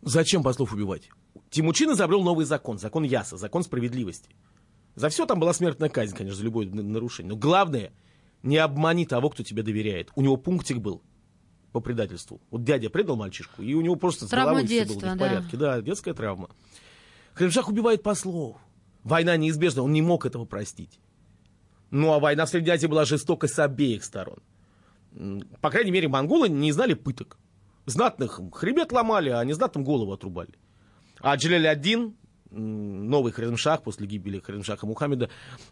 Зачем 0.02 0.44
послов 0.44 0.74
убивать? 0.74 1.10
Тимучин 1.50 1.92
изобрел 1.94 2.22
новый 2.24 2.46
закон, 2.46 2.78
закон 2.78 3.04
Яса, 3.04 3.38
закон 3.38 3.64
справедливости. 3.64 4.30
За 4.96 5.10
все 5.10 5.26
там 5.26 5.40
была 5.40 5.54
смертная 5.54 5.90
казнь, 5.90 6.16
конечно, 6.16 6.38
за 6.38 6.44
любое 6.44 6.68
нарушение. 6.68 7.32
Но 7.34 7.40
главное, 7.40 7.92
не 8.44 8.58
обмани 8.58 9.06
того, 9.06 9.30
кто 9.30 9.44
тебе 9.44 9.64
доверяет. 9.64 10.12
У 10.16 10.22
него 10.22 10.38
пунктик 10.38 10.78
был 10.78 11.02
по 11.72 11.80
предательству. 11.80 12.40
Вот 12.52 12.64
дядя 12.64 12.90
предал 12.90 13.16
мальчишку, 13.16 13.64
и 13.64 13.74
у 13.74 13.82
него 13.82 13.96
просто 13.96 14.28
с 14.28 14.30
Травма 14.30 14.52
головой 14.52 14.68
все 14.68 14.76
было 14.76 14.86
детства, 14.86 15.08
не 15.08 15.16
в 15.16 15.18
да. 15.18 15.26
порядке. 15.26 15.58
Да, 15.58 15.82
детская 15.82 16.14
травма. 16.14 16.50
Хремшах 17.34 17.70
убивает 17.70 18.04
послов. 18.04 18.58
Война 19.04 19.38
неизбежна, 19.38 19.84
он 19.84 19.92
не 19.92 20.02
мог 20.02 20.26
этого 20.26 20.46
простить. 20.46 21.00
Ну, 21.92 22.12
а 22.12 22.20
война 22.20 22.46
в 22.46 22.50
Средней 22.50 22.72
Азии 22.72 22.88
была 22.88 23.06
жестокой 23.06 23.50
с 23.50 23.60
обеих 23.60 24.04
сторон. 24.04 24.40
По 25.62 25.70
крайней 25.70 25.92
мере, 25.92 26.08
монголы 26.08 26.50
не 26.50 26.72
знали 26.72 26.94
пыток. 26.94 27.38
Знатных 27.86 28.40
хребет 28.54 28.92
ломали, 28.92 29.30
а 29.30 29.44
незнатным 29.44 29.84
голову 29.84 30.14
отрубали. 30.14 30.54
А 31.20 31.36
Джиляль 31.36 31.68
один, 31.68 32.16
новый 32.50 33.32
Харизмшах 33.32 33.84
после 33.84 34.08
гибели 34.08 34.40
Харизмшаха 34.40 34.88
Мухаммеда, 34.88 35.30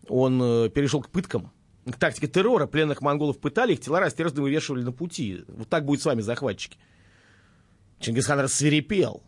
он 0.07 0.41
э, 0.41 0.69
перешел 0.69 1.01
к 1.01 1.09
пыткам, 1.09 1.51
к 1.86 1.97
тактике 1.97 2.27
террора. 2.27 2.67
Пленных 2.67 3.01
монголов 3.01 3.39
пытали, 3.39 3.73
их 3.73 3.79
тела 3.79 3.99
растерзанно 4.01 4.41
вывешивали 4.41 4.84
на 4.84 4.91
пути. 4.91 5.43
Вот 5.47 5.69
так 5.69 5.86
будет 5.86 6.01
с 6.01 6.05
вами, 6.05 6.21
захватчики. 6.21 6.77
Чингисхан 7.99 8.39
рассверепел. 8.39 9.23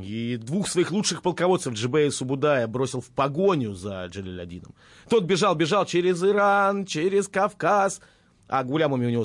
И 0.00 0.38
двух 0.38 0.68
своих 0.68 0.92
лучших 0.92 1.22
полководцев 1.22 1.74
Джибея 1.74 2.10
Субудая 2.10 2.66
бросил 2.66 3.00
в 3.00 3.10
погоню 3.10 3.74
за 3.74 4.06
Джалилядином. 4.06 4.74
Тот 5.08 5.24
бежал, 5.24 5.54
бежал 5.54 5.84
через 5.84 6.22
Иран, 6.22 6.86
через 6.86 7.28
Кавказ, 7.28 8.00
а 8.48 8.64
гулямами 8.64 9.06
у 9.06 9.10
него 9.10 9.24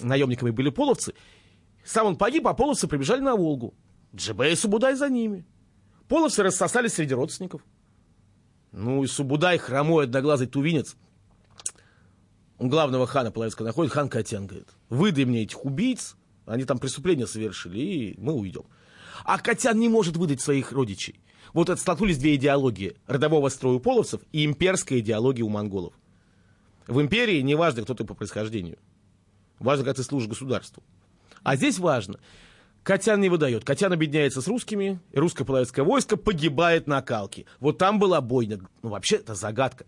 наемниками 0.00 0.50
были 0.50 0.70
половцы. 0.70 1.14
Сам 1.84 2.06
он 2.06 2.16
погиб, 2.16 2.46
а 2.46 2.54
половцы 2.54 2.86
прибежали 2.86 3.20
на 3.20 3.34
Волгу. 3.34 3.74
Джибей 4.14 4.52
и 4.52 4.56
Субудай 4.56 4.94
за 4.94 5.08
ними. 5.08 5.44
Половцы 6.08 6.42
рассосались 6.42 6.94
среди 6.94 7.14
родственников. 7.14 7.62
Ну 8.70 9.02
и 9.02 9.08
Субудай, 9.08 9.58
хромой, 9.58 10.04
одноглазый 10.04 10.46
тувинец, 10.46 10.96
он 12.60 12.68
главного 12.68 13.06
хана 13.06 13.30
Половецка 13.32 13.64
находит, 13.64 13.92
хан 13.92 14.10
Катян 14.10 14.46
говорит, 14.46 14.68
выдай 14.90 15.24
мне 15.24 15.42
этих 15.42 15.64
убийц, 15.64 16.14
они 16.44 16.64
там 16.64 16.78
преступления 16.78 17.26
совершили, 17.26 17.78
и 17.78 18.14
мы 18.20 18.34
уйдем. 18.34 18.64
А 19.24 19.38
Катян 19.38 19.78
не 19.78 19.88
может 19.88 20.16
выдать 20.16 20.40
своих 20.40 20.72
родичей. 20.72 21.20
Вот 21.52 21.68
это 21.68 21.80
столкнулись 21.80 22.18
две 22.18 22.36
идеологии. 22.36 22.96
Родового 23.06 23.48
строя 23.48 23.76
у 23.76 23.80
половцев 23.80 24.20
и 24.32 24.44
имперская 24.44 25.00
идеология 25.00 25.44
у 25.44 25.48
монголов. 25.48 25.94
В 26.86 27.00
империи 27.00 27.40
не 27.40 27.54
важно, 27.54 27.82
кто 27.82 27.94
ты 27.94 28.04
по 28.04 28.14
происхождению. 28.14 28.78
Важно, 29.58 29.84
как 29.84 29.96
ты 29.96 30.02
служишь 30.02 30.28
государству. 30.28 30.82
А 31.42 31.56
здесь 31.56 31.78
важно. 31.78 32.18
Катян 32.82 33.20
не 33.20 33.28
выдает. 33.28 33.64
Катян 33.64 33.92
объединяется 33.92 34.40
с 34.40 34.48
русскими, 34.48 35.00
и 35.12 35.18
русское 35.18 35.44
половецкое 35.44 35.84
войско 35.84 36.16
погибает 36.16 36.86
на 36.86 37.02
Калке. 37.02 37.46
Вот 37.58 37.78
там 37.78 37.98
была 37.98 38.20
бойня. 38.20 38.60
Ну, 38.82 38.88
вообще, 38.88 39.16
это 39.16 39.34
загадка. 39.34 39.86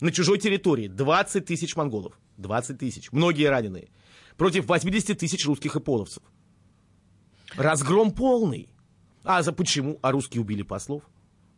На 0.00 0.12
чужой 0.12 0.38
территории 0.38 0.88
20 0.88 1.46
тысяч 1.46 1.74
монголов. 1.76 2.18
20 2.36 2.78
тысяч. 2.78 3.10
Многие 3.12 3.48
раненые. 3.48 3.88
Против 4.36 4.66
80 4.66 5.18
тысяч 5.18 5.46
русских 5.46 5.76
и 5.76 5.80
половцев. 5.80 6.22
Разгром 7.56 8.10
полный. 8.10 8.68
А 9.24 9.42
за 9.42 9.52
почему? 9.52 9.98
А 10.02 10.12
русские 10.12 10.42
убили 10.42 10.62
послов? 10.62 11.02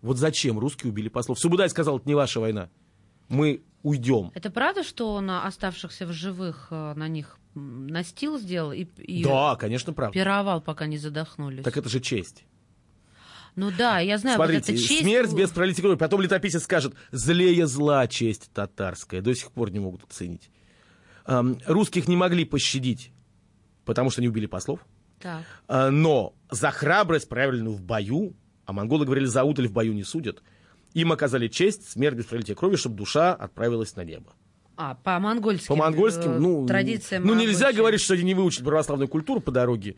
Вот 0.00 0.18
зачем 0.18 0.58
русские 0.58 0.92
убили 0.92 1.08
послов? 1.08 1.38
Субудай 1.38 1.68
сказал, 1.68 1.98
это 1.98 2.08
не 2.08 2.14
ваша 2.14 2.40
война. 2.40 2.70
Мы 3.28 3.64
уйдем. 3.82 4.30
Это 4.34 4.50
правда, 4.50 4.84
что 4.84 5.12
он 5.14 5.30
а, 5.30 5.44
оставшихся 5.46 6.06
в 6.06 6.12
живых 6.12 6.68
э, 6.70 6.94
на 6.94 7.08
них 7.08 7.38
настил 7.54 8.38
сделал 8.38 8.72
и, 8.72 8.84
и 8.98 9.24
Да, 9.24 9.56
конечно, 9.56 9.92
правда. 9.92 10.12
пировал, 10.12 10.60
пока 10.60 10.86
не 10.86 10.98
задохнулись? 10.98 11.64
Так 11.64 11.76
это 11.76 11.88
же 11.88 12.00
честь. 12.00 12.44
Ну 13.56 13.72
да, 13.76 14.00
я 14.00 14.18
знаю, 14.18 14.36
Смотрите, 14.36 14.72
вот 14.72 14.78
эта 14.78 14.88
честь... 14.88 15.00
смерть 15.00 15.32
без 15.32 15.50
пролития 15.50 15.82
крови. 15.82 15.96
Потом 15.96 16.20
летописец 16.20 16.62
скажет, 16.62 16.94
злее 17.10 17.66
зла 17.66 18.06
честь 18.06 18.50
татарская. 18.52 19.22
До 19.22 19.34
сих 19.34 19.50
пор 19.50 19.70
не 19.70 19.80
могут 19.80 20.04
оценить. 20.04 20.50
Ам, 21.24 21.58
русских 21.66 22.06
не 22.06 22.16
могли 22.16 22.44
пощадить, 22.44 23.12
потому 23.84 24.10
что 24.10 24.20
они 24.20 24.28
убили 24.28 24.46
послов. 24.46 24.80
Так. 25.20 25.42
А, 25.68 25.90
но 25.90 26.34
за 26.50 26.70
храбрость, 26.70 27.28
проявленную 27.28 27.74
в 27.74 27.82
бою, 27.82 28.34
а 28.64 28.72
монголы 28.72 29.04
говорили, 29.04 29.26
за 29.26 29.44
удаль 29.44 29.68
в 29.68 29.72
бою 29.72 29.92
не 29.94 30.04
судят, 30.04 30.42
им 30.94 31.12
оказали 31.12 31.48
честь, 31.48 31.90
смерть 31.90 32.16
без 32.16 32.26
пролития 32.26 32.54
крови, 32.54 32.76
чтобы 32.76 32.96
душа 32.96 33.34
отправилась 33.34 33.96
на 33.96 34.04
небо. 34.04 34.32
А, 34.78 34.94
по 34.94 35.18
монгольским, 35.18 35.68
По 35.68 35.76
монгольским, 35.76 36.32
э, 36.32 36.38
ну, 36.38 36.66
традициям. 36.66 37.24
ну 37.24 37.34
нельзя 37.34 37.72
говорить, 37.72 38.00
что 38.02 38.12
они 38.12 38.24
не 38.24 38.34
выучили 38.34 38.64
православную 38.64 39.08
культуру 39.08 39.40
по 39.40 39.50
дороге 39.50 39.96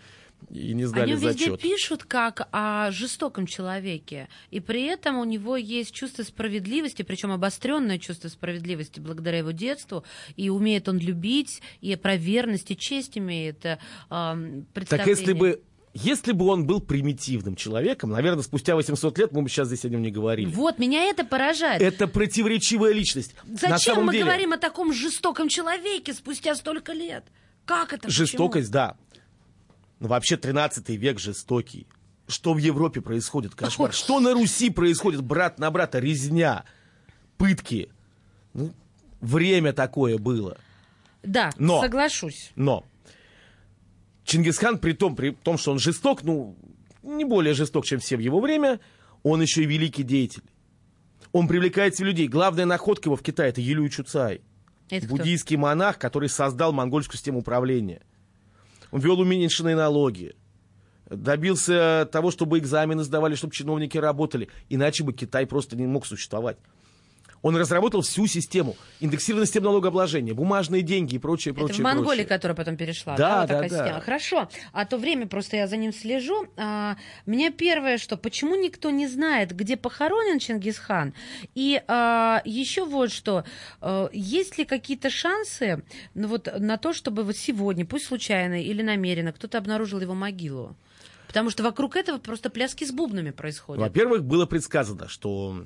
и 0.51 0.73
не 0.73 0.85
сдали 0.87 1.13
везде 1.13 1.33
зачет. 1.33 1.61
пишут 1.61 2.05
как 2.05 2.49
о 2.53 2.91
жестоком 2.91 3.47
человеке, 3.47 4.29
и 4.51 4.61
при 4.61 4.85
этом 4.85 5.19
у 5.19 5.25
него 5.25 5.57
есть 5.57 5.93
чувство 5.93 6.23
справедливости, 6.23 7.03
причем 7.03 7.33
обостренное 7.33 7.99
чувство 7.99 8.29
справедливости 8.29 9.01
благодаря 9.01 9.39
его 9.39 9.51
детству, 9.51 10.05
и 10.37 10.49
умеет 10.49 10.89
он 10.89 10.99
любить, 10.99 11.61
и 11.81 11.95
про 11.97 12.17
верность 12.17 12.71
и 12.71 12.77
честь 12.77 13.19
имеет 13.19 13.65
э, 13.65 13.77
Так 14.09 15.07
если 15.07 15.33
бы, 15.33 15.63
если 15.95 16.33
бы 16.33 16.47
он 16.47 16.67
был 16.67 16.81
примитивным 16.81 17.57
человеком, 17.57 18.11
наверное, 18.11 18.43
спустя 18.43 18.77
800 18.77 19.19
лет 19.19 19.33
мы 19.33 19.43
бы 19.43 19.49
сейчас 19.49 19.69
здесь 19.69 19.85
о 19.85 19.89
нем 19.89 20.03
не 20.03 20.11
говорили. 20.11 20.49
Вот, 20.49 20.79
меня 20.79 21.05
это 21.05 21.25
поражает. 21.25 21.83
Это 21.83 22.07
противоречивая 22.07 22.93
личность. 22.93 23.35
На 23.45 23.79
Зачем 23.79 24.05
мы 24.05 24.13
деле, 24.13 24.25
говорим 24.25 24.53
о 24.53 24.59
таком 24.59 24.93
жестоком 24.93 25.49
человеке 25.49 26.13
спустя 26.15 26.55
столько 26.55 26.93
лет? 26.93 27.25
Как 27.65 27.93
это? 27.93 28.09
Почему? 28.09 28.27
Жестокость, 28.27 28.71
да. 28.71 28.97
Но 30.01 30.09
вообще 30.09 30.37
13 30.37 30.89
век 30.91 31.19
жестокий. 31.19 31.87
Что 32.27 32.53
в 32.53 32.59
Европе 32.59 33.01
происходит? 33.01 33.55
Кошмар. 33.55 33.93
Что 33.93 34.21
на 34.21 34.35
Руси 34.35 34.71
происходит? 34.71 35.23
Брат 35.23 35.59
на 35.59 35.71
брата, 35.71 35.99
резня, 35.99 36.65
пытки. 37.39 37.91
Ну, 38.53 38.73
время 39.21 39.73
такое 39.73 40.19
было. 40.19 40.59
Да, 41.23 41.51
Но. 41.57 41.81
соглашусь. 41.81 42.53
Но 42.55 42.85
Чингисхан, 44.25 44.79
при 44.79 44.93
том, 44.93 45.17
при 45.17 45.31
том, 45.31 45.57
что 45.57 45.73
он 45.73 45.79
жесток, 45.79 46.23
ну, 46.23 46.55
не 47.03 47.25
более 47.25 47.55
жесток, 47.55 47.87
чем 47.87 47.99
все 47.99 48.17
в 48.17 48.21
его 48.21 48.41
время, 48.41 48.79
он 49.23 49.41
еще 49.41 49.63
и 49.63 49.67
великий 49.67 50.03
деятель. 50.03 50.43
Он 51.33 51.49
привлекает 51.49 51.97
себе 51.97 52.09
людей. 52.09 52.29
Главная 52.29 52.67
находка 52.67 53.09
его 53.09 53.17
в 53.17 53.23
Китае– 53.23 53.49
это 53.51 53.61
Юлию 53.63 53.89
Чуцай. 53.89 54.43
Это 54.91 55.07
кто? 55.07 55.17
буддийский 55.17 55.57
монах, 55.57 55.99
который 55.99 56.29
создал 56.29 56.73
монгольскую 56.73 57.17
систему 57.17 57.41
управления. 57.41 58.03
Ввел 58.93 59.21
уменьшенные 59.21 59.77
налоги. 59.77 60.35
добился 61.11 62.09
того, 62.13 62.31
чтобы 62.31 62.59
экзамены 62.59 63.03
сдавали, 63.03 63.35
чтобы 63.35 63.55
чиновники 63.55 63.97
работали. 63.99 64.49
Иначе 64.69 65.05
бы 65.05 65.13
Китай 65.13 65.47
просто 65.47 65.77
не 65.77 65.87
мог 65.87 66.07
существовать. 66.07 66.59
Он 67.43 67.57
разработал 67.57 68.03
всю 68.03 68.27
систему. 68.27 68.77
Индексированная 69.01 69.47
система 69.47 69.67
налогообложения, 69.67 70.35
бумажные 70.35 70.83
деньги 70.83 71.17
и 71.17 71.19
прочее, 71.19 71.55
прочее, 71.55 71.75
Это 71.75 71.83
в 71.83 71.85
Монголии, 71.85 72.07
прочее. 72.07 72.27
которая 72.27 72.57
потом 72.57 72.77
перешла. 72.77 73.17
Да, 73.17 73.41
вот 73.41 73.49
да, 73.49 73.55
такая 73.55 73.71
да. 73.71 73.77
система. 73.77 74.01
Хорошо. 74.01 74.49
А 74.73 74.85
то 74.85 74.97
время 74.99 75.27
просто 75.27 75.57
я 75.57 75.67
за 75.67 75.77
ним 75.77 75.93
слежу. 75.93 76.47
А, 76.57 76.97
мне 77.27 77.51
первое, 77.51 77.99
что 77.99 78.17
почему 78.17 78.57
никто 78.57 78.91
не 78.91 79.07
знает, 79.07 79.55
где 79.55 79.77
похоронен 79.77 80.39
Чингисхан? 80.39 81.15
И 81.55 81.81
а, 81.87 82.43
еще 82.45 82.85
вот 82.85 83.13
что. 83.13 83.45
А, 83.81 84.09
есть 84.13 84.59
ли 84.59 84.65
какие-то 84.65 85.11
шансы 85.11 85.83
ну, 86.15 86.29
вот, 86.29 86.49
на 86.59 86.77
то, 86.77 86.93
чтобы 86.93 87.23
вот 87.23 87.37
сегодня, 87.37 87.87
пусть 87.87 88.07
случайно 88.07 88.63
или 88.63 88.83
намеренно, 88.83 89.33
кто-то 89.33 89.59
обнаружил 89.59 90.01
его 90.01 90.15
могилу? 90.15 90.77
Потому 91.29 91.51
что 91.51 91.63
вокруг 91.63 91.97
этого 91.97 92.19
просто 92.19 92.49
пляски 92.49 92.85
с 92.85 92.91
бубнами 92.91 93.31
происходят. 93.31 93.83
Во-первых, 93.83 94.25
было 94.25 94.47
предсказано, 94.47 95.09
что 95.09 95.65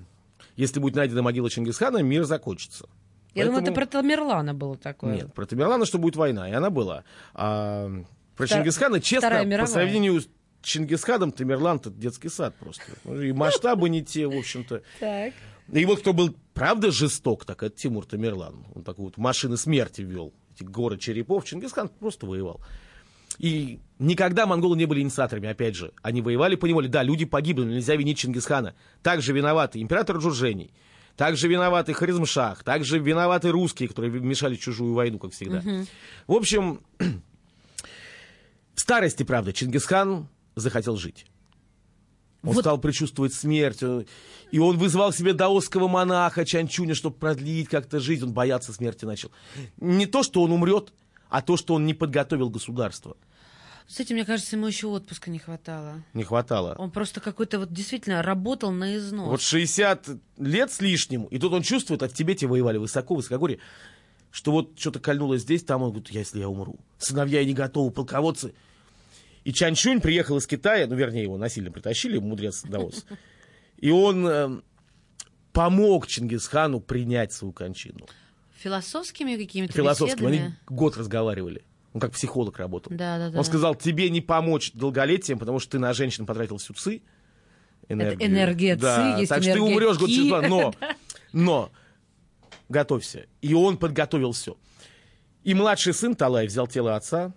если 0.62 0.80
будет 0.80 0.94
найдена 0.96 1.22
могила 1.22 1.50
Чингисхана, 1.50 1.98
мир 1.98 2.24
закончится. 2.24 2.88
Я 3.34 3.44
думаю, 3.46 3.62
это 3.62 3.72
Поэтому- 3.72 3.74
про 3.74 3.86
Тамерлана 3.98 4.54
было 4.54 4.76
такое. 4.76 5.14
Нет, 5.14 5.34
про 5.34 5.46
Тамерлана, 5.46 5.84
что 5.86 5.98
будет 5.98 6.16
война, 6.16 6.48
и 6.48 6.52
она 6.52 6.70
была. 6.70 7.04
А 7.34 7.90
про 8.36 8.44
Втор- 8.44 8.48
Чингисхана, 8.48 9.00
честно, 9.00 9.44
по 9.60 9.66
сравнению 9.66 10.20
с 10.20 10.28
Чингисханом, 10.62 11.32
Тамерлан 11.32 11.76
это 11.78 11.90
детский 11.90 12.28
сад 12.28 12.54
просто. 12.56 12.82
И 13.10 13.32
масштабы 13.32 13.88
не 13.88 14.02
те, 14.04 14.26
в 14.26 14.36
общем-то. 14.36 14.82
Так. 15.00 15.32
И 15.72 15.84
вот 15.86 16.00
кто 16.00 16.12
был, 16.12 16.34
правда, 16.54 16.90
жесток, 16.90 17.44
так 17.44 17.62
это 17.62 17.74
Тимур 17.76 18.04
Тамерлан. 18.04 18.64
Он 18.74 18.82
такую 18.84 19.06
вот 19.06 19.16
машины 19.16 19.56
смерти 19.56 20.02
вел. 20.02 20.32
Эти 20.54 20.64
горы 20.64 20.98
черепов. 20.98 21.44
Чингисхан 21.44 21.88
просто 21.88 22.26
воевал. 22.26 22.60
И 23.38 23.80
никогда 23.98 24.46
монголы 24.46 24.76
не 24.76 24.84
были 24.86 25.00
инициаторами, 25.00 25.48
опять 25.48 25.74
же. 25.74 25.92
Они 26.02 26.20
воевали, 26.20 26.54
понимали, 26.56 26.86
да, 26.86 27.02
люди 27.02 27.24
погибли, 27.24 27.64
но 27.64 27.72
нельзя 27.72 27.96
винить 27.96 28.18
Чингисхана. 28.18 28.74
Также 29.02 29.32
виноваты 29.32 29.80
император 29.80 30.18
Джуржений, 30.18 30.72
также 31.16 31.48
виноваты 31.48 31.92
Харизмшах, 31.92 32.62
также 32.62 32.98
виноваты 32.98 33.50
русские, 33.50 33.88
которые 33.88 34.10
вмешали 34.10 34.56
в 34.56 34.60
чужую 34.60 34.94
войну, 34.94 35.18
как 35.18 35.32
всегда. 35.32 35.62
В 36.26 36.32
общем, 36.32 36.80
в 38.74 38.80
старости, 38.80 39.22
правда, 39.22 39.52
Чингисхан 39.52 40.28
захотел 40.54 40.96
жить. 40.96 41.26
Он 42.42 42.54
Вот- 42.54 42.62
стал 42.62 42.78
предчувствовать 42.78 43.32
смерть, 43.34 43.82
и 44.50 44.58
он 44.58 44.76
вызвал 44.76 45.12
себе 45.12 45.32
даосского 45.32 45.86
монаха 45.86 46.44
Чанчуня, 46.44 46.94
чтобы 46.94 47.16
продлить 47.16 47.68
как-то 47.68 48.00
жизнь. 48.00 48.24
Он 48.24 48.32
бояться 48.32 48.72
смерти 48.72 49.04
начал. 49.04 49.30
Не 49.76 50.06
то, 50.06 50.24
что 50.24 50.42
он 50.42 50.50
умрет, 50.50 50.92
а 51.32 51.40
то, 51.40 51.56
что 51.56 51.74
он 51.74 51.86
не 51.86 51.94
подготовил 51.94 52.50
государство. 52.50 53.16
Кстати, 53.88 54.12
мне 54.12 54.24
кажется, 54.26 54.54
ему 54.54 54.66
еще 54.66 54.86
отпуска 54.88 55.30
не 55.30 55.38
хватало. 55.38 56.02
Не 56.12 56.24
хватало. 56.24 56.74
Он 56.78 56.90
просто 56.90 57.20
какой-то 57.20 57.58
вот 57.58 57.72
действительно 57.72 58.22
работал 58.22 58.70
на 58.70 58.96
износ. 58.96 59.28
Вот 59.28 59.40
60 59.40 60.08
лет 60.36 60.70
с 60.70 60.80
лишним, 60.82 61.24
и 61.24 61.38
тут 61.38 61.54
он 61.54 61.62
чувствует, 61.62 62.02
в 62.02 62.08
Тибете 62.08 62.46
воевали 62.46 62.76
высоко, 62.76 63.14
высокогорье, 63.14 63.58
что 64.30 64.52
вот 64.52 64.78
что-то 64.78 65.00
кольнуло 65.00 65.38
здесь, 65.38 65.64
там 65.64 65.82
он 65.82 65.90
говорит, 65.90 66.10
я, 66.10 66.20
если 66.20 66.38
я 66.38 66.48
умру. 66.50 66.78
Сыновья 66.98 67.42
не 67.44 67.54
готовы, 67.54 67.90
полководцы. 67.90 68.54
И 69.44 69.52
Чанчунь 69.54 70.02
приехал 70.02 70.36
из 70.36 70.46
Китая, 70.46 70.86
ну, 70.86 70.94
вернее, 70.94 71.22
его 71.22 71.38
насильно 71.38 71.70
притащили, 71.70 72.18
мудрец 72.18 72.62
Даос. 72.62 73.06
И 73.78 73.90
он 73.90 74.26
э, 74.26 74.60
помог 75.52 76.06
Чингисхану 76.06 76.80
принять 76.80 77.32
свою 77.32 77.52
кончину. 77.52 78.06
Философскими 78.62 79.36
какими-то 79.36 79.72
Философским. 79.72 80.26
Они 80.26 80.42
год 80.68 80.96
разговаривали. 80.96 81.64
Он 81.92 82.00
как 82.00 82.12
психолог 82.12 82.56
работал. 82.58 82.92
Да, 82.94 83.18
да, 83.18 83.30
да. 83.30 83.38
Он 83.38 83.44
сказал, 83.44 83.74
тебе 83.74 84.08
не 84.08 84.20
помочь 84.20 84.72
долголетием, 84.72 85.38
потому 85.38 85.58
что 85.58 85.72
ты 85.72 85.78
на 85.78 85.92
женщин 85.92 86.26
потратил 86.26 86.58
всю 86.58 86.72
ци. 86.74 87.02
энергию. 87.88 88.30
энергия 88.30 88.76
ци, 88.76 88.82
да, 88.82 89.18
есть 89.18 89.28
Так 89.30 89.42
что 89.42 89.52
ты 89.52 89.60
умрешь 89.60 89.98
год 89.98 90.08
через 90.08 90.28
два. 90.28 90.42
Но, 90.42 90.74
но, 91.32 91.72
готовься. 92.68 93.26
И 93.40 93.52
он 93.52 93.76
подготовил 93.78 94.32
все. 94.32 94.56
И 95.42 95.54
младший 95.54 95.92
сын 95.92 96.14
Талай 96.14 96.46
взял 96.46 96.68
тело 96.68 96.94
отца, 96.94 97.34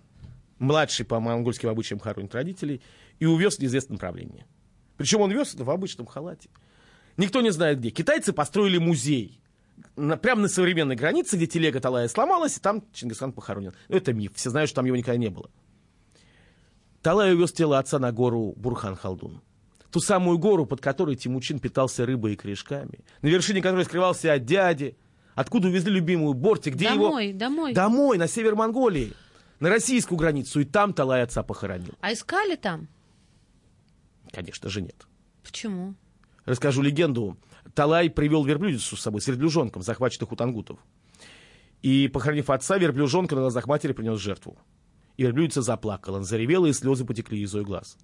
младший 0.58 1.04
по 1.04 1.18
монгольским 1.18 1.68
обычаям 1.68 1.98
хоронит 1.98 2.34
родителей, 2.34 2.80
и 3.18 3.26
увез 3.26 3.56
в 3.56 3.60
неизвестном 3.60 3.96
направлении. 3.96 4.46
Причем 4.96 5.20
он 5.22 5.32
вез 5.32 5.54
это 5.54 5.64
в 5.64 5.70
обычном 5.70 6.06
халате. 6.06 6.48
Никто 7.16 7.40
не 7.40 7.50
знает 7.50 7.80
где. 7.80 7.90
Китайцы 7.90 8.32
построили 8.32 8.78
музей. 8.78 9.40
На, 9.96 10.16
прямо 10.16 10.42
на 10.42 10.48
современной 10.48 10.96
границе, 10.96 11.36
где 11.36 11.46
телега 11.46 11.80
Талая 11.80 12.08
сломалась, 12.08 12.56
и 12.56 12.60
там 12.60 12.82
Чингисхан 12.92 13.32
похоронен. 13.32 13.72
Ну, 13.88 13.96
это 13.96 14.12
миф. 14.12 14.32
Все 14.34 14.50
знают, 14.50 14.68
что 14.68 14.76
там 14.76 14.86
его 14.86 14.96
никогда 14.96 15.18
не 15.18 15.28
было. 15.28 15.50
Талай 17.02 17.34
увез 17.34 17.52
тело 17.52 17.78
отца 17.78 17.98
на 17.98 18.12
гору 18.12 18.54
Бурхан-Халдун. 18.56 19.40
Ту 19.90 20.00
самую 20.00 20.38
гору, 20.38 20.66
под 20.66 20.80
которой 20.80 21.16
Тимучин 21.16 21.58
питался 21.58 22.04
рыбой 22.04 22.32
и 22.32 22.36
корешками. 22.36 23.00
На 23.22 23.28
вершине 23.28 23.62
которой 23.62 23.84
скрывался 23.84 24.32
от 24.32 24.44
дяди. 24.44 24.96
Откуда 25.34 25.68
увезли 25.68 25.92
любимую 25.92 26.34
Борти, 26.34 26.70
где 26.70 26.88
Домой, 26.88 27.28
его... 27.28 27.38
домой. 27.38 27.72
Домой, 27.74 28.18
на 28.18 28.26
север 28.26 28.56
Монголии. 28.56 29.12
На 29.60 29.68
российскую 29.68 30.18
границу. 30.18 30.60
И 30.60 30.64
там 30.64 30.92
Талай 30.92 31.22
отца 31.22 31.42
похоронил. 31.42 31.94
А 32.00 32.12
искали 32.12 32.56
там? 32.56 32.88
Конечно 34.32 34.68
же 34.68 34.82
нет. 34.82 35.06
Почему? 35.42 35.94
Расскажу 36.44 36.82
легенду. 36.82 37.36
Талай 37.74 38.10
привел 38.10 38.44
верблюдицу 38.44 38.96
с 38.96 39.00
собой, 39.00 39.20
с 39.20 39.26
верблюжонком, 39.26 39.82
захваченных 39.82 40.32
у 40.32 40.36
тангутов. 40.36 40.78
И, 41.82 42.08
похоронив 42.08 42.50
отца, 42.50 42.78
верблюжонка 42.78 43.34
на 43.34 43.42
глазах 43.42 43.66
матери 43.66 43.92
принес 43.92 44.18
жертву. 44.18 44.58
И 45.16 45.22
верблюдица 45.22 45.62
заплакала, 45.62 46.18
она 46.18 46.26
заревела, 46.26 46.66
и 46.66 46.72
слезы 46.72 47.04
потекли 47.04 47.40
из 47.40 47.54
ее 47.54 47.64
глаз. 47.64 47.96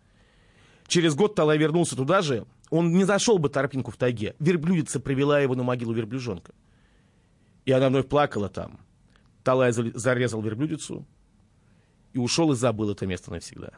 Через 0.88 1.14
год 1.14 1.34
Талай 1.34 1.58
вернулся 1.58 1.96
туда 1.96 2.22
же. 2.22 2.46
Он 2.70 2.92
не 2.92 3.04
зашел 3.04 3.38
бы 3.38 3.48
торпинку 3.48 3.90
в 3.90 3.96
тайге. 3.96 4.34
Верблюдица 4.38 5.00
привела 5.00 5.40
его 5.40 5.54
на 5.54 5.62
могилу 5.62 5.92
верблюжонка. 5.92 6.52
И 7.64 7.72
она 7.72 7.88
вновь 7.88 8.08
плакала 8.08 8.48
там. 8.48 8.80
Талай 9.44 9.72
за- 9.72 9.96
зарезал 9.98 10.42
верблюдицу 10.42 11.06
и 12.12 12.18
ушел 12.18 12.52
и 12.52 12.56
забыл 12.56 12.90
это 12.90 13.06
место 13.06 13.30
навсегда. 13.30 13.70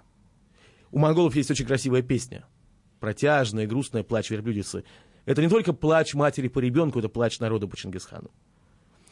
У 0.91 0.99
монголов 0.99 1.35
есть 1.37 1.51
очень 1.51 1.67
красивая 1.67 2.03
песня. 2.03 2.47
Протяжная, 3.01 3.67
грустная 3.67 4.03
плач 4.03 4.31
верблюдицы. 4.31 4.85
Это 5.27 5.43
не 5.43 5.49
только 5.49 5.73
плач 5.73 6.15
матери 6.15 6.49
по 6.49 6.59
ребенку, 6.59 6.99
это 6.99 7.09
плач 7.09 7.39
народа 7.41 7.67
по 7.67 7.77
Чингисхану. 7.77 8.31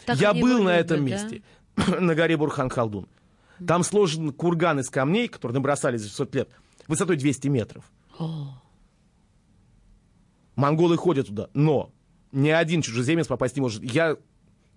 Так 0.05 0.19
Я 0.19 0.35
был 0.35 0.63
на 0.63 0.77
этом 0.77 0.99
да? 0.99 1.03
месте, 1.05 1.43
на 2.01 2.15
горе 2.15 2.37
Бурхан-Халдун. 2.37 3.09
Там 3.67 3.83
сложен 3.85 4.33
курган 4.33 4.81
из 4.81 4.91
камней, 4.91 5.29
которые 5.29 5.55
набросали 5.57 5.97
за 5.97 6.09
600 6.09 6.35
лет, 6.35 6.49
высотой 6.89 7.17
200 7.17 7.49
метров. 7.49 7.85
О, 8.19 8.61
Монголы 10.57 10.97
ходят 10.97 11.29
туда, 11.29 11.49
но 11.55 11.91
ни 12.33 12.51
один 12.51 12.83
чужеземец 12.83 13.27
попасть 13.27 13.57
не 13.57 13.63
может. 13.63 13.83
Я 13.83 14.17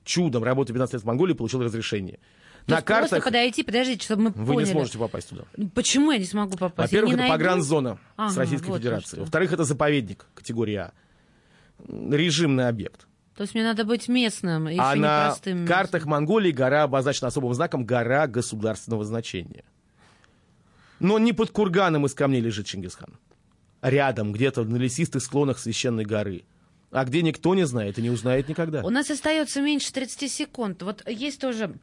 чудом, 0.04 0.44
работая 0.44 0.74
15 0.74 0.94
лет 0.94 1.02
в 1.04 1.06
Монголии, 1.06 1.34
получил 1.34 1.64
разрешение. 1.64 2.20
то 2.66 2.72
на 2.72 2.76
есть 2.76 2.86
просто 2.86 3.10
картах 3.10 3.24
подойти, 3.26 3.64
подождите, 3.64 4.06
чтобы 4.06 4.24
мы 4.24 4.30
вы 4.32 4.54
поняли. 4.54 4.66
не 4.68 4.72
сможете 4.72 4.98
попасть 5.00 5.30
туда. 5.30 5.44
Почему 5.74 6.12
я 6.12 6.20
не 6.20 6.26
смогу 6.26 6.58
попасть? 6.58 6.92
Во-первых, 6.92 7.14
это 7.14 7.22
найду? 7.24 7.34
погранзона 7.34 8.00
Ага, 8.16 8.32
с 8.34 8.38
Российской 8.38 8.68
вот 8.68 8.78
Федерацией. 8.78 9.22
Во-вторых, 9.22 9.52
это 9.52 9.64
заповедник 9.64 10.26
категории 10.34 10.76
А. 10.76 10.94
Режимный 11.88 12.68
объект. 12.68 13.08
То 13.36 13.42
есть 13.42 13.54
мне 13.54 13.64
надо 13.64 13.84
быть 13.84 14.08
местным, 14.08 14.68
еще 14.68 14.82
а 14.82 14.96
на 14.96 15.26
простым. 15.28 15.68
картах 15.68 16.06
Монголии 16.06 16.52
гора 16.52 16.84
обозначена 16.84 17.28
особым 17.28 17.54
знаком 17.54 17.86
«Гора 17.86 18.28
государственного 18.28 19.04
значения». 19.04 19.66
Но 21.00 21.20
не 21.20 21.34
под 21.34 21.52
курганом 21.52 22.06
из 22.06 22.14
камней 22.14 22.40
лежит 22.40 22.66
Чингисхан. 22.66 23.20
Рядом, 23.82 24.32
где-то 24.32 24.64
на 24.64 24.78
лесистых 24.78 25.22
склонах 25.22 25.60
священной 25.60 26.06
горы. 26.06 26.46
А 26.92 27.04
где 27.04 27.22
никто 27.22 27.54
не 27.56 27.66
знает 27.66 28.00
и 28.00 28.02
не 28.02 28.10
узнает 28.10 28.48
никогда. 28.48 28.82
У 28.82 28.90
нас 28.90 29.12
остается 29.12 29.62
меньше 29.62 29.92
30 29.92 30.32
секунд. 30.32 30.82
Вот 30.82 31.04
есть 31.06 31.42
тоже 31.42 31.76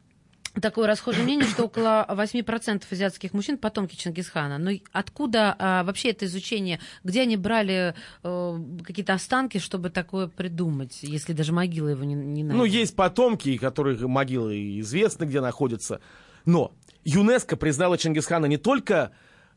такое 0.61 0.87
расхожее 0.87 1.23
мнение, 1.23 1.47
что 1.47 1.65
около 1.65 2.05
8% 2.09 2.83
азиатских 2.89 3.33
мужчин 3.33 3.57
потомки 3.57 3.95
Чингисхана. 3.95 4.57
Но 4.57 4.71
откуда 4.91 5.55
а, 5.57 5.83
вообще 5.83 6.11
это 6.11 6.25
изучение? 6.25 6.79
Где 7.03 7.21
они 7.21 7.37
брали 7.37 7.95
э, 8.23 8.59
какие-то 8.83 9.13
останки, 9.13 9.57
чтобы 9.57 9.89
такое 9.89 10.27
придумать, 10.27 10.99
если 11.01 11.33
даже 11.33 11.53
могила 11.53 11.89
его 11.89 12.03
не, 12.03 12.13
не 12.13 12.43
Ну, 12.43 12.57
найдена? 12.57 12.79
есть 12.79 12.95
потомки, 12.95 13.57
которых 13.57 14.01
могилы 14.01 14.79
известны, 14.79 15.25
где 15.25 15.41
находятся. 15.41 16.01
Но 16.45 16.71
ЮНЕСКО 17.03 17.57
признала 17.57 17.97
Чингисхана 17.97 18.45
не 18.45 18.57
только 18.57 19.11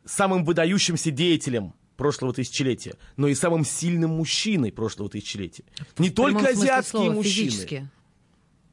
самым 0.05 0.45
выдающимся 0.45 1.11
деятелем 1.11 1.75
прошлого 1.97 2.33
тысячелетия, 2.33 2.95
но 3.17 3.27
и 3.29 3.35
самым 3.35 3.65
сильным 3.65 4.11
мужчиной 4.11 4.73
прошлого 4.73 5.11
тысячелетия. 5.11 5.65
Не 5.99 6.11
только 6.11 6.49
азиатские 6.49 7.01
слова, 7.03 7.13
мужчины. 7.13 7.51
Физически. 7.51 7.89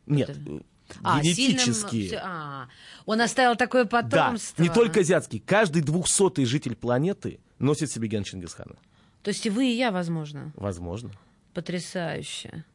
Нет, 0.05 0.29
Это- 0.29 0.63
А, 1.03 1.21
генетические. 1.21 2.09
сильным- 2.09 2.21
а, 2.23 2.67
он 3.05 3.21
оставил 3.21 3.55
такое 3.55 3.85
Да, 3.85 4.01
потомство. 4.01 4.61
не 4.61 4.69
только 4.69 4.99
азиатский. 4.99 5.39
Каждый 5.45 5.81
двухсотый 5.81 6.45
житель 6.45 6.75
планеты 6.75 7.39
носит 7.59 7.89
себе 7.91 8.07
ген 8.07 8.23
Чингисхана. 8.23 8.75
То 9.23 9.29
есть 9.29 9.45
и 9.45 9.49
вы, 9.49 9.67
и 9.71 9.75
я, 9.75 9.91
возможно. 9.91 10.51
Возможно. 10.55 11.11
Потрясающе. 11.53 12.65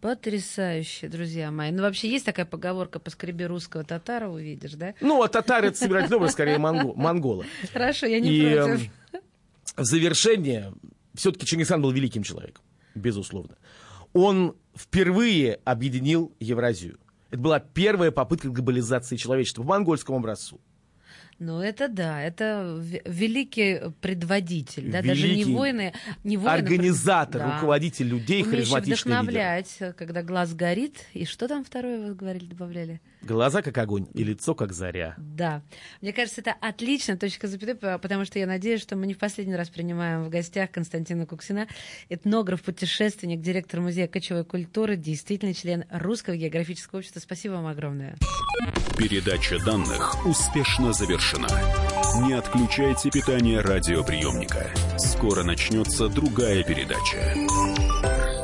Потрясающе, 0.00 1.08
друзья 1.08 1.50
мои. 1.50 1.70
Ну, 1.70 1.82
вообще, 1.82 2.10
есть 2.10 2.26
такая 2.26 2.44
поговорка 2.44 2.98
«поскреби 2.98 3.44
русского 3.44 3.84
татара, 3.84 4.28
увидишь», 4.28 4.72
да? 4.74 4.94
Ну, 5.00 5.22
а 5.22 5.28
татары 5.28 5.68
это 5.68 5.78
собирательный 5.78 6.18
образ, 6.18 6.32
скорее, 6.32 6.58
монго- 6.58 6.94
монголы. 6.94 7.46
Хорошо, 7.72 8.04
я 8.06 8.20
не 8.20 8.28
И 8.36 8.54
против. 8.54 8.82
эм, 9.14 9.20
в 9.76 9.84
завершение, 9.84 10.74
все-таки 11.14 11.46
Чингисхан 11.46 11.80
был 11.80 11.90
великим 11.90 12.22
человеком, 12.22 12.62
безусловно. 12.94 13.56
Он 14.12 14.54
впервые 14.76 15.58
объединил 15.64 16.32
Евразию. 16.38 16.98
Это 17.34 17.42
была 17.42 17.58
первая 17.58 18.12
попытка 18.12 18.48
глобализации 18.48 19.16
человечества 19.16 19.62
по 19.62 19.68
монгольскому 19.70 20.18
образцу. 20.18 20.60
Ну, 21.40 21.60
это 21.60 21.88
да, 21.88 22.22
это 22.22 22.80
великий 23.04 23.90
предводитель, 24.00 24.88
да, 24.92 25.02
даже 25.02 25.26
не 25.26 25.32
Великий 25.34 25.52
воины, 25.52 25.92
не 26.22 26.36
воины, 26.36 26.54
Организатор, 26.54 27.40
да. 27.40 27.54
руководитель 27.56 28.06
людей, 28.06 28.42
Умеющий 28.44 28.50
харизматичный 28.70 29.10
лидер. 29.10 29.22
вдохновлять, 29.22 29.78
когда 29.96 30.22
глаз 30.22 30.54
горит. 30.54 31.06
И 31.12 31.24
что 31.24 31.48
там 31.48 31.64
второе 31.64 32.06
вы 32.06 32.14
говорили, 32.14 32.44
добавляли? 32.44 33.00
Глаза 33.24 33.62
как 33.62 33.76
огонь 33.78 34.06
и 34.12 34.22
лицо 34.22 34.54
как 34.54 34.72
заря. 34.72 35.14
Да. 35.18 35.62
Мне 36.02 36.12
кажется, 36.12 36.42
это 36.42 36.54
отличная 36.60 37.16
точка 37.16 37.46
запятой, 37.48 37.74
по- 37.74 37.98
потому 37.98 38.24
что 38.24 38.38
я 38.38 38.46
надеюсь, 38.46 38.82
что 38.82 38.96
мы 38.96 39.06
не 39.06 39.14
в 39.14 39.18
последний 39.18 39.56
раз 39.56 39.70
принимаем 39.70 40.24
в 40.24 40.28
гостях 40.28 40.70
Константина 40.70 41.24
Куксина, 41.26 41.66
этнограф, 42.10 42.62
путешественник, 42.62 43.40
директор 43.40 43.80
Музея 43.80 44.08
кочевой 44.08 44.44
культуры, 44.44 44.96
действительный 44.96 45.54
член 45.54 45.84
Русского 45.90 46.36
географического 46.36 46.98
общества. 46.98 47.20
Спасибо 47.20 47.54
вам 47.54 47.66
огромное. 47.66 48.16
Передача 48.98 49.58
данных 49.64 50.24
успешно 50.26 50.92
завершена. 50.92 51.48
Не 52.26 52.34
отключайте 52.34 53.10
питание 53.10 53.60
радиоприемника. 53.60 54.70
Скоро 54.98 55.42
начнется 55.42 56.08
другая 56.08 56.62
передача. 56.62 58.43